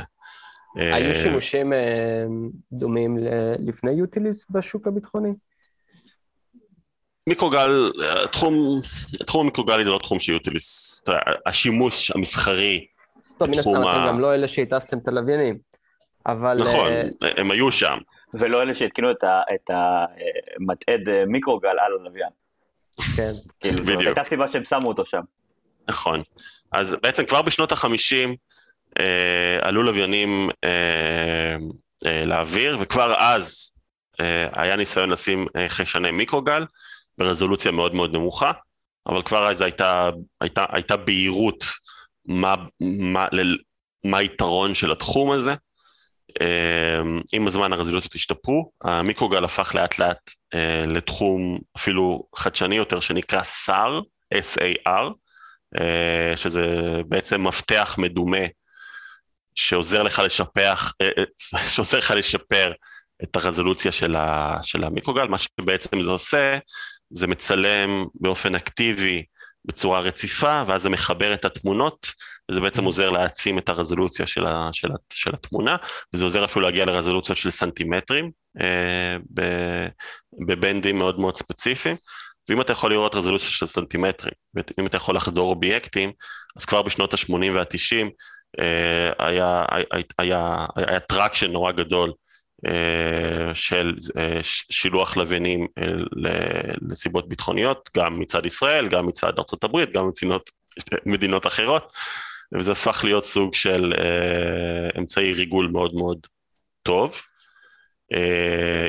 היו 0.76 1.24
שימושים 1.24 1.74
דומים 2.72 3.18
לפני 3.60 3.92
יוטיליס 3.92 4.46
בשוק 4.50 4.88
הביטחוני? 4.88 5.30
מיקרוגל, 7.28 7.92
התחום, 8.24 8.82
התחום 9.22 9.42
המיקרוגלי 9.42 9.84
זה 9.84 9.90
לא 9.90 10.00
תחום 10.00 10.20
שיוטיליס, 10.20 11.04
השימוש 11.46 12.12
המסחרי. 12.12 12.86
טוב, 13.38 13.50
מן 13.50 13.60
הסתם 13.60 13.72
אתם 13.72 14.08
גם 14.08 14.20
לא 14.20 14.34
אלה 14.36 14.48
שהטסתם 14.48 14.98
את 14.98 15.08
הלוויינים, 15.08 15.58
אבל... 16.26 16.58
נכון, 16.62 16.88
אה, 17.24 17.32
הם 17.38 17.52
היו 17.52 17.72
שם. 17.72 17.98
ולא 18.34 18.62
אלה 18.62 18.76
שהתקינו 18.76 19.12
את 19.12 19.70
המטעד 19.70 21.10
אה, 21.10 21.26
מיקרוגל 21.26 21.70
על 21.70 21.94
הלוויין. 22.02 22.30
כן. 23.16 23.32
כאילו, 23.60 23.78
זאת 23.84 24.00
הייתה 24.00 24.24
סיבה 24.24 24.48
שהם 24.48 24.66
שמו 24.66 24.88
אותו 24.88 25.06
שם. 25.06 25.22
נכון. 25.88 26.24
אז 26.72 26.96
בעצם 27.02 27.26
כבר 27.26 27.42
בשנות 27.42 27.72
החמישים 27.72 28.36
אה, 29.00 29.58
עלו 29.62 29.84
לוויינים 29.84 30.50
אה, 30.64 31.56
אה, 32.06 32.26
לאוויר, 32.26 32.78
וכבר 32.82 33.16
אז 33.18 33.72
אה, 34.20 34.48
היה 34.54 34.76
ניסיון 34.76 35.10
לשים 35.10 35.48
אה, 35.56 35.70
חיישני 35.70 36.12
מיקרוגל, 36.12 36.66
ברזולוציה 37.18 37.72
מאוד 37.72 37.96
מאוד 37.96 38.14
נמוכה, 38.14 38.52
אבל 39.08 39.22
כבר 39.22 39.52
אז 39.52 39.62
הייתה, 39.62 40.10
הייתה, 40.42 40.66
הייתה 40.70 40.98
בהירות 40.98 41.66
מה, 42.26 42.56
מה, 42.82 43.26
מה 44.04 44.18
היתרון 44.18 44.76
של 44.76 44.92
התחום 44.92 45.32
הזה. 45.32 45.56
אמ, 46.42 47.22
עם 47.34 47.48
הזמן 47.48 47.74
הרזולוציות 47.74 48.16
השתפרו, 48.16 48.72
המיקרוגל 48.84 49.44
הפך 49.44 49.76
לאט 49.76 50.00
לאט 50.00 50.32
אה, 50.54 50.84
לתחום 50.88 51.60
אפילו 51.78 52.28
חדשני 52.36 52.76
יותר 52.76 53.00
שנקרא 53.00 53.42
SAR, 53.42 54.04
S-A-R, 54.34 55.12
אה, 55.80 56.38
שזה 56.38 56.66
בעצם 57.08 57.48
מפתח 57.48 57.96
מדומה 57.98 58.46
שעוזר 59.56 60.04
לך 60.04 60.20
לשפח, 60.26 60.94
אה, 61.02 61.24
שעוזר 61.74 61.98
לך 61.98 62.14
לשפר 62.18 62.74
את 63.24 63.36
הרזולוציה 63.36 63.92
של, 63.92 64.16
ה, 64.16 64.58
של 64.62 64.84
המיקרוגל, 64.84 65.28
מה 65.28 65.38
שבעצם 65.38 66.04
זה 66.04 66.10
עושה, 66.10 66.58
זה 67.10 67.28
מצלם 67.28 68.06
באופן 68.16 68.56
אקטיבי 68.56 69.24
בצורה 69.68 70.00
רציפה, 70.00 70.64
ואז 70.68 70.82
זה 70.82 70.90
מחבר 70.90 71.34
את 71.34 71.46
התמונות, 71.46 72.08
וזה 72.52 72.62
בעצם 72.62 72.82
mm-hmm. 72.82 72.86
עוזר 72.86 73.10
להעצים 73.10 73.58
את 73.58 73.70
הרזולוציה 73.70 74.28
של, 74.28 74.46
ה, 74.46 74.70
של, 74.72 74.92
ה, 74.92 74.96
של 75.14 75.32
התמונה, 75.34 75.76
וזה 76.14 76.24
עוזר 76.24 76.46
אפילו 76.46 76.66
להגיע 76.66 76.86
לרזולוציות 76.86 77.38
של 77.38 77.50
סנטימטרים, 77.50 78.32
אה, 78.62 79.18
בבנדים 80.48 80.98
מאוד 80.98 81.20
מאוד 81.20 81.36
ספציפיים. 81.36 81.96
ואם 82.50 82.62
אתה 82.62 82.72
יכול 82.72 82.92
לראות 82.92 83.16
רזולוציה 83.16 83.50
של 83.50 83.66
סנטימטרים, 83.66 84.34
ואם 84.54 84.88
אתה 84.88 84.98
יכול 84.98 85.16
לחדור 85.16 85.50
אובייקטים, 85.50 86.12
אז 86.58 86.66
כבר 86.66 86.82
בשנות 86.82 87.14
ה-80 87.14 87.52
וה-90 87.56 88.10
אה, 88.60 89.26
היה, 89.28 89.66
היה, 89.72 89.86
היה, 90.18 90.66
היה 90.76 91.00
traction 91.00 91.52
נורא 91.52 91.72
גדול 91.72 92.10
אה, 92.10 92.14
של 93.54 93.96
אה, 94.18 94.40
שילוח 94.70 95.18
לוויינים 95.18 95.68
אה, 95.78 95.84
לסיבות 96.90 97.30
ביטחוניות, 97.30 97.90
גם 97.98 98.20
מצד 98.20 98.46
ישראל, 98.46 98.88
גם 98.88 99.06
מצד 99.06 99.34
ארה"ב, 99.38 99.92
גם 99.94 100.08
מצינות, 100.08 100.50
מדינות 101.06 101.48
אחרות, 101.48 101.94
וזה 102.54 102.72
הפך 102.72 103.02
להיות 103.04 103.26
סוג 103.26 103.54
של 103.54 103.94
אמצעי 104.98 105.34
ריגול 105.34 105.70
מאוד 105.72 105.94
מאוד 105.94 106.28
טוב. 106.84 107.22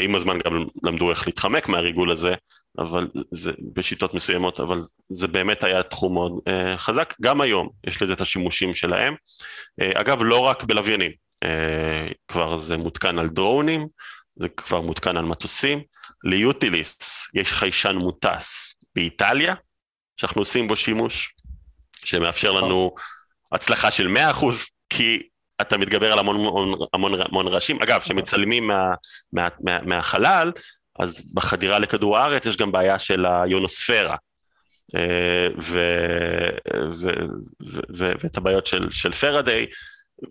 עם 0.02 0.14
הזמן 0.14 0.38
גם 0.44 0.64
למדו 0.82 1.10
איך 1.10 1.26
להתחמק 1.26 1.68
מהריגול 1.68 2.10
הזה, 2.10 2.34
אבל 2.78 3.08
זה 3.30 3.52
בשיטות 3.72 4.14
מסוימות, 4.14 4.60
אבל 4.60 4.80
זה 5.08 5.28
באמת 5.28 5.64
היה 5.64 5.82
תחום 5.82 6.14
מאוד 6.14 6.32
חזק. 6.76 7.14
גם 7.20 7.40
היום 7.40 7.68
יש 7.86 8.02
לזה 8.02 8.12
את 8.12 8.20
השימושים 8.20 8.74
שלהם. 8.74 9.14
אגב, 9.94 10.22
לא 10.22 10.38
רק 10.38 10.64
בלוויינים. 10.64 11.27
כבר 12.28 12.56
זה 12.56 12.76
מותקן 12.76 13.18
על 13.18 13.28
דרונים, 13.28 13.86
זה 14.36 14.48
כבר 14.48 14.80
מותקן 14.80 15.16
על 15.16 15.24
מטוסים. 15.24 15.82
ליוטיליסט 16.24 17.02
יש 17.34 17.52
חיישן 17.52 17.96
מוטס 17.96 18.74
באיטליה, 18.94 19.54
שאנחנו 20.16 20.40
עושים 20.40 20.68
בו 20.68 20.76
שימוש, 20.76 21.34
שמאפשר 22.04 22.52
לנו 22.52 22.94
הצלחה 23.52 23.90
של 23.90 24.16
100%, 24.16 24.44
כי 24.90 25.28
אתה 25.60 25.78
מתגבר 25.78 26.12
על 26.12 26.18
המון 26.18 26.36
המון, 26.94 27.20
המון, 27.20 27.48
רעשים. 27.48 27.82
אגב, 27.82 28.00
כשמצלמים 28.00 28.66
מה, 28.66 28.94
מה, 29.32 29.48
מה, 29.60 29.78
מהחלל, 29.82 30.52
אז 30.98 31.22
בחדירה 31.34 31.78
לכדור 31.78 32.18
הארץ 32.18 32.46
יש 32.46 32.56
גם 32.56 32.72
בעיה 32.72 32.98
של 32.98 33.26
היונוספירה. 33.26 34.16
אה, 34.96 35.48
ואת 37.90 38.36
הבעיות 38.36 38.66
של, 38.66 38.90
של 38.90 39.12
פרדיי, 39.12 39.66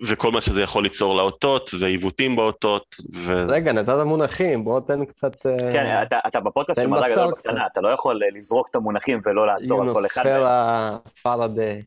וכל 0.07 0.31
מה 0.31 0.41
שזה 0.41 0.61
יכול 0.61 0.83
ליצור 0.83 1.15
לאותות, 1.15 1.71
ועיוותים 1.79 2.35
באותות. 2.35 2.95
ו... 3.13 3.45
רגע, 3.47 3.71
נתת 3.71 3.93
מונחים, 4.05 4.63
בוא 4.63 4.79
תן 4.79 5.05
קצת... 5.05 5.45
אה, 5.45 5.57
כן, 5.57 6.03
אתה, 6.03 6.19
אתה 6.27 6.39
בפודקאסט 6.39 6.81
של 6.81 6.87
מדע 6.87 7.09
גדול 7.09 7.31
בקטנה, 7.31 7.65
אתה 7.71 7.81
לא 7.81 7.89
יכול 7.89 8.23
אה, 8.23 8.27
לזרוק 8.37 8.67
את 8.71 8.75
המונחים 8.75 9.19
ולא 9.25 9.47
לעצור 9.47 9.81
על 9.81 9.93
כל 9.93 10.05
אחד. 10.05 10.25
יונוספירה, 10.25 10.97
פרדי. 11.23 11.81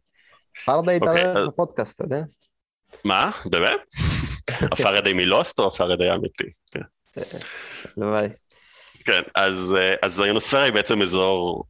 פרדי 0.64 0.96
התערב 0.96 1.16
אוקיי, 1.16 1.46
בפודקאסט, 1.46 1.94
אתה 1.94 2.04
יודע? 2.04 2.22
מה? 3.04 3.30
באמת? 3.50 3.80
הפרדי 4.72 5.12
מלוסט 5.12 5.58
או 5.60 5.66
הפרדי 5.66 6.08
האמיתי? 6.08 6.44
כן. 6.70 6.80
הלוואי. 7.96 8.28
כן, 9.04 9.22
אז, 9.34 9.76
אה, 9.78 9.94
אז 10.02 10.20
היונוספירה 10.20 10.62
היא 10.62 10.72
בעצם 10.72 11.02
אזור 11.02 11.64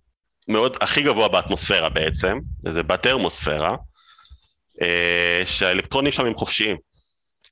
מאוד, 0.49 0.77
הכי 0.81 1.03
גבוה 1.03 1.29
באטמוספירה 1.29 1.89
בעצם, 1.89 2.39
זה 2.69 2.83
בתרמוספירה. 2.83 3.77
אה, 4.83 5.43
שהאלקטרונים 5.45 6.13
שם 6.13 6.27
הם 6.27 6.35
חופשיים. 6.35 6.77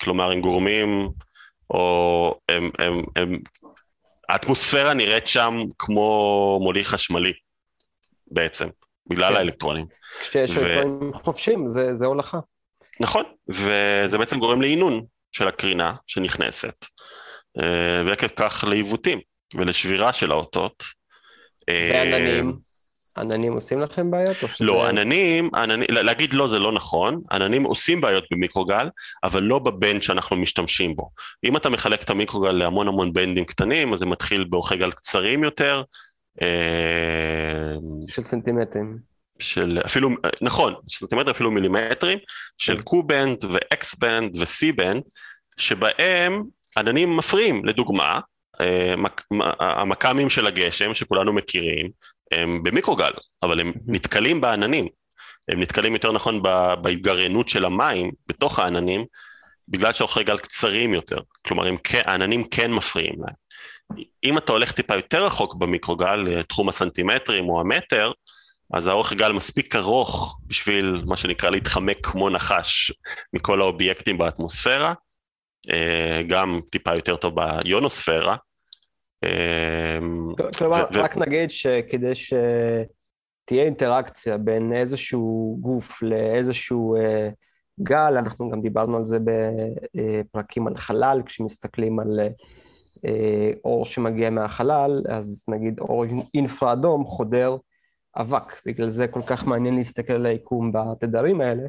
כלומר, 0.00 0.30
הם 0.30 0.40
גורמים, 0.40 1.08
או 1.70 2.34
הם, 2.48 2.70
הם, 2.78 3.02
הם, 3.16 3.32
האטמוספירה 4.28 4.94
נראית 4.94 5.26
שם 5.26 5.56
כמו 5.78 6.58
מוליך 6.62 6.88
חשמלי, 6.88 7.32
בעצם, 8.30 8.66
בגלל 9.10 9.28
כן. 9.28 9.36
האלקטרונים. 9.36 9.86
כשיש 10.20 10.50
ו... 10.50 10.60
אלקטרונים 10.60 11.12
חופשיים, 11.24 11.68
זה, 11.70 11.94
זה 11.94 12.06
הולכה. 12.06 12.38
נכון, 13.00 13.24
וזה 13.48 14.18
בעצם 14.18 14.38
גורם 14.38 14.60
לעינון 14.60 15.04
של 15.32 15.48
הקרינה 15.48 15.94
שנכנסת, 16.06 16.86
אה, 17.60 18.02
ועקב 18.06 18.28
כך 18.36 18.64
לעיוותים 18.68 19.20
ולשבירה 19.54 20.12
של 20.12 20.30
האותות. 20.30 20.84
ועננים? 21.70 22.67
עננים 23.20 23.52
עושים 23.52 23.80
לכם 23.80 24.10
בעיות? 24.10 24.36
שזה... 24.36 24.48
לא, 24.60 24.88
עננים, 24.88 25.50
עננים, 25.54 25.86
להגיד 25.90 26.34
לא 26.34 26.48
זה 26.48 26.58
לא 26.58 26.72
נכון, 26.72 27.20
עננים 27.32 27.64
עושים 27.64 28.00
בעיות 28.00 28.24
במיקרוגל, 28.30 28.88
אבל 29.24 29.42
לא 29.42 29.58
בבנד 29.58 30.02
שאנחנו 30.02 30.36
משתמשים 30.36 30.96
בו. 30.96 31.10
אם 31.44 31.56
אתה 31.56 31.68
מחלק 31.68 32.02
את 32.02 32.10
המיקרוגל 32.10 32.52
להמון 32.52 32.88
המון 32.88 33.12
בנדים 33.12 33.44
קטנים, 33.44 33.92
אז 33.92 33.98
זה 33.98 34.06
מתחיל 34.06 34.44
באורכי 34.44 34.76
גל 34.76 34.90
קצרים 34.90 35.44
יותר. 35.44 35.82
של 38.08 38.22
סנטימטרים. 38.22 38.98
של 39.38 39.80
אפילו, 39.86 40.08
נכון, 40.40 40.74
סנטימטר 40.88 41.30
אפילו 41.30 41.50
מילימטרים, 41.50 42.18
של 42.58 42.76
כן. 42.76 42.82
קו-בנד 42.82 43.44
ו-X-בנד 43.44 44.36
ו-C-בנד, 44.36 45.02
שבהם 45.56 46.42
עננים 46.76 47.16
מפריעים, 47.16 47.64
לדוגמה, 47.64 48.20
אה, 48.60 48.94
המכ"מים 49.60 50.30
של 50.30 50.46
הגשם 50.46 50.94
שכולנו 50.94 51.32
מכירים, 51.32 51.90
הם 52.32 52.62
במיקרוגל, 52.62 53.10
אבל 53.42 53.60
הם 53.60 53.72
נתקלים 53.86 54.40
בעננים, 54.40 54.88
הם 55.48 55.60
נתקלים 55.60 55.92
יותר 55.92 56.12
נכון 56.12 56.42
בהתגרענות 56.82 57.48
של 57.48 57.64
המים 57.64 58.10
בתוך 58.26 58.58
העננים, 58.58 59.04
בגלל 59.68 59.92
שאורכי 59.92 60.24
גל 60.24 60.38
קצרים 60.38 60.94
יותר, 60.94 61.18
כלומר 61.46 61.64
כן, 61.84 62.02
העננים 62.06 62.44
כן 62.50 62.72
מפריעים 62.72 63.14
להם. 63.18 63.34
אם 64.24 64.38
אתה 64.38 64.52
הולך 64.52 64.72
טיפה 64.72 64.96
יותר 64.96 65.24
רחוק 65.24 65.54
במיקרוגל, 65.54 66.42
תחום 66.42 66.68
הסנטימטרים 66.68 67.48
או 67.48 67.60
המטר, 67.60 68.12
אז 68.74 68.86
האורך 68.86 69.12
גל 69.12 69.32
מספיק 69.32 69.76
ארוך 69.76 70.38
בשביל 70.46 71.02
מה 71.06 71.16
שנקרא 71.16 71.50
להתחמק 71.50 72.06
כמו 72.06 72.30
נחש 72.30 72.92
מכל 73.32 73.60
האובייקטים 73.60 74.18
באטמוספירה, 74.18 74.94
אה, 75.70 76.22
גם 76.28 76.60
טיפה 76.70 76.94
יותר 76.94 77.16
טוב 77.16 77.34
ביונוספירה. 77.34 78.36
אה, 79.24 79.98
כלומר, 80.58 80.84
רק 80.94 81.16
נגיד 81.16 81.50
שכדי 81.50 82.14
שתהיה 82.14 83.64
אינטראקציה 83.64 84.38
בין 84.38 84.72
איזשהו 84.72 85.58
גוף 85.60 86.02
לאיזשהו 86.02 86.96
אה, 86.96 87.28
גל, 87.82 88.14
אנחנו 88.18 88.50
גם 88.50 88.60
דיברנו 88.60 88.96
על 88.96 89.06
זה 89.06 89.18
בפרקים 89.94 90.66
על 90.66 90.76
חלל, 90.76 91.22
כשמסתכלים 91.26 91.98
על 92.00 92.20
אור 93.64 93.84
שמגיע 93.84 94.30
מהחלל, 94.30 95.02
אז 95.08 95.44
נגיד 95.48 95.80
אור 95.80 96.04
אינפרה 96.34 96.72
אדום 96.72 97.04
חודר 97.04 97.56
אבק, 98.16 98.62
בגלל 98.66 98.90
זה 98.90 99.08
כל 99.08 99.22
כך 99.22 99.46
מעניין 99.46 99.76
להסתכל 99.76 100.12
על 100.12 100.26
היקום 100.26 100.72
בתדרים 100.72 101.40
האלה. 101.40 101.62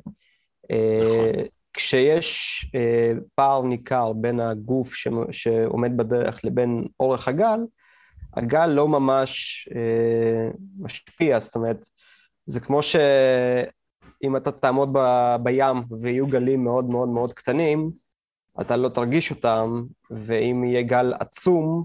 נכון. 0.64 1.59
כשיש 1.74 2.65
אה, 2.76 3.11
פער 3.36 3.61
ניכר 3.61 4.13
בין 4.13 4.39
הגוף 4.39 4.93
שעומד 5.32 5.97
בדרך 5.97 6.39
לבין 6.43 6.88
אורך 6.99 7.28
הגל, 7.28 7.59
הגל 8.34 8.65
לא 8.65 8.88
ממש 8.88 9.70
אה, 9.76 10.49
משפיע, 10.80 11.39
זאת 11.39 11.55
אומרת, 11.55 11.88
זה 12.45 12.59
כמו 12.59 12.84
שאם 12.84 14.38
אתה 14.38 14.51
תעמוד 14.51 14.97
בים 15.43 15.84
ויהיו 16.01 16.28
גלים 16.28 16.63
מאוד 16.63 16.86
מאוד 16.86 17.09
מאוד 17.09 17.34
קטנים, 17.34 17.91
אתה 18.61 18.78
לא 18.78 18.89
תרגיש 18.89 19.32
אותם, 19.32 19.84
ואם 20.11 20.63
יהיה 20.63 20.82
גל 20.82 21.13
עצום, 21.20 21.84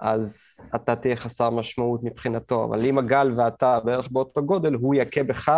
אז 0.00 0.40
אתה 0.74 0.96
תהיה 0.96 1.16
חסר 1.16 1.50
משמעות 1.50 2.00
מבחינתו. 2.02 2.64
אבל 2.64 2.86
אם 2.86 2.98
הגל 2.98 3.32
ואתה 3.36 3.80
בערך 3.80 4.08
באותו 4.10 4.42
גודל, 4.42 4.74
הוא 4.74 4.94
יכה 4.94 5.22
בך, 5.22 5.52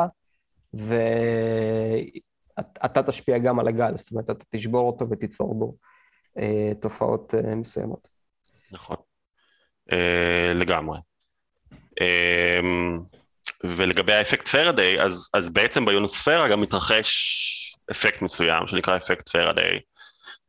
ואתה 2.58 3.02
תשפיע 3.02 3.38
גם 3.38 3.60
על 3.60 3.68
הגל, 3.68 3.96
זאת 3.96 4.10
אומרת, 4.10 4.30
אתה 4.30 4.44
תשבור 4.50 4.86
אותו 4.86 5.10
ותיצור 5.10 5.54
בו 5.54 5.74
אה, 6.38 6.72
תופעות 6.80 7.34
אה, 7.34 7.54
מסוימות. 7.54 8.08
נכון, 8.72 8.96
אה, 9.92 10.52
לגמרי. 10.54 10.98
אה, 12.00 12.60
ולגבי 13.64 14.12
האפקט 14.12 14.48
פרדיי, 14.48 15.02
אז, 15.02 15.30
אז 15.34 15.50
בעצם 15.50 15.84
ביונוספירה 15.84 16.48
גם 16.48 16.60
מתרחש 16.60 17.10
אפקט 17.90 18.22
מסוים 18.22 18.66
שנקרא 18.66 18.96
אפקט 18.96 19.28
פרדיי, 19.28 19.80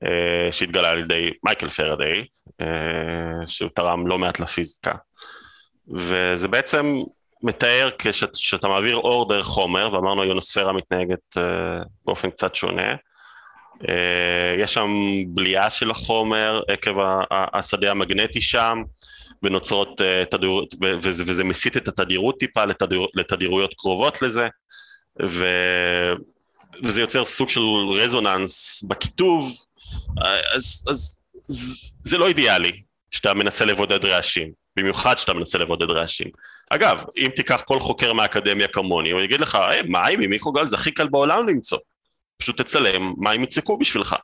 אה, 0.04 0.52
שהתגלה 0.52 0.90
על 0.90 1.00
ידי 1.00 1.30
מייקל 1.44 1.70
פרדיי, 1.70 2.26
אה, 2.62 3.46
שהוא 3.46 3.70
תרם 3.76 4.08
לא 4.08 4.18
מעט 4.18 4.40
לפיזיקה. 4.40 4.94
וזה 5.88 6.48
בעצם 6.48 6.96
מתאר 7.44 7.90
כשאתה 8.34 8.68
מעביר 8.68 8.96
אור 8.96 9.30
דרך 9.30 9.46
חומר, 9.46 9.94
ואמרנו 9.94 10.22
היונוספירה 10.22 10.74
מתנהגת 10.74 11.38
אה, 11.38 11.44
באופן 12.06 12.30
קצת 12.30 12.56
שונה. 12.56 12.96
יש 14.58 14.74
שם 14.74 14.92
בליעה 15.28 15.70
של 15.70 15.92
החומר 15.92 16.62
עקב 16.68 16.92
השדה 17.32 17.92
המגנטי 17.92 18.42
שם, 18.42 18.84
ונוצרות 19.44 20.02
תדירות, 20.30 20.76
וזה, 21.04 21.24
וזה 21.28 21.44
מסיט 21.44 21.78
את 21.78 21.88
התדירות 21.88 22.40
טיפה 22.40 22.66
לתדיר, 22.66 23.02
לתדירויות 23.14 23.74
קרובות 23.74 24.22
לזה, 24.22 24.48
ו, 25.28 25.46
וזה 26.84 27.02
יוצר 27.02 27.26
סוג 27.26 27.50
של 27.50 27.62
רזוננס 27.92 28.84
בכיתוב, 28.88 29.52
אז, 30.56 30.86
אז 30.90 31.22
זה 32.04 32.18
לא 32.18 32.28
אידיאלי 32.28 32.82
שאתה 33.12 33.34
מנסה 33.34 33.66
לבודד 33.66 34.06
רעשים, 34.06 34.52
במיוחד 34.76 35.18
שאתה 35.18 35.34
מנסה 35.34 35.58
לבודד 35.58 35.90
רעשים. 35.90 36.28
אגב, 36.70 37.04
אם 37.18 37.30
תיקח 37.36 37.62
כל 37.66 37.80
חוקר 37.80 38.14
מהאקדמיה 38.14 38.68
כמוני, 38.68 39.12
הוא 39.12 39.22
יגיד 39.22 39.42
לך, 39.42 39.56
היי, 39.56 39.82
מים 39.82 40.20
ממיקרוגל 40.20 40.68
זה 40.68 40.76
הכי 40.76 40.92
קל 40.92 41.08
בעולם 41.08 41.48
למצוא. 41.48 41.78
פשוט 42.38 42.62
תצלם 42.62 43.14
מים 43.18 43.44
יצקו 43.44 43.78
בשבילך. 43.78 44.16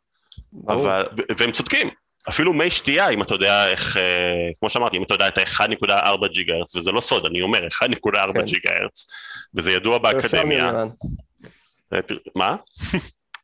אבל, 0.67 1.05
והם 1.37 1.51
צודקים. 1.51 1.89
אפילו 2.29 2.53
מי 2.53 2.71
שתייה, 2.71 3.09
אם 3.09 3.21
אתה 3.21 3.35
יודע 3.35 3.69
איך, 3.69 3.97
אה, 3.97 4.49
כמו 4.59 4.69
שאמרתי, 4.69 4.97
אם 4.97 5.03
אתה 5.03 5.13
יודע 5.13 5.27
את 5.27 5.37
ה-1.4 5.37 6.27
ג'יגה 6.27 6.53
הרץ, 6.53 6.75
וזה 6.75 6.91
לא 6.91 7.01
סוד, 7.01 7.25
אני 7.25 7.41
אומר 7.41 7.67
1.4 7.67 8.33
כן. 8.33 8.45
ג'יגה 8.45 8.69
הרץ, 8.81 9.07
וזה 9.55 9.71
ידוע 9.71 9.97
באקדמיה. 9.97 10.71
מה? 12.35 12.55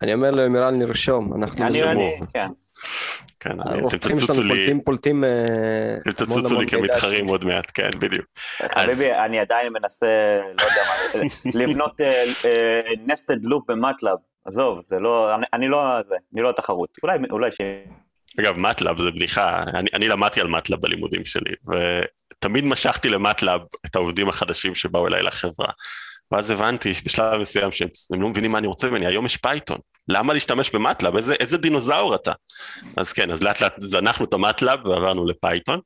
אני 0.03 0.13
אומר 0.13 0.31
לאמירן 0.31 0.79
לרשום, 0.79 1.43
אנחנו 1.43 1.69
נרשמו. 1.69 2.27
כן. 2.33 2.47
כן, 3.39 3.57
אתם 3.87 3.97
תצוצו 3.97 4.43
לי, 4.43 4.79
פולטים 4.85 5.23
אה, 5.23 5.29
אתם 6.01 6.11
תצוצו 6.11 6.59
לי 6.59 6.67
כמתחרים 6.67 7.27
עוד 7.27 7.45
מעט, 7.45 7.71
כן, 7.73 7.89
בדיוק. 7.99 8.25
חביבי, 8.75 9.11
אני 9.11 9.39
עדיין 9.39 9.73
מנסה, 9.73 10.07
לא 10.59 10.63
יודע 10.63 10.81
מה, 10.87 11.21
לבנות 11.63 12.01
nested 13.07 13.43
loop 13.43 13.71
ב 13.71 13.77
MATLAB, 13.77 14.17
עזוב, 14.45 14.81
זה 14.85 14.99
לא, 14.99 15.35
אני 15.53 15.67
לא, 15.67 15.99
אני 16.33 16.41
לא 16.41 16.49
התחרות, 16.49 16.89
אולי, 17.03 17.17
אולי 17.31 17.51
ש... 17.51 17.61
אגב, 18.39 18.57
MATLAB 18.57 19.01
זה 19.01 19.11
בדיחה, 19.11 19.63
אני, 19.73 19.89
אני 19.93 20.07
למדתי 20.07 20.41
על 20.41 20.47
MATLAB 20.47 20.81
בלימודים 20.81 21.25
שלי, 21.25 21.53
ותמיד 21.67 22.65
משכתי 22.65 23.09
ל 23.09 23.16
MATLAB 23.16 23.61
את 23.85 23.95
העובדים 23.95 24.29
החדשים 24.29 24.75
שבאו 24.75 25.07
אליי 25.07 25.21
לחברה. 25.21 25.69
ואז 26.33 26.51
הבנתי 26.51 26.93
בשלב 27.05 27.41
מסוים 27.41 27.71
שהם 27.71 27.89
לא 28.11 28.29
מבינים 28.29 28.51
מה 28.51 28.57
אני 28.57 28.67
רוצה 28.67 28.89
ממני, 28.89 29.05
היום 29.05 29.25
יש 29.25 29.37
Python, 29.37 29.77
למה 30.09 30.33
להשתמש 30.33 30.75
ב 30.75 30.80
MATLAB, 30.80 31.15
איזה, 31.15 31.33
איזה 31.33 31.57
דינוזאור 31.57 32.15
אתה? 32.15 32.31
אז 32.97 33.13
כן, 33.13 33.31
אז 33.31 33.43
לאט 33.43 33.61
לאט 33.61 33.73
זנחנו 33.77 34.25
את 34.25 34.33
ה 34.33 34.40
MATLAB 34.40 34.85
ועברנו 34.85 35.25
ל 35.25 35.32
Python. 35.32 35.79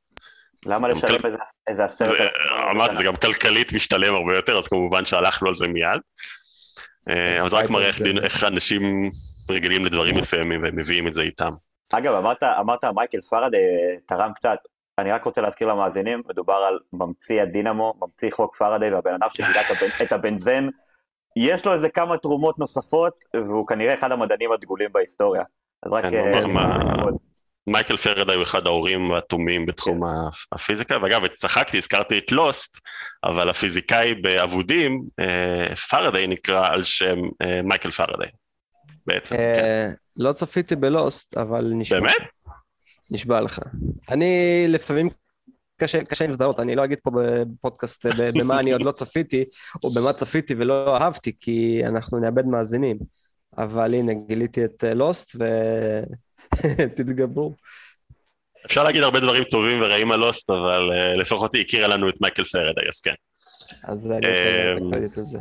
למה 0.65 0.87
לשלם 0.87 1.21
כל... 1.21 1.29
איזה 1.67 1.85
עשרת? 1.85 2.31
אמרתי, 2.71 2.95
זה 2.95 3.03
גם 3.03 3.15
כלכלית 3.15 3.73
משתלם 3.73 4.15
הרבה 4.15 4.35
יותר, 4.35 4.57
אז 4.57 4.67
כמובן 4.67 5.05
שהלכנו 5.05 5.47
על 5.47 5.55
זה 5.55 5.67
מיד. 5.67 6.01
אה, 7.09 7.41
אבל 7.41 7.49
זה 7.49 7.55
רק 7.55 7.69
מראה 7.69 7.89
איך 8.23 8.43
אנשים 8.43 9.09
רגילים 9.51 9.85
לדברים 9.85 10.17
מסוימים 10.17 10.63
והם 10.63 10.75
מביאים 10.75 11.07
את 11.07 11.13
זה 11.13 11.21
איתם. 11.21 11.51
אגב, 11.93 12.13
אמרת, 12.13 12.43
אמרת 12.43 12.85
מייקל 12.85 13.21
פרדה 13.21 13.57
תרם 14.07 14.31
קצת, 14.35 14.57
אני 14.99 15.11
רק 15.11 15.23
רוצה 15.23 15.41
להזכיר 15.41 15.67
למאזינים, 15.67 16.21
מדובר 16.29 16.53
על 16.53 16.79
ממציא 16.93 17.41
הדינמו, 17.41 17.93
ממציא 18.01 18.31
חוק 18.31 18.55
פרדה 18.55 18.85
והבן 18.95 19.13
אדם 19.13 19.27
שגילה 19.33 19.61
את 20.01 20.11
הבנזן, 20.11 20.67
יש 21.35 21.65
לו 21.65 21.73
איזה 21.73 21.89
כמה 21.89 22.17
תרומות 22.17 22.59
נוספות, 22.59 23.13
והוא 23.33 23.67
כנראה 23.67 23.93
אחד 23.93 24.11
המדענים 24.11 24.51
הדגולים 24.51 24.89
בהיסטוריה. 24.93 25.43
אז 25.83 25.91
רק... 25.91 26.05
כן, 26.05 26.33
אה, 26.57 27.05
מייקל 27.67 27.97
פרדה 27.97 28.33
הוא 28.33 28.43
אחד 28.43 28.67
ההורים 28.67 29.11
האטומים 29.11 29.65
בתחום 29.65 30.01
הפיזיקה, 30.51 30.97
ואגב, 31.01 31.27
צחקתי, 31.27 31.77
הזכרתי 31.77 32.17
את 32.17 32.31
לוסט, 32.31 32.79
אבל 33.23 33.49
הפיזיקאי 33.49 34.13
באבודים, 34.13 35.03
אה, 35.19 35.75
פרדיי 35.75 36.27
נקרא 36.27 36.67
על 36.67 36.83
שם 36.83 37.17
אה, 37.41 37.61
מייקל 37.63 37.91
פרדיי, 37.91 38.29
בעצם, 39.07 39.35
כן. 39.35 39.91
לא 40.17 40.33
צפיתי 40.33 40.75
בלוסט, 40.75 41.37
אבל 41.37 41.71
נשמע... 41.75 41.99
באמת? 41.99 42.36
נשבע 43.11 43.41
לך. 43.41 43.59
אני 44.09 44.65
לפעמים 44.67 45.09
קשה, 45.77 46.03
קשה 46.03 46.25
עם 46.25 46.33
סדרות, 46.33 46.59
אני 46.59 46.75
לא 46.75 46.83
אגיד 46.83 46.97
פה 47.03 47.11
בפודקאסט 47.15 48.05
במה 48.39 48.59
אני 48.59 48.71
עוד 48.71 48.81
לא 48.81 48.91
צפיתי, 48.91 49.43
או 49.83 49.89
במה 49.89 50.13
צפיתי 50.13 50.53
ולא 50.57 50.97
אהבתי, 50.97 51.31
כי 51.39 51.81
אנחנו 51.85 52.19
נאבד 52.19 52.45
מאזינים. 52.45 52.97
אבל 53.57 53.93
הנה, 53.93 54.13
גיליתי 54.27 54.65
את 54.65 54.83
לוסט 54.95 55.35
ותתגברו. 56.63 57.53
אפשר 58.65 58.83
להגיד 58.83 59.03
הרבה 59.03 59.19
דברים 59.19 59.43
טובים 59.43 59.81
ורעים 59.81 60.11
על 60.11 60.19
לוסט, 60.19 60.49
אבל 60.49 60.89
uh, 60.89 61.19
לפחות 61.19 61.53
היא 61.53 61.61
הכירה 61.61 61.87
לנו 61.87 62.09
את 62.09 62.21
מייקל 62.21 62.43
פרדי, 62.43 62.81
אז 62.89 63.01
כן. 63.01 63.13
אז 63.83 64.11
אני 64.11 64.17
אגיד 64.17 64.29
את 64.29 64.87
הקרדיט 64.87 65.17
הזה. 65.17 65.39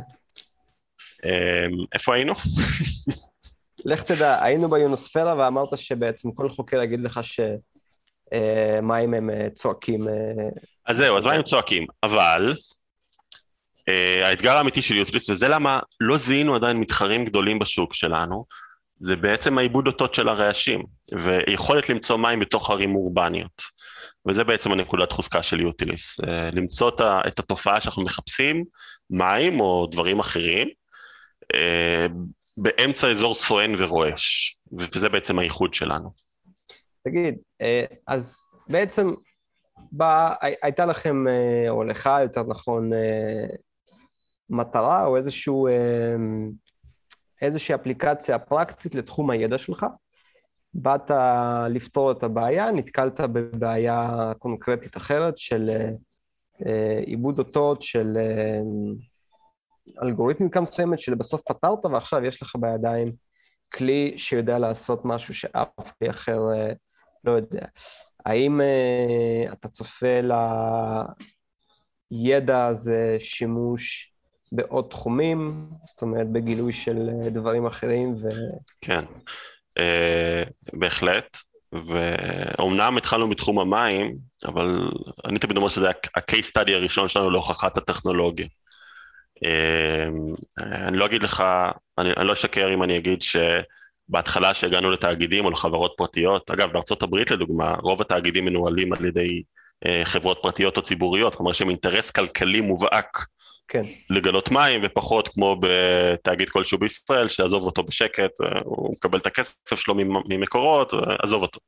איפה 1.93 2.15
היינו? 2.15 2.33
לך 3.85 4.01
תדע, 4.01 4.43
היינו 4.43 4.69
ביונוספירה 4.69 5.35
ואמרת 5.37 5.77
שבעצם 5.77 6.31
כל 6.31 6.49
חוקר 6.49 6.81
יגיד 6.83 6.99
לך 7.03 7.19
ש... 7.23 7.39
מה 8.81 8.99
אם 8.99 9.13
הם 9.13 9.29
צועקים. 9.55 10.07
אז 10.85 10.97
זהו, 10.97 11.17
אז 11.17 11.25
מה 11.25 11.35
אם 11.35 11.43
צועקים? 11.43 11.85
אבל 12.03 12.53
האתגר 14.23 14.57
האמיתי 14.57 14.81
של 14.81 14.95
יוטיליס, 14.95 15.29
וזה 15.29 15.47
למה 15.47 15.79
לא 15.99 16.17
זיהינו 16.17 16.55
עדיין 16.55 16.77
מתחרים 16.77 17.25
גדולים 17.25 17.59
בשוק 17.59 17.93
שלנו, 17.93 18.45
זה 18.99 19.15
בעצם 19.15 19.57
העיבוד 19.57 19.87
אותות 19.87 20.15
של 20.15 20.29
הרעשים, 20.29 20.83
ויכולת 21.23 21.89
למצוא 21.89 22.17
מים 22.17 22.39
בתוך 22.39 22.71
ערים 22.71 22.95
אורבניות. 22.95 23.61
וזה 24.27 24.43
בעצם 24.43 24.71
הנקודת 24.71 25.11
חוזקה 25.11 25.43
של 25.43 25.59
יוטיליס, 25.59 26.19
אה, 26.27 26.49
למצוא 26.53 26.91
את 27.27 27.39
התופעה 27.39 27.81
שאנחנו 27.81 28.03
מחפשים, 28.03 28.63
מים 29.09 29.59
או 29.59 29.87
דברים 29.91 30.19
אחרים, 30.19 30.67
אה, 31.55 32.07
באמצע 32.57 33.11
אזור 33.11 33.35
סואן 33.35 33.71
ורועש, 33.77 34.57
וזה 34.71 35.09
בעצם 35.09 35.39
הייחוד 35.39 35.73
שלנו. 35.73 36.09
תגיד, 37.03 37.35
אה, 37.61 37.85
אז 38.07 38.35
בעצם 38.69 39.13
בא, 39.91 40.35
הייתה 40.41 40.85
לכם, 40.85 41.23
או 41.69 41.83
לך 41.83 42.09
יותר 42.21 42.43
נכון, 42.43 42.89
מטרה 44.49 45.05
או 45.05 45.17
איזשהו, 45.17 45.67
איזושהי 47.41 47.75
אפליקציה 47.75 48.39
פרקטית 48.39 48.95
לתחום 48.95 49.29
הידע 49.29 49.57
שלך, 49.57 49.85
באת 50.73 51.11
לפתור 51.69 52.11
את 52.11 52.23
הבעיה, 52.23 52.71
נתקלת 52.71 53.19
בבעיה 53.19 54.31
קונקרטית 54.39 54.97
אחרת 54.97 55.37
של 55.37 55.69
אה, 56.65 56.99
עיבוד 57.05 57.39
אותות, 57.39 57.81
של 57.81 58.17
אה, 58.17 58.59
אלגוריתמיקה 60.03 60.61
מסוימת 60.61 60.99
שלבסוף 60.99 61.41
פתרת 61.41 61.85
ועכשיו 61.85 62.25
יש 62.25 62.41
לך 62.41 62.55
בידיים 62.59 63.07
כלי 63.73 64.13
שיודע 64.17 64.59
לעשות 64.59 65.05
משהו 65.05 65.33
שאף 65.33 65.69
כלי 65.99 66.09
אחר 66.09 66.39
אה, 66.53 66.73
לא 67.23 67.31
יודע. 67.31 67.65
האם 68.25 68.61
אתה 69.53 69.67
צופה 69.67 70.19
לידע 72.11 72.65
הזה 72.65 73.17
שימוש 73.19 74.13
בעוד 74.51 74.87
תחומים, 74.89 75.69
זאת 75.85 76.01
אומרת 76.01 76.27
בגילוי 76.31 76.73
של 76.73 77.09
דברים 77.31 77.65
אחרים 77.65 78.15
ו... 78.15 78.27
כן. 78.81 79.05
uh, 79.79 80.49
בהחלט, 80.73 81.37
ואומנם 81.73 82.97
התחלנו 82.97 83.29
בתחום 83.29 83.59
המים, 83.59 84.15
אבל 84.45 84.89
אני 85.25 85.39
תמיד 85.39 85.57
אומר 85.57 85.69
שזה 85.69 85.89
ה-case 85.89 86.51
הראשון 86.67 87.07
שלנו 87.07 87.29
להוכחת 87.29 87.77
הטכנולוגיה. 87.77 88.47
Uh, 89.37 90.61
אני 90.61 90.97
לא 90.97 91.05
אגיד 91.05 91.23
לך, 91.23 91.43
אני, 91.97 92.09
אני 92.17 92.27
לא 92.27 92.33
אשקר 92.33 92.73
אם 92.73 92.83
אני 92.83 92.97
אגיד 92.97 93.19
שבהתחלה 93.21 94.53
שהגענו 94.53 94.91
לתאגידים 94.91 95.45
או 95.45 95.51
לחברות 95.51 95.93
פרטיות, 95.97 96.51
אגב 96.51 96.73
בארצות 96.73 97.03
הברית 97.03 97.31
לדוגמה, 97.31 97.75
רוב 97.81 98.01
התאגידים 98.01 98.45
מנוהלים 98.45 98.93
על 98.93 99.05
ידי 99.05 99.43
uh, 99.85 99.89
חברות 100.03 100.39
פרטיות 100.41 100.77
או 100.77 100.81
ציבוריות, 100.81 101.35
כלומר 101.35 101.51
יש 101.51 101.61
להם 101.61 101.69
אינטרס 101.69 102.11
כלכלי 102.11 102.61
מובהק 102.61 103.17
כן. 103.67 103.83
לגלות 104.09 104.51
מים, 104.51 104.81
ופחות 104.83 105.27
כמו 105.27 105.59
בתאגיד 105.61 106.49
כלשהו 106.49 106.77
בישראל, 106.77 107.27
שיעזוב 107.27 107.63
אותו 107.63 107.83
בשקט, 107.83 108.31
הוא 108.63 108.93
מקבל 108.93 109.19
את 109.19 109.25
הכסף 109.25 109.75
שלו 109.75 109.95
ממקורות, 110.29 110.93
עזוב 111.23 111.41
אותו. 111.41 111.59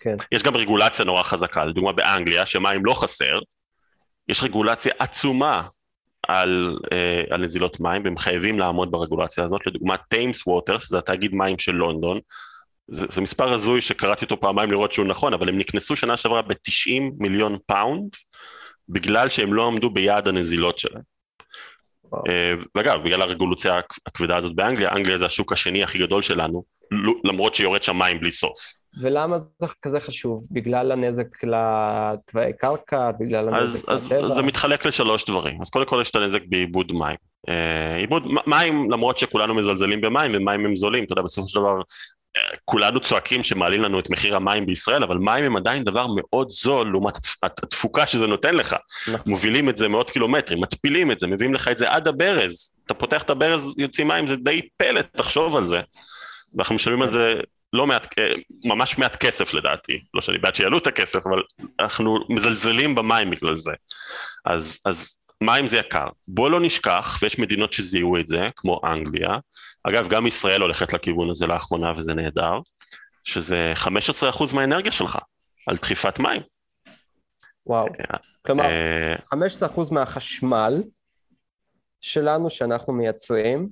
כן. 0.00 0.16
יש 0.32 0.42
גם 0.42 0.56
רגולציה 0.56 1.04
נורא 1.04 1.22
חזקה, 1.22 1.64
לדוגמה 1.64 1.92
באנגליה, 1.92 2.46
שמים 2.46 2.84
לא 2.84 2.94
חסר, 2.94 3.38
יש 4.28 4.42
רגולציה 4.42 4.92
עצומה 4.98 5.62
על, 6.40 6.78
אה, 6.92 7.22
על 7.30 7.44
נזילות 7.44 7.80
מים, 7.80 8.04
והם 8.04 8.16
חייבים 8.16 8.58
לעמוד 8.58 8.90
ברגולציה 8.90 9.44
הזאת, 9.44 9.66
לדוגמה 9.66 9.96
טיימס 9.96 10.46
ווטר, 10.46 10.78
שזה 10.78 10.98
התאגיד 10.98 11.34
מים 11.34 11.58
של 11.58 11.72
לונדון, 11.72 12.20
זה, 12.88 13.06
זה 13.10 13.20
מספר 13.20 13.52
הזוי 13.52 13.80
שקראתי 13.80 14.24
אותו 14.24 14.40
פעמיים 14.40 14.70
לראות 14.70 14.92
שהוא 14.92 15.06
נכון, 15.06 15.34
אבל 15.34 15.48
הם 15.48 15.58
נקנסו 15.58 15.96
שנה 15.96 16.16
שעברה 16.16 16.42
ב-90 16.42 17.02
מיליון 17.18 17.56
פאונד, 17.66 18.10
בגלל 18.88 19.28
שהם 19.28 19.54
לא 19.54 19.66
עמדו 19.66 19.90
ביעד 19.90 20.28
הנזילות 20.28 20.78
שלהם. 20.78 21.02
אה, 22.28 22.54
ואגב, 22.74 23.04
בגלל 23.04 23.22
הרגולציה 23.22 23.80
הכבדה 24.06 24.36
הזאת 24.36 24.54
באנגליה, 24.54 24.92
אנגליה 24.92 25.18
זה 25.18 25.26
השוק 25.26 25.52
השני 25.52 25.82
הכי 25.82 25.98
גדול 25.98 26.22
שלנו, 26.22 26.64
למרות 27.24 27.54
שיורד 27.54 27.82
שם 27.82 27.98
מים 27.98 28.20
בלי 28.20 28.30
סוף. 28.30 28.58
ולמה 29.00 29.38
זה 29.60 29.66
כזה 29.82 30.00
חשוב? 30.00 30.44
בגלל 30.50 30.92
הנזק 30.92 31.44
לתוואי 31.44 32.52
קרקע? 32.58 33.10
בגלל 33.10 33.48
הנזק 33.48 33.88
אז, 33.88 34.12
לטבע? 34.12 34.26
אז 34.26 34.32
זה 34.32 34.42
מתחלק 34.42 34.86
לשלוש 34.86 35.24
דברים. 35.24 35.62
אז 35.62 35.70
קודם 35.70 35.86
כל 35.86 35.98
יש 36.02 36.10
את 36.10 36.16
הנזק 36.16 36.42
באיבוד 36.46 36.92
מים. 36.92 37.16
אה, 37.48 37.96
איבוד 37.96 38.22
מים, 38.46 38.90
למרות 38.90 39.18
שכולנו 39.18 39.54
מזלזלים 39.54 40.00
במים, 40.00 40.30
ומים 40.34 40.66
הם 40.66 40.76
זולים, 40.76 41.04
אתה 41.04 41.12
יודע, 41.12 41.22
בסופו 41.22 41.48
של 41.48 41.60
דבר 41.60 41.80
כולנו 42.64 43.00
צועקים 43.00 43.42
שמעלים 43.42 43.82
לנו 43.82 44.00
את 44.00 44.10
מחיר 44.10 44.36
המים 44.36 44.66
בישראל, 44.66 45.02
אבל 45.02 45.18
מים 45.18 45.44
הם 45.44 45.56
עדיין 45.56 45.84
דבר 45.84 46.06
מאוד 46.16 46.50
זול 46.50 46.90
לעומת 46.90 47.18
התפוקה 47.42 48.06
שזה 48.06 48.26
נותן 48.26 48.54
לך. 48.54 48.76
נכון. 49.08 49.20
מובילים 49.26 49.68
את 49.68 49.76
זה 49.76 49.88
מאות 49.88 50.10
קילומטרים, 50.10 50.62
מתפילים 50.62 51.12
את 51.12 51.18
זה, 51.18 51.26
מביאים 51.26 51.54
לך 51.54 51.68
את 51.68 51.78
זה 51.78 51.90
עד 51.90 52.08
הברז. 52.08 52.72
אתה 52.86 52.94
פותח 52.94 53.22
את 53.22 53.30
הברז, 53.30 53.74
יוצאים 53.78 54.08
מים, 54.08 54.28
זה 54.28 54.36
די 54.36 54.60
פלט, 54.76 55.16
תחשוב 55.16 55.56
על 55.56 55.64
זה. 55.64 55.80
ואנחנו 56.54 56.74
משלמים 56.74 57.02
על 57.02 57.08
זה 57.08 57.34
לא 57.72 57.86
מעט, 57.86 58.14
ממש 58.64 58.98
מעט 58.98 59.16
כסף 59.16 59.54
לדעתי. 59.54 60.02
לא 60.14 60.20
שאני 60.20 60.38
בעד 60.38 60.54
שיעלו 60.54 60.78
את 60.78 60.86
הכסף, 60.86 61.26
אבל 61.26 61.42
אנחנו 61.80 62.18
מזלזלים 62.28 62.94
במים 62.94 63.30
בגלל 63.30 63.56
זה. 63.56 63.72
אז, 64.44 64.78
אז 64.84 65.16
מים 65.42 65.66
זה 65.66 65.76
יקר. 65.76 66.06
בוא 66.28 66.50
לא 66.50 66.60
נשכח, 66.60 67.18
ויש 67.22 67.38
מדינות 67.38 67.72
שזיהו 67.72 68.16
את 68.16 68.26
זה, 68.26 68.48
כמו 68.56 68.80
אנגליה, 68.84 69.38
אגב, 69.84 70.08
גם 70.08 70.26
ישראל 70.26 70.62
הולכת 70.62 70.92
לכיוון 70.92 71.30
הזה 71.30 71.46
לאחרונה 71.46 71.92
וזה 71.96 72.14
נהדר, 72.14 72.58
שזה 73.24 73.72
15% 73.76 74.54
מהאנרגיה 74.54 74.92
שלך, 74.92 75.18
על 75.66 75.76
דחיפת 75.76 76.18
מים. 76.18 76.42
וואו, 77.66 77.86
אה, 77.86 78.18
כלומר, 78.46 78.64
15% 79.34 79.92
אה, 79.92 79.94
מהחשמל 79.94 80.82
שלנו 82.00 82.50
שאנחנו 82.50 82.92
מייצרים, 82.92 83.68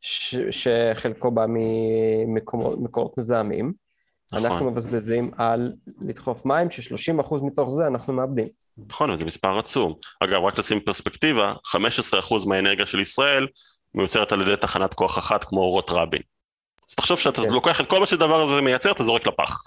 ש- 0.00 0.34
שחלקו 0.50 1.30
בא 1.30 1.46
ממקורות 1.48 3.18
מזהמים, 3.18 3.72
נכון. 4.32 4.46
אנחנו 4.46 4.70
מבזבזים 4.70 5.30
על 5.36 5.72
לדחוף 6.00 6.46
מים, 6.46 6.70
ש-30% 6.70 7.34
מתוך 7.42 7.70
זה 7.70 7.86
אנחנו 7.86 8.12
מאבדים. 8.12 8.48
נכון, 8.88 9.16
זה 9.16 9.24
מספר 9.24 9.58
עצום. 9.58 9.94
אגב, 10.20 10.44
רק 10.44 10.58
לשים 10.58 10.80
פרספקטיבה, 10.80 11.54
15% 11.66 12.46
מהאנרגיה 12.46 12.86
של 12.86 13.00
ישראל 13.00 13.46
מיוצרת 13.94 14.32
על 14.32 14.42
ידי 14.42 14.56
תחנת 14.56 14.94
כוח 14.94 15.18
אחת 15.18 15.44
כמו 15.44 15.60
אורות 15.60 15.90
רבין. 15.90 16.22
אז 16.88 16.94
תחשוב 16.94 17.18
שאתה 17.18 17.42
כן. 17.42 17.50
לוקח 17.52 17.80
את 17.80 17.90
כל 17.90 18.00
מה 18.00 18.06
שדבר 18.06 18.42
הזה 18.42 18.62
מייצר, 18.62 18.92
אתה 18.92 19.04
זורק 19.04 19.26
לפח. 19.26 19.58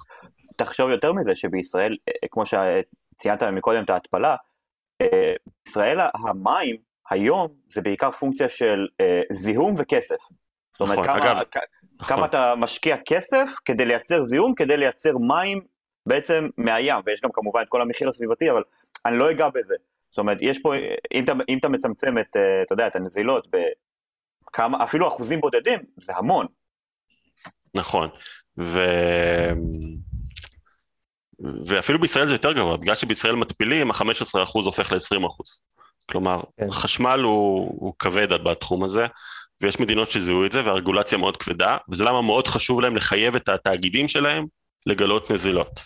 תחשוב 0.57 0.89
יותר 0.89 1.13
מזה, 1.13 1.35
שבישראל, 1.35 1.97
אה, 2.07 2.27
כמו 2.31 2.43
שציינת 2.45 3.43
מקודם 3.43 3.83
את 3.83 3.89
ההתפלה, 3.89 4.35
אה, 5.01 5.33
בישראל 5.65 5.99
המים 6.13 6.88
היום 7.09 7.47
זה 7.73 7.81
בעיקר 7.81 8.11
פונקציה 8.11 8.49
של 8.49 8.87
אה, 9.01 9.21
זיהום 9.31 9.75
וכסף. 9.77 10.17
זאת 10.73 10.81
אומרת, 10.81 10.99
נכון, 10.99 11.05
כמה, 11.05 11.31
אגב, 11.31 11.43
כמה 11.99 12.17
נכון. 12.17 12.23
אתה 12.23 12.53
משקיע 12.57 12.95
כסף 13.05 13.49
כדי 13.65 13.85
לייצר 13.85 14.23
זיהום, 14.23 14.55
כדי 14.55 14.77
לייצר 14.77 15.17
מים 15.17 15.61
בעצם 16.05 16.49
מהים, 16.57 16.95
ויש 17.05 17.21
גם 17.21 17.29
כמובן 17.33 17.61
את 17.61 17.67
כל 17.69 17.81
המחיר 17.81 18.09
הסביבתי, 18.09 18.51
אבל 18.51 18.63
אני 19.05 19.17
לא 19.17 19.31
אגע 19.31 19.49
בזה. 19.49 19.75
זאת 20.09 20.17
אומרת, 20.17 20.37
יש 20.41 20.59
פה, 20.61 20.73
אם 21.13 21.23
אתה, 21.23 21.33
אם 21.49 21.57
אתה 21.57 21.69
מצמצם 21.69 22.17
את, 22.17 22.35
אתה 22.63 22.73
יודע, 22.73 22.87
את 22.87 22.95
הנזילות 22.95 23.47
כמה, 24.53 24.83
אפילו 24.83 25.07
אחוזים 25.07 25.41
בודדים, 25.41 25.79
זה 26.03 26.15
המון. 26.15 26.45
נכון, 27.75 28.09
ו... 28.59 28.79
ואפילו 31.65 31.99
בישראל 31.99 32.27
זה 32.27 32.33
יותר 32.33 32.51
גבוה, 32.51 32.77
בגלל 32.77 32.95
שבישראל 32.95 33.35
מתפילים, 33.35 33.91
ה-15% 33.91 34.39
הופך 34.53 34.91
ל-20%. 34.91 35.29
כלומר, 36.09 36.41
כן. 36.59 36.71
חשמל 36.71 37.19
הוא, 37.19 37.77
הוא 37.79 37.93
כבד 37.99 38.33
בתחום 38.33 38.83
הזה, 38.83 39.05
ויש 39.61 39.79
מדינות 39.79 40.11
שזיהו 40.11 40.45
את 40.45 40.51
זה, 40.51 40.61
והרגולציה 40.65 41.17
מאוד 41.17 41.37
כבדה, 41.37 41.77
וזה 41.91 42.03
למה 42.03 42.21
מאוד 42.21 42.47
חשוב 42.47 42.81
להם 42.81 42.95
לחייב 42.95 43.35
את 43.35 43.49
התאגידים 43.49 44.07
שלהם 44.07 44.45
לגלות 44.85 45.31
נזילות. 45.31 45.79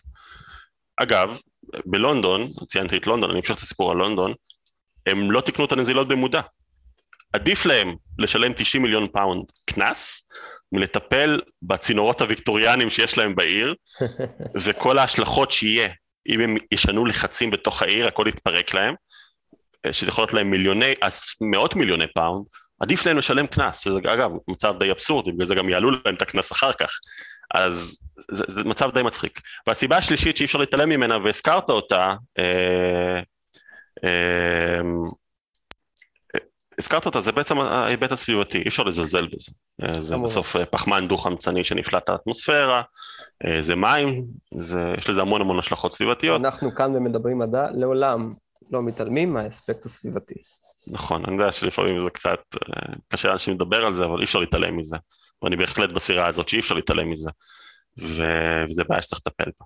אגב, 0.98 1.40
בלונדון, 1.86 2.48
ציינתי 2.68 2.98
את 2.98 3.08
לונדון, 3.08 3.30
אני 3.30 3.40
אמשיך 3.40 3.58
את 3.58 3.62
הסיפור 3.62 3.92
על 3.92 3.98
לונדון, 3.98 4.34
הם 5.06 5.32
לא 5.32 5.42
תיקנו 5.42 5.66
את 5.66 5.72
הנזילות 5.72 6.08
במודע. 6.08 6.42
עדיף 7.34 7.66
להם 7.66 7.96
לשלם 8.20 8.54
90 8.54 8.84
מיליון 8.84 9.08
פאונד 9.08 9.44
קנס, 9.66 10.28
מלטפל 10.72 11.42
בצינורות 11.62 12.22
הוויקטוריאנים 12.22 12.90
שיש 12.90 13.18
להם 13.18 13.36
בעיר, 13.36 13.76
וכל 14.64 14.98
ההשלכות 14.98 15.52
שיהיה, 15.52 15.90
אם 16.30 16.40
הם 16.40 16.56
ישנו 16.72 17.06
לחצים 17.06 17.52
בתוך 17.52 17.82
העיר, 17.82 18.08
הכל 18.08 18.26
יתפרק 18.28 18.74
להם, 18.74 18.96
שזה 19.92 20.10
יכול 20.10 20.22
להיות 20.22 20.34
להם 20.34 20.52
מיליוני, 20.52 20.94
מאות 21.42 21.76
מיליוני 21.76 22.08
פאונד, 22.08 22.46
עדיף 22.80 23.06
להם 23.06 23.18
לשלם 23.18 23.48
קנס, 23.48 23.80
שזה 23.80 24.00
אגב 24.14 24.32
מצב 24.48 24.74
די 24.80 24.92
אבסורדי, 24.92 25.32
בגלל 25.32 25.48
זה 25.48 25.56
גם 25.56 25.70
יעלו 25.70 25.92
להם 25.92 26.16
את 26.16 26.22
הקנס 26.22 26.52
אחר 26.52 26.74
כך, 26.74 26.92
אז 27.54 28.00
זה, 28.32 28.44
זה 28.48 28.64
מצב 28.64 28.90
די 28.94 29.04
מצחיק. 29.04 29.42
והסיבה 29.68 29.98
השלישית 29.98 30.38
שאי 30.38 30.46
אפשר 30.46 30.60
להתעלם 30.60 30.90
ממנה, 30.90 31.18
והזכרת 31.18 31.70
אותה, 31.70 32.16
אה, 32.40 33.20
אה, 34.04 34.82
הזכרת 36.80 37.06
אותה, 37.06 37.22
זה 37.22 37.32
בעצם 37.32 37.60
ההיבט 37.60 38.12
הסביבתי, 38.12 38.58
אי 38.58 38.68
אפשר 38.68 38.84
לזלזל 38.84 39.28
בזה. 39.28 39.52
זה 40.00 40.18
בסוף 40.18 40.56
אה, 40.56 40.66
פחמן 40.66 41.08
דו-חמצני 41.08 41.64
שנפלט 41.64 42.10
לאטמוספירה, 42.10 42.82
אה, 43.46 43.62
זה 43.62 43.76
מים, 43.76 44.24
זה, 44.60 44.94
יש 44.98 45.10
לזה 45.10 45.22
המון 45.22 45.42
המון 45.42 45.60
השלכות 45.60 45.94
סביבתיות. 45.94 46.42
אנחנו 46.42 46.76
כאן 46.76 46.94
במדברים 46.94 47.38
מדע, 47.38 47.68
לעולם 47.74 48.32
לא 48.72 48.84
מתעלמים 48.84 49.34
מהאספקט 49.34 49.86
הסביבתי. 49.86 50.34
נכון, 50.88 51.26
אני 51.26 51.34
יודע 51.36 51.52
שלפעמים 51.52 52.00
זה 52.00 52.10
קצת 52.10 52.40
אה, 52.56 52.94
קשה 53.10 53.28
לאנשים 53.28 53.54
לדבר 53.54 53.86
על 53.86 53.96
זה, 53.96 54.06
אבל 54.06 54.20
אי 54.20 54.24
אפשר 54.24 54.40
להתעלם 54.40 54.78
מזה. 54.78 54.98
ואני 55.42 55.56
בהחלט 55.56 55.90
בסירה 55.90 56.28
הזאת 56.28 56.50
שאי 56.50 56.60
אפשר 56.60 56.76
להתעלם 56.76 57.10
מזה. 57.10 57.30
ו- 58.00 58.64
וזה 58.70 58.84
בעיה 58.84 59.02
שצריך 59.02 59.22
לטפל 59.26 59.52
בה. 59.60 59.66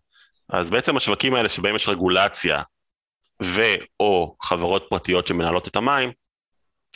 אז 0.60 0.70
בעצם 0.70 0.98
השווקים 0.98 1.34
האלה 1.34 1.50
שבהם 1.50 1.76
יש 1.76 1.90
רגולציה 1.90 2.62
ו/או 3.44 4.36
חברות 4.42 4.86
פרטיות 4.90 5.28
שמנהלות 5.28 5.68
את 5.68 5.76
המים, 5.76 6.12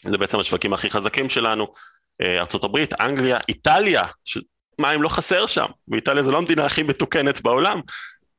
זה 0.06 0.18
בעצם 0.18 0.40
השווקים 0.40 0.74
הכי 0.74 0.90
חזקים 0.90 1.30
שלנו, 1.30 1.68
אה, 2.22 2.38
ארה"ב, 2.38 2.78
אנגליה, 3.00 3.40
איטליה, 3.50 4.04
מים 4.80 5.02
לא 5.02 5.10
חסר 5.10 5.46
שם, 5.46 5.66
ואיטליה 5.88 6.24
זו 6.24 6.32
לא 6.32 6.38
המדינה 6.38 6.66
הכי 6.66 6.84
מתוקנת 6.84 7.42
בעולם, 7.42 7.82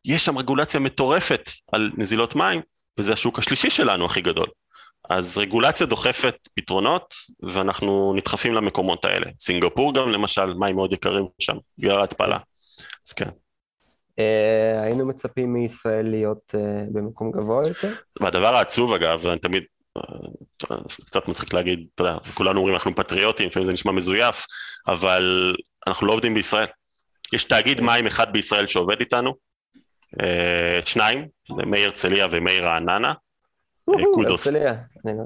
יש 0.07 0.25
שם 0.25 0.39
רגולציה 0.39 0.81
מטורפת 0.81 1.51
על 1.73 1.91
נזילות 1.97 2.37
מים, 2.37 2.61
וזה 2.99 3.13
השוק 3.13 3.39
השלישי 3.39 3.71
שלנו 3.71 4.07
הכי 4.07 4.21
גדול. 4.21 4.47
אז 5.11 5.39
רגולציה 5.39 5.87
דוחפת 5.87 6.49
פתרונות, 6.55 7.15
ואנחנו 7.43 8.13
נדחפים 8.17 8.55
למקומות 8.55 9.05
האלה. 9.05 9.27
סינגפור 9.41 9.95
גם 9.95 10.11
למשל, 10.11 10.55
מים 10.55 10.77
מאוד 10.77 10.93
יקרים 10.93 11.25
שם, 11.39 11.57
בגלל 11.79 12.01
ההתפלה. 12.01 12.39
אז 13.07 13.13
כן. 13.13 13.29
אה, 14.19 14.83
היינו 14.83 15.07
מצפים 15.07 15.53
מישראל 15.53 16.11
להיות 16.11 16.55
אה, 16.55 16.85
במקום 16.93 17.31
גבוה 17.31 17.69
יותר? 17.69 17.93
והדבר 18.21 18.55
העצוב 18.57 18.93
אגב, 18.93 19.21
ואני 19.23 19.39
תמיד, 19.39 19.63
אה, 19.97 20.77
קצת 21.07 21.29
מצחיק 21.29 21.55
להגיד, 21.55 21.87
אתה 21.95 22.03
יודע, 22.03 22.17
כולנו 22.35 22.59
אומרים 22.59 22.75
אנחנו 22.75 22.95
פטריוטים, 22.95 23.49
לפעמים 23.49 23.67
זה 23.67 23.73
נשמע 23.73 23.93
מזויף, 23.93 24.47
אבל 24.89 25.55
אנחנו 25.87 26.07
לא 26.07 26.13
עובדים 26.13 26.35
בישראל. 26.35 26.67
יש 27.33 27.45
תאגיד 27.45 27.81
מים 27.81 28.07
אחד 28.07 28.33
בישראל 28.33 28.67
שעובד 28.67 29.01
איתנו, 29.01 29.35
שניים, 30.85 31.29
זה 31.57 31.63
מאיר 31.67 31.89
הרצליה 31.89 32.27
ומאיר 32.31 32.67
רעננה, 32.67 33.13
קודוס, 34.15 34.49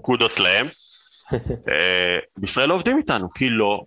קודוס 0.03 0.39
להם. 0.39 0.67
בישראל 2.39 2.69
לא 2.69 2.75
עובדים 2.75 2.99
איתנו, 2.99 3.33
כי 3.33 3.49
לא 3.49 3.83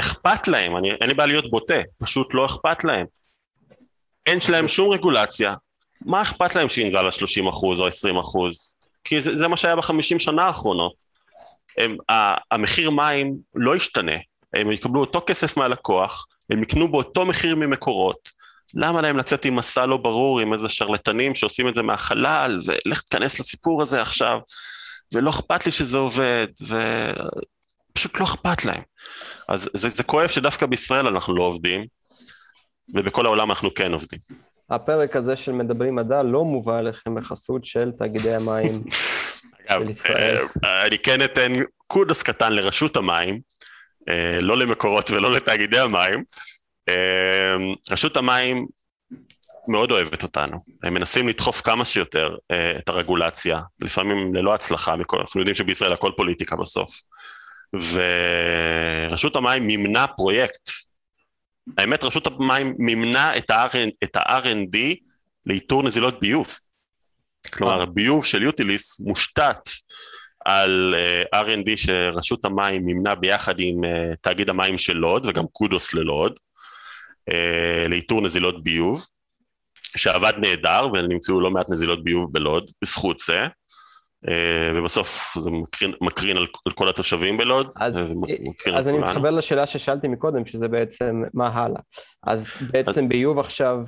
אכפת 0.00 0.48
להם, 0.48 0.76
אני, 0.76 0.90
אין 1.00 1.08
לי 1.08 1.14
בעיה 1.14 1.26
להיות 1.26 1.50
בוטה, 1.50 1.80
פשוט 1.98 2.28
לא 2.34 2.46
אכפת 2.46 2.84
להם. 2.84 3.06
אין 4.26 4.40
שלהם 4.40 4.68
שום 4.68 4.92
רגולציה, 4.92 5.54
מה 6.00 6.22
אכפת 6.22 6.54
להם 6.54 6.68
שינזל 6.68 7.02
ל-30% 7.02 7.52
או 7.52 7.88
20%? 7.88 7.90
כי 9.04 9.20
זה, 9.20 9.36
זה 9.36 9.48
מה 9.48 9.56
שהיה 9.56 9.76
בחמישים 9.76 10.18
שנה 10.18 10.44
האחרונות. 10.44 10.92
הם, 11.78 11.96
ה, 12.10 12.34
המחיר 12.54 12.90
מים 12.90 13.36
לא 13.54 13.76
ישתנה, 13.76 14.16
הם 14.54 14.72
יקבלו 14.72 15.00
אותו 15.00 15.22
כסף 15.26 15.56
מהלקוח, 15.56 16.26
הם 16.50 16.62
יקנו 16.62 16.92
באותו 16.92 17.24
מחיר 17.24 17.56
ממקורות. 17.56 18.41
למה 18.74 19.02
להם 19.02 19.16
לצאת 19.16 19.44
עם 19.44 19.56
מסע 19.56 19.86
לא 19.86 19.96
ברור 19.96 20.40
עם 20.40 20.52
איזה 20.52 20.68
שרלטנים 20.68 21.34
שעושים 21.34 21.68
את 21.68 21.74
זה 21.74 21.82
מהחלל, 21.82 22.60
ולך 22.66 23.02
תיכנס 23.02 23.40
לסיפור 23.40 23.82
הזה 23.82 24.02
עכשיו, 24.02 24.38
ולא 25.14 25.30
אכפת 25.30 25.66
לי 25.66 25.72
שזה 25.72 25.96
עובד, 25.96 26.46
ופשוט 26.62 28.20
לא 28.20 28.24
אכפת 28.24 28.64
להם. 28.64 28.82
אז 29.48 29.68
זה, 29.74 29.88
זה 29.88 30.02
כואב 30.02 30.28
שדווקא 30.28 30.66
בישראל 30.66 31.06
אנחנו 31.06 31.36
לא 31.36 31.42
עובדים, 31.42 31.86
ובכל 32.94 33.26
העולם 33.26 33.50
אנחנו 33.50 33.74
כן 33.74 33.92
עובדים. 33.92 34.18
הפרק 34.70 35.16
הזה 35.16 35.36
של 35.36 35.52
מדברים 35.52 35.94
מדע 35.94 36.22
לא 36.22 36.44
מובא 36.44 36.80
לכם 36.80 37.14
בחסות 37.14 37.64
של 37.64 37.90
תאגידי 37.98 38.34
המים 38.34 38.82
של 39.68 39.90
ישראל. 39.90 40.38
אה, 40.64 40.86
אני 40.86 40.98
כן 40.98 41.24
אתן 41.24 41.52
קודוס 41.86 42.22
קטן 42.22 42.52
לרשות 42.52 42.96
המים, 42.96 43.40
אה, 44.08 44.38
לא 44.40 44.56
למקורות 44.56 45.10
ולא 45.10 45.32
לתאגידי 45.32 45.78
המים. 45.78 46.24
אה, 46.88 47.56
רשות 47.90 48.16
המים 48.16 48.66
מאוד 49.68 49.90
אוהבת 49.90 50.22
אותנו, 50.22 50.64
הם 50.82 50.94
מנסים 50.94 51.28
לדחוף 51.28 51.60
כמה 51.60 51.84
שיותר 51.84 52.36
את 52.78 52.88
הרגולציה, 52.88 53.60
לפעמים 53.80 54.34
ללא 54.34 54.54
הצלחה, 54.54 54.94
אנחנו 54.94 55.40
יודעים 55.40 55.54
שבישראל 55.54 55.92
הכל 55.92 56.12
פוליטיקה 56.16 56.56
בסוף. 56.56 57.00
ורשות 59.10 59.36
המים 59.36 59.66
מימנה 59.66 60.06
פרויקט 60.06 60.70
האמת 61.78 62.04
רשות 62.04 62.26
המים 62.26 62.74
מימנה 62.78 63.36
את 63.36 64.16
ה-R&D 64.16 64.76
לאיתור 65.46 65.82
נזילות 65.82 66.20
ביוב. 66.20 66.46
כלומר, 67.52 67.80
אה. 67.80 67.86
ביוב 67.86 68.24
של 68.24 68.42
יוטיליס 68.42 69.00
מושתת 69.00 69.68
על 70.44 70.94
uh, 70.94 71.36
אה, 71.36 71.42
R&D 71.42 71.76
שרשות 71.76 72.44
המים 72.44 72.82
מימנה 72.84 73.14
ביחד 73.14 73.54
עם 73.58 73.84
uh, 73.84 74.16
תאגיד 74.20 74.50
המים 74.50 74.78
של 74.78 74.96
לוד, 74.96 75.26
וגם 75.26 75.44
קודוס 75.52 75.94
ללוד, 75.94 76.38
לאיתור 77.88 78.20
נזילות 78.20 78.64
ביוב, 78.64 79.06
שעבד 79.96 80.32
נהדר, 80.38 80.88
ונמצאו 80.92 81.40
לא 81.40 81.50
מעט 81.50 81.70
נזילות 81.70 82.04
ביוב 82.04 82.32
בלוד, 82.32 82.70
בזכות 82.82 83.18
זה. 83.18 83.46
אה, 84.28 84.70
ובסוף 84.74 85.38
זה 85.38 85.50
מקרין, 85.50 85.92
מקרין 86.00 86.36
על, 86.36 86.46
על 86.66 86.72
כל 86.72 86.88
התושבים 86.88 87.36
בלוד. 87.36 87.70
אז, 87.76 87.96
אז 88.74 88.88
אני 88.88 88.98
מתחבר 88.98 89.30
לשאלה 89.30 89.66
ששאלתי 89.66 90.08
מקודם, 90.08 90.46
שזה 90.46 90.68
בעצם 90.68 91.22
מה 91.34 91.48
הלאה. 91.48 91.80
אז 92.26 92.46
בעצם 92.70 93.04
אז... 93.04 93.08
ביוב 93.08 93.38
עכשיו 93.38 93.78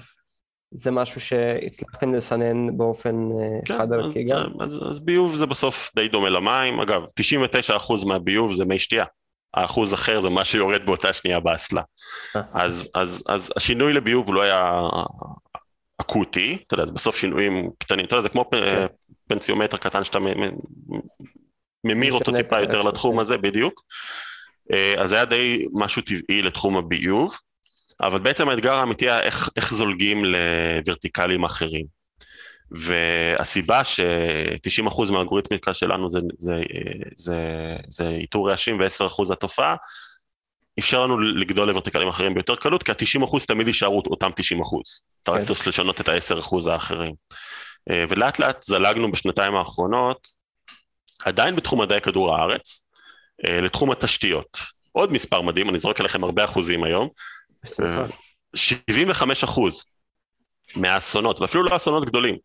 זה 0.71 0.91
משהו 0.91 1.21
שהצלחתם 1.21 2.15
לסנן 2.15 2.77
באופן 2.77 3.15
אה, 3.15 3.59
כן, 3.65 3.79
חד 3.79 3.93
ערכי 3.93 4.25
גם? 4.25 4.61
אז, 4.61 4.81
אז 4.91 5.01
ביוב 5.01 5.35
זה 5.35 5.47
בסוף 5.47 5.91
די 5.97 6.09
דומה 6.09 6.29
למים, 6.29 6.81
אגב, 6.81 7.03
99% 8.01 8.07
מהביוב 8.07 8.53
זה 8.53 8.65
מי 8.65 8.79
שתייה. 8.79 9.05
האחוז 9.55 9.95
אחר 9.95 10.21
זה 10.21 10.29
מה 10.29 10.45
שיורד 10.45 10.87
באותה 10.87 11.13
שנייה 11.13 11.41
באסלה. 11.41 11.83
אה. 12.37 12.43
אז, 12.55 12.91
אז, 12.95 13.23
אז 13.29 13.53
השינוי 13.57 13.93
לביוב 13.93 14.35
לא 14.35 14.43
היה 14.43 14.81
אקוטי, 16.01 16.59
אתה 16.67 16.75
יודע, 16.75 16.87
זה 16.87 16.93
בסוף 16.93 17.17
שינויים 17.17 17.71
קטנים, 17.79 18.05
אתה 18.05 18.15
יודע, 18.15 18.23
זה 18.23 18.29
כמו 18.29 18.51
כן. 18.51 18.87
פנסיומטר 19.29 19.77
קטן 19.77 20.05
שאתה 20.05 20.19
ממיר 21.85 22.13
אותו 22.13 22.33
טיפה 22.33 22.61
יותר 22.61 22.83
לתחום 22.83 23.19
הזה, 23.19 23.37
בדיוק. 23.37 23.83
אה, 24.73 24.95
אז 24.99 25.09
זה 25.09 25.15
היה 25.15 25.25
די 25.25 25.67
משהו 25.73 26.03
טבעי 26.03 26.43
לתחום 26.43 26.77
הביוב, 26.77 27.35
אבל 28.03 28.19
בעצם 28.19 28.49
האתגר 28.49 28.77
האמיתי 28.77 29.11
היה 29.11 29.21
איך, 29.21 29.49
איך 29.57 29.75
זולגים 29.75 30.25
לוורטיקלים 30.25 31.45
אחרים. 31.45 31.87
והסיבה 32.71 33.85
ש-90% 33.85 35.13
מהאלגוריתמיקה 35.13 35.75
שלנו 35.75 36.11
זה, 36.11 36.19
זה, 36.39 36.63
זה, 37.17 37.37
זה 37.89 38.09
איתור 38.09 38.51
רעשים 38.51 38.81
ו-10% 38.81 39.33
התופעה, 39.33 39.77
אפשר 40.79 41.01
לנו 41.01 41.19
לגדול 41.19 41.69
לוורטיקלים 41.69 42.09
אחרים 42.09 42.35
ביותר 42.35 42.57
קלות, 42.57 42.83
כי 42.83 42.93
ה-90% 42.93 43.47
תמיד 43.47 43.67
יישארו 43.67 44.03
אותם 44.07 44.31
90%. 44.31 44.33
אתה 45.23 45.33
רק 45.33 45.41
כן. 45.41 45.47
צריך 45.47 45.69
לשנות 45.69 46.01
את 46.01 46.09
ה-10% 46.09 46.71
האחרים. 46.71 47.15
אה, 47.91 48.05
ולאט 48.09 48.39
לאט 48.39 48.63
זלגנו 48.63 49.13
בשנתיים 49.13 49.55
האחרונות, 49.55 50.29
עדיין 51.25 51.57
בתחום 51.57 51.81
מדעי 51.81 52.01
כדור 52.01 52.37
הארץ, 52.37 52.87
אה, 53.47 53.61
לתחום 53.61 53.91
התשתיות. 53.91 54.59
עוד 54.93 55.13
מספר 55.13 55.41
מדהים, 55.41 55.69
אני 55.69 55.79
זורק 55.79 56.01
עליכם 56.01 56.25
הרבה 56.25 56.45
אחוזים 56.45 56.85
היום. 56.85 57.09
75 58.55 59.45
אחוז 59.45 59.87
מהאסונות, 60.77 61.41
ואפילו 61.41 61.65
לא 61.65 61.77
אסונות 61.77 62.05
גדולים, 62.05 62.37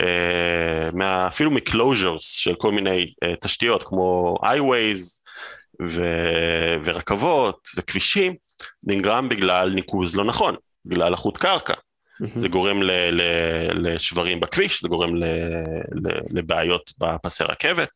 אה, 0.00 1.28
אפילו 1.28 1.50
מקלוז'רס 1.50 2.30
של 2.30 2.54
כל 2.54 2.72
מיני 2.72 3.12
תשתיות 3.40 3.84
כמו 3.84 4.36
highways 4.44 5.20
ורכבות 6.84 7.68
וכבישים, 7.76 8.34
נגרם 8.82 9.28
בגלל 9.28 9.70
ניקוז 9.74 10.16
לא 10.16 10.24
נכון, 10.24 10.56
בגלל 10.84 11.12
לחות 11.12 11.38
קרקע. 11.38 11.74
זה 12.36 12.48
גורם 12.48 12.82
ל, 12.82 12.90
ל, 12.90 13.22
לשברים 13.74 14.40
בכביש, 14.40 14.82
זה 14.82 14.88
גורם 14.88 15.16
ל, 15.16 15.24
ל, 15.92 16.08
לבעיות 16.30 16.92
בפסי 16.98 17.44
רכבת, 17.44 17.88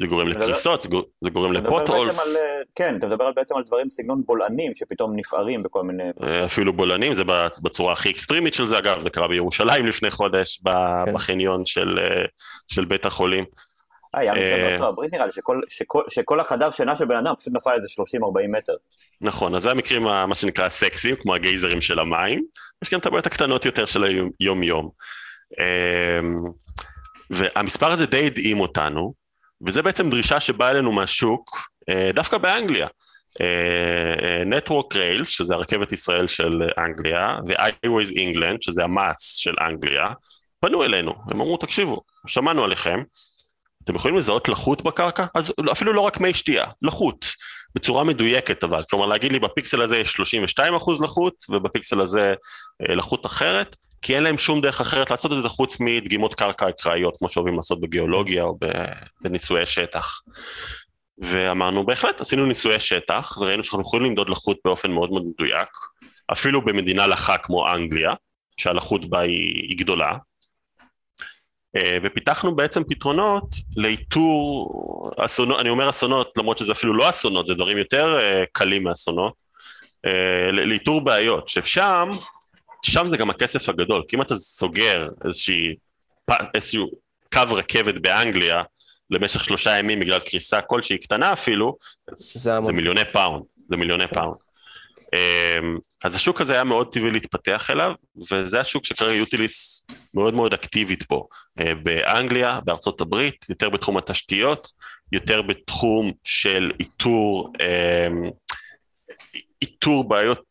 זה 0.00 0.06
גורם 0.06 0.28
לקריסות, 0.28 0.82
זה, 0.82 0.88
זה 1.20 1.30
גורם 1.30 1.52
לפוטהולס. 1.52 2.36
כן, 2.74 2.96
אתה 2.96 3.06
מדבר 3.06 3.32
בעצם 3.32 3.56
על 3.56 3.62
דברים 3.62 3.90
סגנון 3.90 4.22
בולענים 4.26 4.72
שפתאום 4.74 5.16
נפערים 5.16 5.62
בכל 5.62 5.82
מיני... 5.82 6.10
אה, 6.22 6.44
אפילו 6.44 6.72
בולענים, 6.72 7.14
זה 7.14 7.22
בצורה 7.62 7.92
הכי 7.92 8.10
אקסטרימית 8.10 8.54
של 8.54 8.66
זה 8.66 8.78
אגב, 8.78 9.02
זה 9.02 9.10
קרה 9.10 9.28
בירושלים 9.28 9.86
לפני 9.86 10.10
חודש, 10.10 10.60
כן. 10.64 11.14
בחניון 11.14 11.66
של, 11.66 11.98
אה, 11.98 12.24
של 12.68 12.84
בית 12.84 13.06
החולים. 13.06 13.44
אה, 14.14 14.20
היה 14.20 14.32
מקרה 14.32 14.56
בארצות 14.56 14.88
הברית 14.88 15.12
נראה 15.12 15.26
לי, 15.26 15.32
שכל, 15.32 15.60
שכל, 15.68 16.02
שכל 16.10 16.40
החדר 16.40 16.70
שינה 16.70 16.96
של 16.96 17.04
בן 17.04 17.16
אדם 17.16 17.34
פשוט 17.38 17.52
נפל 17.52 17.70
איזה 17.70 17.86
30-40 18.46 18.48
מטר. 18.48 18.72
נכון, 19.20 19.54
אז 19.54 19.62
זה 19.62 19.70
המקרים, 19.70 20.02
מה 20.02 20.34
שנקרא 20.34 20.64
הסקסיים, 20.64 21.14
כמו 21.16 21.34
הגייזרים 21.34 21.80
של 21.80 21.98
המים, 21.98 22.44
יש 22.84 22.90
גם 22.90 23.00
את 23.00 23.06
הבעיות 23.06 23.26
הקטנות 23.26 23.64
יותר 23.64 23.86
של 23.86 24.04
היום-יום. 24.40 24.90
אמ, 25.60 26.40
והמספר 27.30 27.92
הזה 27.92 28.06
די 28.06 28.26
הדהים 28.26 28.60
אותנו, 28.60 29.14
וזה 29.66 29.82
בעצם 29.82 30.10
דרישה 30.10 30.40
שבאה 30.40 30.70
אלינו 30.70 30.92
מהשוק, 30.92 31.68
אה, 31.88 32.10
דווקא 32.14 32.38
באנגליה. 32.38 32.86
אה, 33.40 34.14
אה, 34.22 34.58
Network 34.58 34.94
Rails, 34.94 35.24
שזה 35.24 35.54
הרכבת 35.54 35.92
ישראל 35.92 36.26
של 36.26 36.62
אנגליה, 36.78 37.38
ו-iWays 37.48 38.10
England, 38.10 38.56
שזה 38.60 38.84
המאץ 38.84 39.34
של 39.36 39.54
אנגליה, 39.60 40.08
פנו 40.60 40.84
אלינו, 40.84 41.12
הם 41.30 41.40
אמרו, 41.40 41.56
תקשיבו, 41.56 42.02
שמענו 42.26 42.64
עליכם, 42.64 43.02
אתם 43.84 43.94
יכולים 43.94 44.16
לזהות 44.16 44.48
לחות 44.48 44.82
בקרקע? 44.82 45.26
אז 45.34 45.52
אפילו 45.72 45.92
לא 45.92 46.00
רק 46.00 46.20
מי 46.20 46.34
שתייה, 46.34 46.64
לחות. 46.82 47.26
בצורה 47.74 48.04
מדויקת 48.04 48.64
אבל, 48.64 48.82
כלומר 48.90 49.06
להגיד 49.06 49.32
לי 49.32 49.38
בפיקסל 49.38 49.82
הזה 49.82 49.98
יש 49.98 50.12
32 50.12 50.74
אחוז 50.74 51.02
לחות 51.02 51.34
ובפיקסל 51.48 52.00
הזה 52.00 52.34
אה, 52.88 52.94
לחות 52.94 53.26
אחרת, 53.26 53.76
כי 54.02 54.16
אין 54.16 54.22
להם 54.22 54.38
שום 54.38 54.60
דרך 54.60 54.80
אחרת 54.80 55.10
לעשות 55.10 55.32
את 55.32 55.42
זה 55.42 55.48
חוץ 55.48 55.76
מדגימות 55.80 56.34
קרקע 56.34 56.68
אקראיות, 56.68 57.16
כמו 57.18 57.28
שאוהבים 57.28 57.56
לעשות 57.56 57.80
בגיאולוגיה 57.80 58.44
או 58.44 58.58
בניסויי 59.20 59.66
שטח. 59.66 60.20
ואמרנו 61.18 61.86
בהחלט, 61.86 62.20
עשינו 62.20 62.46
ניסויי 62.46 62.80
שטח 62.80 63.36
וראינו 63.40 63.64
שאנחנו 63.64 63.80
יכולים 63.80 64.06
למדוד 64.06 64.30
לחות 64.30 64.58
באופן 64.64 64.90
מאוד 64.90 65.10
מאוד 65.10 65.22
מדויק, 65.26 65.68
אפילו 66.32 66.64
במדינה 66.64 67.06
לחה 67.06 67.38
כמו 67.38 67.72
אנגליה, 67.74 68.14
שהלחות 68.56 69.10
בה 69.10 69.20
היא, 69.20 69.62
היא 69.68 69.78
גדולה, 69.78 70.12
ופיתחנו 72.02 72.56
בעצם 72.56 72.84
פתרונות 72.84 73.44
לאיתור 73.76 74.70
אסונות, 75.16 75.60
אני 75.60 75.68
אומר 75.68 75.90
אסונות 75.90 76.32
למרות 76.38 76.58
שזה 76.58 76.72
אפילו 76.72 76.94
לא 76.94 77.10
אסונות, 77.10 77.46
זה 77.46 77.54
דברים 77.54 77.78
יותר 77.78 78.18
אה, 78.20 78.44
קלים 78.52 78.84
מאסונות, 78.84 79.32
אה, 80.06 80.52
לאיתור 80.52 81.00
בעיות, 81.00 81.48
ששם, 81.48 82.10
שם 82.82 83.08
זה 83.08 83.16
גם 83.16 83.30
הכסף 83.30 83.68
הגדול, 83.68 84.02
כי 84.08 84.16
אם 84.16 84.22
אתה 84.22 84.36
סוגר 84.36 85.08
איזושהי, 85.24 85.74
איזשהו 86.54 86.90
קו 87.32 87.42
רכבת 87.50 87.94
באנגליה 87.94 88.62
למשך 89.10 89.44
שלושה 89.44 89.78
ימים 89.78 90.00
בגלל 90.00 90.20
קריסה 90.20 90.60
כלשהי 90.60 90.98
קטנה 90.98 91.32
אפילו, 91.32 91.76
זה, 92.12 92.52
זה 92.62 92.72
מיליוני 92.72 93.04
פאונד, 93.12 93.42
זה 93.68 93.76
מיליוני 93.76 94.08
פאונד. 94.08 94.43
אמ, 95.14 95.78
אז 96.04 96.14
השוק 96.14 96.40
הזה 96.40 96.52
היה 96.52 96.64
מאוד 96.64 96.92
טבעי 96.92 97.10
להתפתח 97.10 97.70
אליו, 97.70 97.92
וזה 98.32 98.60
השוק 98.60 98.84
שכרגע 98.84 99.12
Utilis 99.12 99.86
מאוד 100.14 100.34
מאוד 100.34 100.52
אקטיבית 100.54 101.02
פה. 101.02 101.26
אה, 101.60 101.74
באנגליה, 101.74 102.60
בארצות 102.64 103.00
הברית, 103.00 103.46
יותר 103.48 103.70
בתחום 103.70 103.96
התשתיות, 103.96 104.68
יותר 105.12 105.42
בתחום 105.42 106.12
של 106.24 106.72
איתור, 106.80 107.52
אמ, 107.60 108.30
איתור 109.62 110.08
בעיות, 110.08 110.42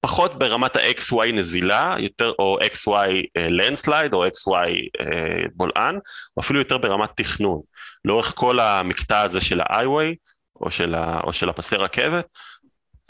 פחות 0.00 0.38
ברמת 0.38 0.76
ה-XY 0.76 1.32
נזילה, 1.32 1.96
יותר, 1.98 2.32
או 2.38 2.58
XY 2.60 3.26
landslide, 3.38 4.14
אה, 4.14 4.18
או 4.18 4.26
XY 4.26 4.52
אה, 5.00 5.44
בולען, 5.54 5.98
או 6.36 6.42
אפילו 6.42 6.58
יותר 6.58 6.78
ברמת 6.78 7.10
תכנון. 7.16 7.60
לאורך 8.04 8.32
כל 8.36 8.60
המקטע 8.60 9.20
הזה 9.20 9.40
של 9.40 9.60
ה-iWay, 9.60 10.14
או 10.60 10.68
או 11.24 11.32
של 11.32 11.48
הפסי 11.48 11.76
רכבת, 11.76 12.26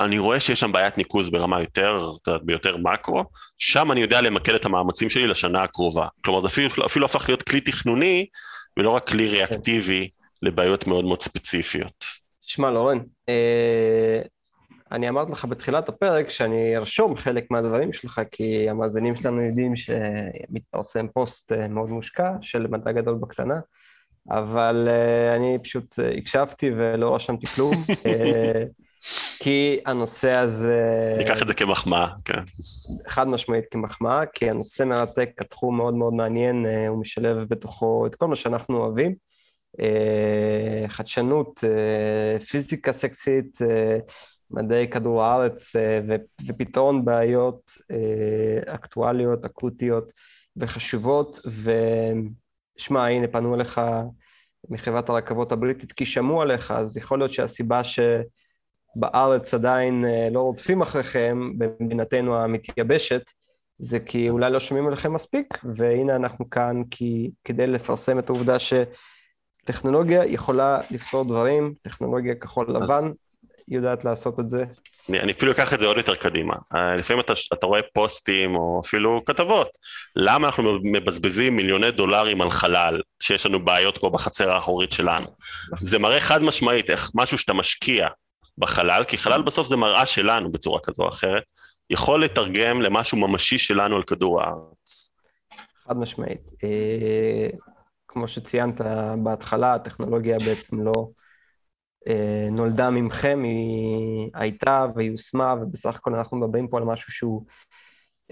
אני 0.01 0.19
רואה 0.19 0.41
שיש 0.41 0.61
שם 0.61 0.73
בעיית 0.73 0.99
ניקוז 0.99 1.31
ברמה 1.31 1.61
יותר, 1.61 2.11
ביותר 2.43 2.77
מקרו, 2.77 3.25
שם 3.59 3.93
אני 3.93 4.01
יודע 4.01 4.21
למקד 4.21 4.55
את 4.55 4.65
המאמצים 4.65 5.11
שלי 5.11 5.27
לשנה 5.27 5.63
הקרובה. 5.63 6.09
כלומר 6.25 6.41
זה 6.41 6.49
אפילו, 6.49 6.69
אפילו 6.87 7.07
הפך 7.07 7.29
להיות 7.29 7.43
כלי 7.43 7.61
תכנוני, 7.61 8.27
ולא 8.77 8.91
רק 8.91 9.09
כלי 9.09 9.29
ריאקטיבי 9.29 10.09
לבעיות 10.43 10.87
מאוד 10.87 11.05
מאוד 11.05 11.23
ספציפיות. 11.23 12.05
שמע 12.43 12.71
לורן, 12.71 12.99
אה, 13.29 14.21
אני 14.93 15.09
אמרתי 15.09 15.33
לך 15.33 15.45
בתחילת 15.45 15.89
הפרק 15.89 16.31
שאני 16.31 16.77
ארשום 16.77 17.17
חלק 17.17 17.51
מהדברים 17.51 17.93
שלך, 17.93 18.21
כי 18.31 18.71
המאזינים 18.71 19.17
שלנו 19.17 19.43
יודעים 19.43 19.73
שמתפרסם 19.77 21.07
פוסט 21.09 21.53
אה, 21.53 21.69
מאוד 21.69 21.89
מושקע 21.89 22.31
של 22.43 22.67
מדע 22.67 22.93
גדול 22.93 23.15
בקטנה. 23.15 23.55
אבל 24.31 24.89
uh, 24.89 25.37
אני 25.37 25.59
פשוט 25.63 25.99
uh, 25.99 26.19
הקשבתי 26.19 26.71
ולא 26.77 27.15
רשמתי 27.15 27.47
כלום. 27.47 27.73
uh, 27.73 27.97
כי 29.39 29.81
הנושא 29.87 30.41
הזה... 30.41 31.15
ניקח 31.19 31.43
את 31.43 31.47
זה 31.47 31.55
כמחמאה, 31.55 32.09
כן. 32.25 32.43
חד 33.09 33.29
משמעית 33.29 33.65
כמחמאה, 33.71 34.27
כי 34.27 34.51
הנושא 34.51 34.83
מרתק, 34.83 35.31
התחום 35.39 35.77
מאוד 35.77 35.95
מאוד 35.95 36.13
מעניין, 36.13 36.67
אה, 36.67 36.89
הוא 36.89 37.01
משלב 37.01 37.37
בתוכו 37.49 38.07
את 38.07 38.15
כל 38.15 38.27
מה 38.27 38.37
שאנחנו 38.37 38.77
אוהבים. 38.77 39.15
אה, 39.81 40.89
חדשנות, 40.89 41.65
אה, 41.65 42.41
פיזיקה 42.41 42.93
סקסית, 42.93 43.59
מדעי 44.51 44.89
כדור 44.89 45.23
הארץ 45.23 45.73
ופתרון 46.49 47.05
בעיות 47.05 47.71
אקטואליות, 48.67 49.45
אקוטיות 49.45 50.13
וחשובות. 50.57 51.41
ושמע, 52.79 53.07
הנה, 53.07 53.29
פנו 53.29 53.55
אליך 53.55 53.81
מחברת 54.71 55.09
הרכבות 55.09 55.53
הבריטית 55.53 55.93
כי 55.93 56.07
שמעו 56.07 56.43
עליך, 56.43 56.71
אז 56.71 56.97
יכול 56.97 57.19
להיות 57.19 57.33
שהסיבה 57.33 57.85
ש... 57.85 58.01
בארץ 58.97 59.55
עדיין 59.55 60.05
אה, 60.05 60.29
לא 60.31 60.41
רודפים 60.41 60.83
אחריכם 60.83 61.53
במדינתנו 61.59 62.37
המתייבשת, 62.37 63.23
זה 63.79 64.01
כי 64.01 64.31
אולי 64.31 64.51
לא 64.51 64.61
שומעים 64.61 64.87
עליכם 64.87 65.13
מספיק, 65.13 65.59
והנה 65.77 66.17
אנחנו 66.17 66.51
כאן 66.51 66.83
כי, 66.91 67.31
כדי 67.45 67.67
לפרסם 67.67 68.19
את 68.19 68.29
העובדה 68.29 68.57
שטכנולוגיה 68.59 70.25
יכולה 70.25 70.81
לפתור 70.91 71.25
דברים, 71.25 71.75
טכנולוגיה 71.83 72.35
כחול 72.35 72.67
לבן 72.69 72.83
אז... 72.83 73.09
יודעת 73.69 74.05
לעשות 74.05 74.41
את 74.41 74.49
זה. 74.49 74.65
אני, 75.09 75.21
אני 75.21 75.33
אפילו 75.33 75.53
אקח 75.53 75.75
את 75.75 75.81
זה 75.81 75.87
עוד 75.87 75.97
יותר 75.97 76.15
קדימה. 76.15 76.55
אה, 76.75 76.97
לפעמים 76.97 77.21
אתה, 77.21 77.33
אתה 77.53 77.67
רואה 77.67 77.81
פוסטים 77.95 78.57
או 78.57 78.81
אפילו 78.85 79.23
כתבות, 79.27 79.69
למה 80.17 80.47
אנחנו 80.47 80.79
מבזבזים 80.93 81.57
מיליוני 81.57 81.91
דולרים 81.91 82.43
על 82.43 82.51
חלל, 82.51 83.01
שיש 83.21 83.47
לנו 83.47 83.65
בעיות 83.65 83.99
פה 83.99 84.11
בחצר 84.11 84.53
האחורית 84.53 84.93
שלנו. 84.93 85.27
זה 85.81 85.99
מראה 85.99 86.21
חד 86.21 86.43
משמעית 86.43 86.91
איך 86.91 87.11
משהו 87.15 87.39
שאתה 87.39 87.53
משקיע 87.53 88.09
בחלל, 88.59 89.05
כי 89.05 89.19
חלל 89.19 89.43
בסוף 89.43 89.67
זה 89.67 89.77
מראה 89.77 90.07
שלנו 90.07 90.53
בצורה 90.53 90.81
כזו 90.83 91.03
או 91.03 91.09
אחרת, 91.09 91.43
יכול 91.91 92.25
לתרגם 92.25 92.83
למשהו 92.83 93.19
ממשי 93.19 93.59
שלנו 93.59 93.97
על 93.97 94.03
כדור 94.03 94.43
הארץ. 94.43 95.11
חד 95.85 95.97
משמעית. 95.97 96.51
אה, 96.65 97.49
כמו 98.09 98.29
שציינת 98.29 98.75
בהתחלה, 99.23 99.75
הטכנולוגיה 99.75 100.39
בעצם 100.39 100.81
לא 100.81 101.09
אה, 102.09 102.49
נולדה 102.51 102.91
ממכם, 102.91 103.43
היא 103.45 104.31
הייתה 104.35 104.87
ויושמה, 104.97 105.55
ובסך 105.63 105.95
הכל 105.95 106.15
אנחנו 106.15 106.37
מדברים 106.37 106.69
פה 106.69 106.79
על 106.79 106.85
משהו 106.85 107.13
שהוא 107.13 107.45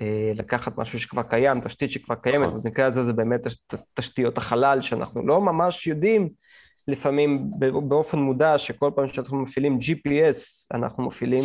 אה, 0.01 0.33
לקחת 0.35 0.79
משהו 0.79 1.01
שכבר 1.01 1.23
קיים, 1.23 1.61
תשתית 1.61 1.93
שכבר 1.93 2.15
קיימת. 2.15 2.47
אז 2.47 2.65
במקרה 2.65 2.87
הזה 2.87 3.05
זה 3.05 3.13
באמת 3.13 3.41
תשתיות 3.95 4.39
החלל, 4.39 4.83
שאנחנו 4.83 5.27
לא 5.27 5.41
ממש 5.41 5.87
יודעים 5.87 6.29
לפעמים 6.89 7.51
באופן 7.89 8.19
מודע 8.19 8.59
שכל 8.59 8.91
פעם 8.95 9.09
שאנחנו 9.09 9.37
מפעילים 9.39 9.79
GPS 9.79 10.67
אנחנו 10.75 11.07
מפעילים 11.07 11.43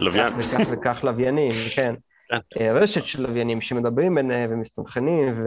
לוויין. 0.00 0.42
כך 0.42 0.48
וכך 0.48 0.68
וכך 0.72 1.04
לוויינים, 1.04 1.52
כן. 1.76 1.94
כן. 2.28 2.60
אה, 2.60 2.72
רשת 2.72 3.04
של 3.04 3.22
לוויינים 3.22 3.60
שמדברים 3.60 4.14
ביניהם 4.14 4.50
ומסתנכנים 4.52 5.44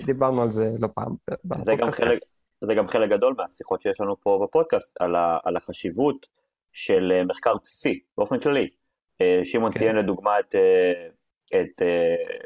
ודיברנו 0.00 0.42
על 0.42 0.50
זה 0.50 0.70
לא 0.78 0.88
פעם. 0.94 1.14
זה 1.62 1.74
גם, 1.78 1.90
חלק, 1.90 2.18
זה 2.60 2.74
גם 2.74 2.88
חלק 2.88 3.10
גדול 3.10 3.34
מהשיחות 3.38 3.82
שיש 3.82 4.00
לנו 4.00 4.20
פה 4.20 4.40
בפודקאסט 4.44 4.96
על, 5.00 5.14
ה, 5.14 5.38
על 5.44 5.56
החשיבות 5.56 6.26
של 6.72 7.12
אה, 7.14 7.24
מחקר 7.24 7.54
בסיסי 7.62 8.00
באופן 8.18 8.40
כללי. 8.40 8.68
אה, 9.20 9.40
שמעון 9.44 9.72
כן. 9.72 9.78
ציין 9.78 9.96
לדוגמה 9.96 10.40
את, 10.40 10.54
את, 11.46 11.82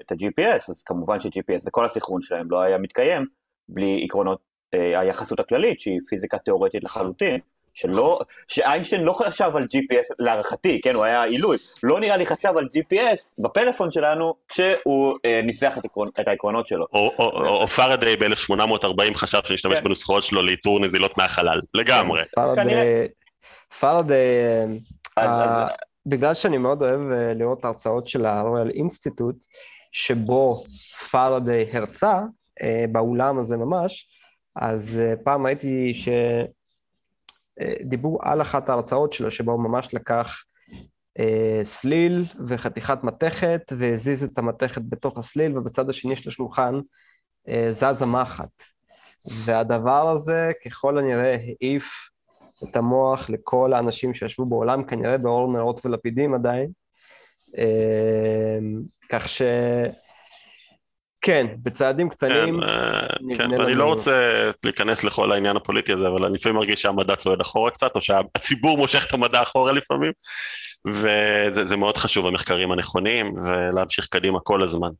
את 0.00 0.12
ה-GPS, 0.12 0.70
אז 0.70 0.82
כמובן 0.82 1.20
ש-GPS 1.20 1.62
וכל 1.66 1.84
הסינכרון 1.84 2.22
שלהם 2.22 2.50
לא 2.50 2.60
היה 2.60 2.78
מתקיים 2.78 3.26
בלי 3.68 4.04
עקרונות 4.04 4.40
היחסות 4.72 5.40
הכללית 5.40 5.80
שהיא 5.80 6.00
פיזיקה 6.08 6.38
תיאורטית 6.38 6.84
לחלוטין, 6.84 7.40
שלא, 7.76 8.20
שאיינשטיין 8.48 9.02
לא 9.02 9.12
חשב 9.12 9.50
על 9.54 9.64
GPS 9.64 10.14
להערכתי, 10.18 10.80
כן, 10.80 10.94
הוא 10.94 11.04
היה 11.04 11.22
עילוי, 11.22 11.56
לא 11.82 12.00
נראה 12.00 12.16
לי 12.16 12.26
חשב 12.26 12.52
על 12.56 12.64
GPS 12.64 13.42
בפלאפון 13.42 13.90
שלנו 13.90 14.34
כשהוא 14.48 15.18
אה, 15.24 15.40
ניסח 15.44 15.78
את, 15.78 15.84
עקרונ, 15.84 16.08
את 16.20 16.28
העקרונות 16.28 16.68
שלו. 16.68 16.86
או, 16.92 17.12
או, 17.18 17.24
או, 17.24 17.62
או 17.62 17.66
פרדיי 17.66 18.16
ב-1840 18.16 19.14
חשב 19.14 19.38
שנשתמש 19.44 19.78
כן. 19.78 19.84
בנוסחאות 19.84 20.22
שלו 20.22 20.42
לאיתור 20.42 20.80
נזילות 20.80 21.18
מהחלל, 21.18 21.60
לגמרי. 21.74 22.22
פרדיי, 22.34 23.08
פרדיי, 23.80 24.26
אה, 25.18 25.66
בגלל 26.06 26.34
שאני 26.34 26.58
מאוד 26.58 26.82
אוהב 26.82 27.00
אה, 27.10 27.34
לראות 27.34 27.64
הרצאות 27.64 28.08
של 28.08 28.26
ה-Royal 28.26 28.74
Institute, 28.74 29.44
שבו 29.92 30.64
פרדיי 31.10 31.70
הרצה, 31.72 32.20
אה, 32.62 32.84
באולם 32.92 33.38
הזה 33.38 33.56
ממש, 33.56 34.06
אז 34.56 34.88
uh, 34.88 35.16
פעם 35.24 35.46
ראיתי 35.46 35.94
שדיברו 37.60 38.18
uh, 38.22 38.28
על 38.28 38.42
אחת 38.42 38.68
ההרצאות 38.68 39.12
שלו, 39.12 39.30
שבה 39.30 39.52
הוא 39.52 39.60
ממש 39.60 39.94
לקח 39.94 40.42
uh, 41.18 41.22
סליל 41.64 42.24
וחתיכת 42.48 42.98
מתכת, 43.02 43.72
והזיז 43.78 44.24
את 44.24 44.38
המתכת 44.38 44.82
בתוך 44.88 45.18
הסליל, 45.18 45.58
ובצד 45.58 45.90
השני 45.90 46.16
של 46.16 46.28
השולחן 46.28 46.74
uh, 47.48 47.52
זזה 47.70 48.06
מחט. 48.06 48.62
והדבר 49.44 50.08
הזה, 50.08 50.50
ככל 50.64 50.98
הנראה, 50.98 51.36
העיף 51.60 51.84
את 52.64 52.76
המוח 52.76 53.30
לכל 53.30 53.72
האנשים 53.72 54.14
שישבו 54.14 54.46
בעולם, 54.46 54.84
כנראה 54.84 55.18
באור 55.18 55.52
נרות 55.52 55.86
ולפידים 55.86 56.34
עדיין. 56.34 56.70
Uh, 57.46 57.58
כך 59.08 59.28
ש... 59.28 59.42
כן, 61.20 61.46
בצעדים 61.62 62.08
קטנים. 62.08 62.60
כן, 62.60 62.68
אה, 62.68 63.36
כן 63.36 63.60
אני 63.60 63.74
לא 63.74 63.84
רוצה 63.84 64.50
להיכנס 64.64 65.04
לכל 65.04 65.32
העניין 65.32 65.56
הפוליטי 65.56 65.92
הזה, 65.92 66.08
אבל 66.08 66.24
אני 66.24 66.34
לפעמים 66.34 66.56
מרגיש 66.56 66.82
שהמדע 66.82 67.16
צועד 67.16 67.40
אחורה 67.40 67.70
קצת, 67.70 67.96
או 67.96 68.00
שהציבור 68.00 68.78
מושך 68.78 69.06
את 69.08 69.12
המדע 69.12 69.42
אחורה 69.42 69.72
לפעמים, 69.72 70.12
וזה 70.86 71.76
מאוד 71.76 71.96
חשוב, 71.96 72.26
המחקרים 72.26 72.72
הנכונים, 72.72 73.34
ולהמשיך 73.44 74.06
קדימה 74.06 74.40
כל 74.40 74.62
הזמן, 74.62 74.90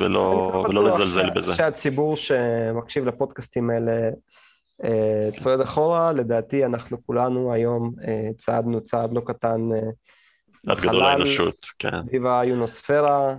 ולא, 0.00 0.64
ולא 0.68 0.84
לזלזל 0.84 1.30
בזה. 1.30 1.54
שהציבור 1.54 2.16
שמקשיב 2.16 3.06
לפודקאסטים 3.06 3.70
האלה 3.70 4.10
צועד 5.40 5.60
אחורה, 5.60 6.12
לדעתי 6.12 6.64
אנחנו 6.64 6.96
כולנו 7.06 7.52
היום 7.52 7.92
צעדנו 8.38 8.80
צעד 8.80 9.12
לא 9.12 9.20
קטן 9.20 9.60
צעד 10.66 10.80
גדול 10.80 11.02
האנושות, 11.02 11.56
כן. 11.78 12.02
סביב 12.08 12.26
היונוספירה, 12.26 13.34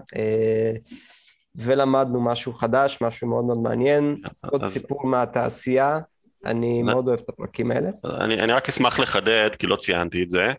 ולמדנו 1.55 2.21
משהו 2.21 2.53
חדש, 2.53 2.97
משהו 3.01 3.27
מאוד 3.27 3.45
מאוד 3.45 3.57
מעניין, 3.57 4.15
עוד 4.51 4.63
אז... 4.63 4.73
סיפור 4.73 5.07
מהתעשייה, 5.07 5.97
אני 6.45 6.83
מאוד 6.83 7.07
אוהב 7.07 7.19
את 7.19 7.29
הפרקים 7.29 7.71
האלה. 7.71 7.89
אני, 8.19 8.39
אני 8.39 8.53
רק 8.53 8.69
אשמח 8.69 8.99
לחדד, 8.99 9.49
כי 9.59 9.67
לא 9.67 9.75
ציינתי 9.75 10.23
את 10.23 10.29
זה. 10.29 10.53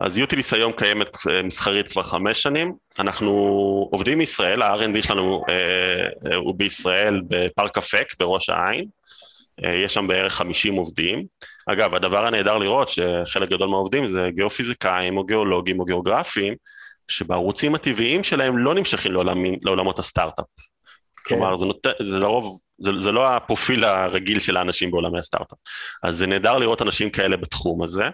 אז 0.00 0.18
יוטיליס 0.18 0.52
היום 0.54 0.72
קיימת 0.72 1.08
אה, 1.30 1.42
מסחרית 1.42 1.88
כבר 1.88 2.02
חמש 2.02 2.42
שנים, 2.42 2.74
אנחנו 2.98 3.30
עובדים 3.92 4.18
מישראל, 4.18 4.62
ה-R&D 4.62 5.02
שלנו 5.02 5.42
אה, 5.48 5.54
אה, 6.30 6.36
הוא 6.36 6.54
בישראל 6.56 7.22
בפארק 7.28 7.78
אפק 7.78 8.06
בראש 8.18 8.50
העין, 8.50 8.84
אה, 9.64 9.74
יש 9.74 9.94
שם 9.94 10.06
בערך 10.06 10.34
50 10.34 10.74
עובדים. 10.74 11.24
אגב, 11.66 11.94
הדבר 11.94 12.26
הנהדר 12.26 12.58
לראות 12.58 12.88
שחלק 12.88 13.48
גדול 13.48 13.68
מהעובדים 13.68 14.08
זה 14.08 14.28
גיאופיזיקאים 14.34 15.16
או 15.16 15.24
גיאולוגים 15.24 15.80
או 15.80 15.84
גיאוגרפים, 15.84 16.54
שבערוצים 17.08 17.74
הטבעיים 17.74 18.24
שלהם 18.24 18.58
לא 18.58 18.74
נמשכים 18.74 19.12
לעולמי, 19.12 19.58
לעולמות 19.62 19.98
הסטארט-אפ. 19.98 20.46
כן. 21.24 21.34
כלומר, 21.34 21.56
זה, 21.56 21.64
נות... 21.64 21.86
זה 22.02 22.18
לרוב, 22.18 22.58
זה, 22.78 22.90
זה 22.98 23.12
לא 23.12 23.28
הפרופיל 23.28 23.84
הרגיל 23.84 24.38
של 24.38 24.56
האנשים 24.56 24.90
בעולמי 24.90 25.18
הסטארט-אפ. 25.18 25.58
אז 26.02 26.16
זה 26.16 26.26
נהדר 26.26 26.58
לראות 26.58 26.82
אנשים 26.82 27.10
כאלה 27.10 27.36
בתחום 27.36 27.82
הזה. 27.82 28.04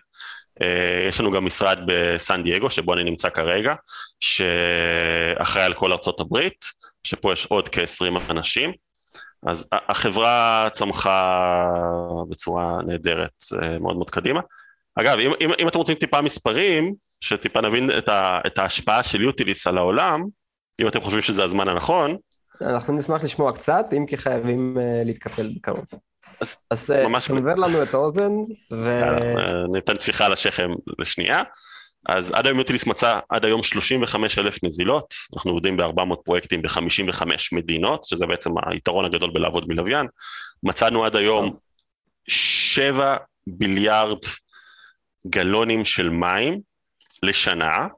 אה, 0.63 1.07
יש 1.09 1.21
לנו 1.21 1.31
גם 1.31 1.45
משרד 1.45 1.79
בסן 1.87 2.43
דייגו, 2.43 2.71
שבו 2.71 2.95
אני 2.95 3.05
נמצא 3.05 3.29
כרגע, 3.29 3.75
שאחראי 4.21 5.65
על 5.65 5.75
כל 5.75 5.93
ארצות 5.93 6.21
הברית, 6.21 6.65
שפה 7.05 7.33
יש 7.33 7.47
עוד 7.47 7.69
כ-20 7.69 8.31
אנשים. 8.31 8.73
אז 9.47 9.67
החברה 9.73 10.69
צמחה 10.73 11.65
בצורה 12.29 12.79
נהדרת 12.87 13.33
אה, 13.63 13.79
מאוד 13.79 13.97
מאוד 13.97 14.11
קדימה. 14.11 14.41
אגב, 14.95 15.19
אם, 15.19 15.33
אם, 15.41 15.51
אם 15.59 15.69
אתם 15.69 15.79
רוצים 15.79 15.95
טיפה 15.95 16.23
מספרים, 16.23 16.95
שטיפה 17.21 17.61
נבין 17.61 17.91
את, 17.99 18.09
ה, 18.09 18.41
את 18.47 18.59
ההשפעה 18.59 19.03
של 19.03 19.23
יוטיליס 19.23 19.67
על 19.67 19.79
העולם, 19.79 20.25
אם 20.81 20.89
אתם 20.89 21.01
חושבים 21.01 21.23
שזה 21.23 21.45
הזמן 21.45 21.69
הנכון. 21.69 22.17
אנחנו 22.61 22.99
נשמח 22.99 23.25
לשמוע 23.25 23.53
קצת, 23.53 23.87
אם 23.97 24.07
כי 24.07 24.17
חייבים 24.17 24.77
uh, 24.77 25.07
להתקפל 25.07 25.53
בקרוב. 25.57 25.85
אז, 26.41 26.57
אז 26.71 26.91
אה, 26.91 27.09
ממש... 27.09 27.29
תנבר 27.29 27.55
לנו 27.55 27.83
את 27.83 27.95
האוזן, 27.95 28.33
ו... 28.73 29.03
ניתן 29.73 29.97
טפיחה 29.97 30.27
על 30.27 30.33
השכם 30.33 30.71
לשנייה. 30.99 31.43
אז 32.09 32.33
עד 32.33 32.47
היום 32.47 32.59
יוטיליס 32.59 32.87
מצא 32.87 33.19
עד 33.29 33.45
היום 33.45 33.63
35 33.63 34.39
אלף 34.39 34.65
נזילות, 34.65 35.15
אנחנו 35.37 35.51
עובדים 35.51 35.77
ב-400 35.77 36.17
פרויקטים 36.25 36.63
ב-55 36.63 37.23
מדינות, 37.53 38.05
שזה 38.05 38.27
בעצם 38.27 38.51
היתרון 38.67 39.05
הגדול 39.05 39.31
בלעבוד 39.35 39.69
מלוויין. 39.69 40.07
מצאנו 40.63 41.05
עד 41.05 41.17
היום 41.17 41.57
7 42.29 43.17
ביליארד 43.47 44.19
גלונים 45.27 45.85
של 45.85 46.11
מים 46.11 46.61
לשנה, 47.23 47.89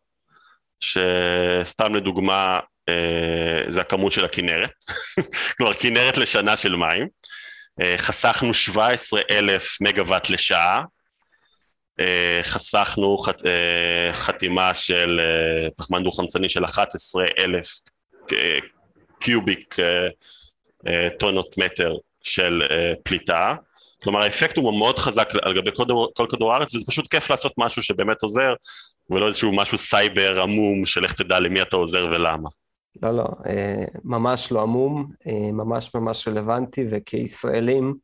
שסתם 0.80 1.94
לדוגמה 1.94 2.58
אה, 2.88 3.62
זה 3.68 3.80
הכמות 3.80 4.12
של 4.12 4.24
הכנרת, 4.24 4.72
כלומר 5.56 5.74
כנרת 5.74 6.16
לשנה 6.16 6.56
של 6.56 6.76
מים, 6.76 7.08
אה, 7.80 7.94
חסכנו 7.98 8.54
17 8.54 9.20
אלף 9.30 9.76
מגוואט 9.80 10.30
לשעה, 10.30 10.84
אה, 12.00 12.40
חסכנו 12.42 13.18
ח, 13.18 13.28
אה, 13.28 14.12
חתימה 14.12 14.74
של 14.74 15.20
פחמן 15.76 16.04
דו-חמצני 16.04 16.48
של 16.48 16.64
11 16.64 17.24
אלף 17.38 17.66
cubic 19.20 19.76
טונות 21.18 21.58
מטר 21.58 21.94
של 22.22 22.62
פליטה, 23.02 23.54
כלומר 24.02 24.20
האפקט 24.22 24.56
הוא 24.56 24.78
מאוד 24.78 24.98
חזק 24.98 25.28
על 25.42 25.54
גבי 25.54 25.70
כל 26.14 26.26
כדור 26.30 26.52
הארץ 26.52 26.74
וזה 26.74 26.84
פשוט 26.86 27.10
כיף 27.10 27.30
לעשות 27.30 27.52
משהו 27.58 27.82
שבאמת 27.82 28.22
עוזר 28.22 28.54
ולא 29.10 29.26
איזשהו 29.26 29.56
משהו 29.56 29.78
סייבר 29.78 30.42
עמום 30.42 30.86
של 30.86 31.04
איך 31.04 31.12
תדע 31.22 31.40
למי 31.40 31.62
אתה 31.62 31.76
עוזר 31.76 32.06
ולמה. 32.10 32.48
לא, 33.02 33.10
לא, 33.10 33.26
אה, 33.46 33.84
ממש 34.04 34.52
לא 34.52 34.62
עמום, 34.62 35.12
אה, 35.26 35.52
ממש 35.52 35.94
ממש 35.94 36.28
רלוונטי, 36.28 36.84
וכישראלים, 36.90 37.94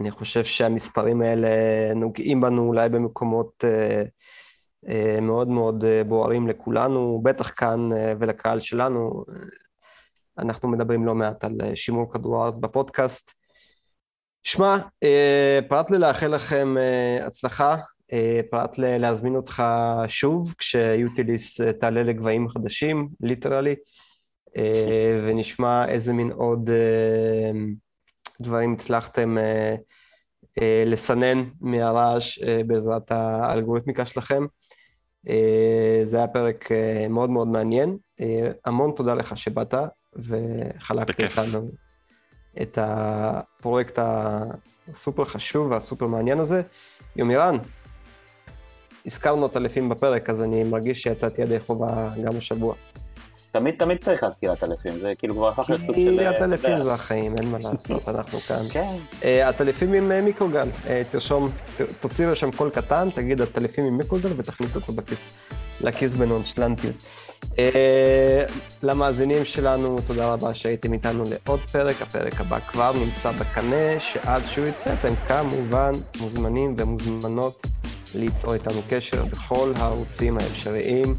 אני 0.00 0.10
חושב 0.10 0.44
שהמספרים 0.44 1.22
האלה 1.22 1.48
נוגעים 1.94 2.40
בנו 2.40 2.68
אולי 2.68 2.88
במקומות 2.88 3.64
אה, 3.64 5.20
מאוד 5.22 5.48
מאוד 5.48 5.84
בוערים 6.06 6.48
לכולנו, 6.48 7.20
בטח 7.24 7.52
כאן 7.56 7.90
ולקהל 8.18 8.60
שלנו. 8.60 9.24
אנחנו 10.38 10.68
מדברים 10.68 11.06
לא 11.06 11.14
מעט 11.14 11.44
על 11.44 11.58
שימור 11.74 12.12
כדור 12.12 12.42
הארץ 12.42 12.54
בפודקאסט. 12.60 13.30
שמע, 14.42 14.78
פרט 15.68 15.90
ללאחל 15.90 16.26
לכם 16.26 16.74
הצלחה, 17.26 17.76
פרט 18.50 18.78
להזמין 18.78 19.36
אותך 19.36 19.62
שוב 20.08 20.54
כשיוטיליס 20.58 21.60
תעלה 21.60 22.02
לגבהים 22.02 22.48
חדשים, 22.48 23.08
ליטרלי. 23.20 23.74
אה, 24.56 25.20
ונשמע 25.24 25.88
איזה 25.88 26.12
מין 26.12 26.30
עוד 26.30 26.70
אה, 26.70 27.50
דברים 28.42 28.72
הצלחתם 28.72 29.38
אה, 29.38 29.74
לסנן 30.86 31.44
מהרעש 31.60 32.38
בעזרת 32.66 33.12
האלגוריתמיקה 33.12 34.06
שלכם. 34.06 34.46
זה 36.04 36.16
היה 36.16 36.26
פרק 36.26 36.68
מאוד 37.10 37.30
מאוד 37.30 37.48
מעניין. 37.48 37.96
המון 38.64 38.92
תודה 38.96 39.14
לך 39.14 39.36
שבאת 39.36 39.74
וחלקת 40.16 41.20
איתנו 41.20 41.70
את 42.62 42.78
הפרויקט 42.82 43.98
הסופר 44.88 45.24
חשוב 45.24 45.70
והסופר 45.70 46.06
מעניין 46.06 46.38
הזה. 46.38 46.62
יומירן, 47.16 47.56
הזכרנו 49.06 49.46
את 49.46 49.56
אלפים 49.56 49.88
בפרק, 49.88 50.30
אז 50.30 50.42
אני 50.42 50.64
מרגיש 50.64 51.02
שיצאתי 51.02 51.42
ידי 51.42 51.60
חובה 51.60 52.10
גם 52.24 52.36
השבוע. 52.36 52.74
תמיד 53.50 53.74
תמיד 53.78 53.98
צריך 53.98 54.22
להזכיר 54.22 54.52
עטלפים, 54.52 54.98
זה 55.00 55.12
כאילו 55.18 55.34
כבר 55.34 55.48
הפך 55.48 55.70
להיות 55.70 55.82
סוג 55.86 55.94
של... 55.94 56.18
כי 56.18 56.26
עטלפים 56.26 56.78
זה 56.78 56.92
החיים, 56.92 57.36
אין 57.38 57.50
מה 57.50 57.58
לעשות, 57.58 58.08
אנחנו 58.08 58.40
כאן. 58.40 58.62
כן. 58.70 58.92
אה, 59.24 59.50
עם 59.96 60.12
אה, 60.12 60.22
מיקרוגל, 60.22 60.68
אה, 60.88 61.02
תרשום, 61.10 61.48
תוציא 62.00 62.26
לשם 62.26 62.50
קול 62.50 62.70
קטן, 62.70 63.08
תגיד 63.14 63.40
עטלפים 63.40 63.84
עם 63.84 63.98
מיקרוגל 63.98 64.28
ותכניס 64.36 64.76
אותו 64.76 64.92
בכיס, 64.92 65.36
לכיס 65.80 66.14
בנונשלנטיות. 66.14 66.96
למאזינים 68.82 69.44
שלנו, 69.44 69.96
תודה 70.06 70.32
רבה 70.32 70.54
שהייתם 70.54 70.92
איתנו 70.92 71.24
לעוד 71.30 71.60
פרק, 71.60 72.02
הפרק 72.02 72.40
הבא 72.40 72.58
כבר 72.58 72.92
נמצא 72.92 73.30
בקנה, 73.30 74.00
שעד 74.00 74.42
שהוא 74.46 74.66
יצא 74.66 74.94
אתם 75.00 75.14
כמובן 75.28 75.92
מוזמנים 76.20 76.74
ומוזמנות 76.78 77.66
ליצור 78.14 78.54
איתנו 78.54 78.82
קשר 78.90 79.24
בכל 79.24 79.72
הערוצים 79.76 80.38
האפשריים. 80.38 81.14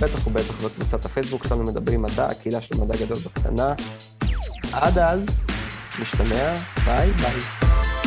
בטח 0.00 0.26
ובטח 0.26 0.64
בקבוצת 0.64 1.04
הפייסבוק 1.04 1.46
שלנו 1.46 1.62
מדברים 1.64 2.02
מדע, 2.02 2.26
הקהילה 2.26 2.60
של 2.60 2.76
מדע 2.76 2.96
גדול 2.96 3.18
בקטנה. 3.18 3.74
עד 4.72 4.98
אז, 4.98 5.20
משתמע, 6.00 6.54
ביי 6.84 7.10
ביי. 7.12 7.97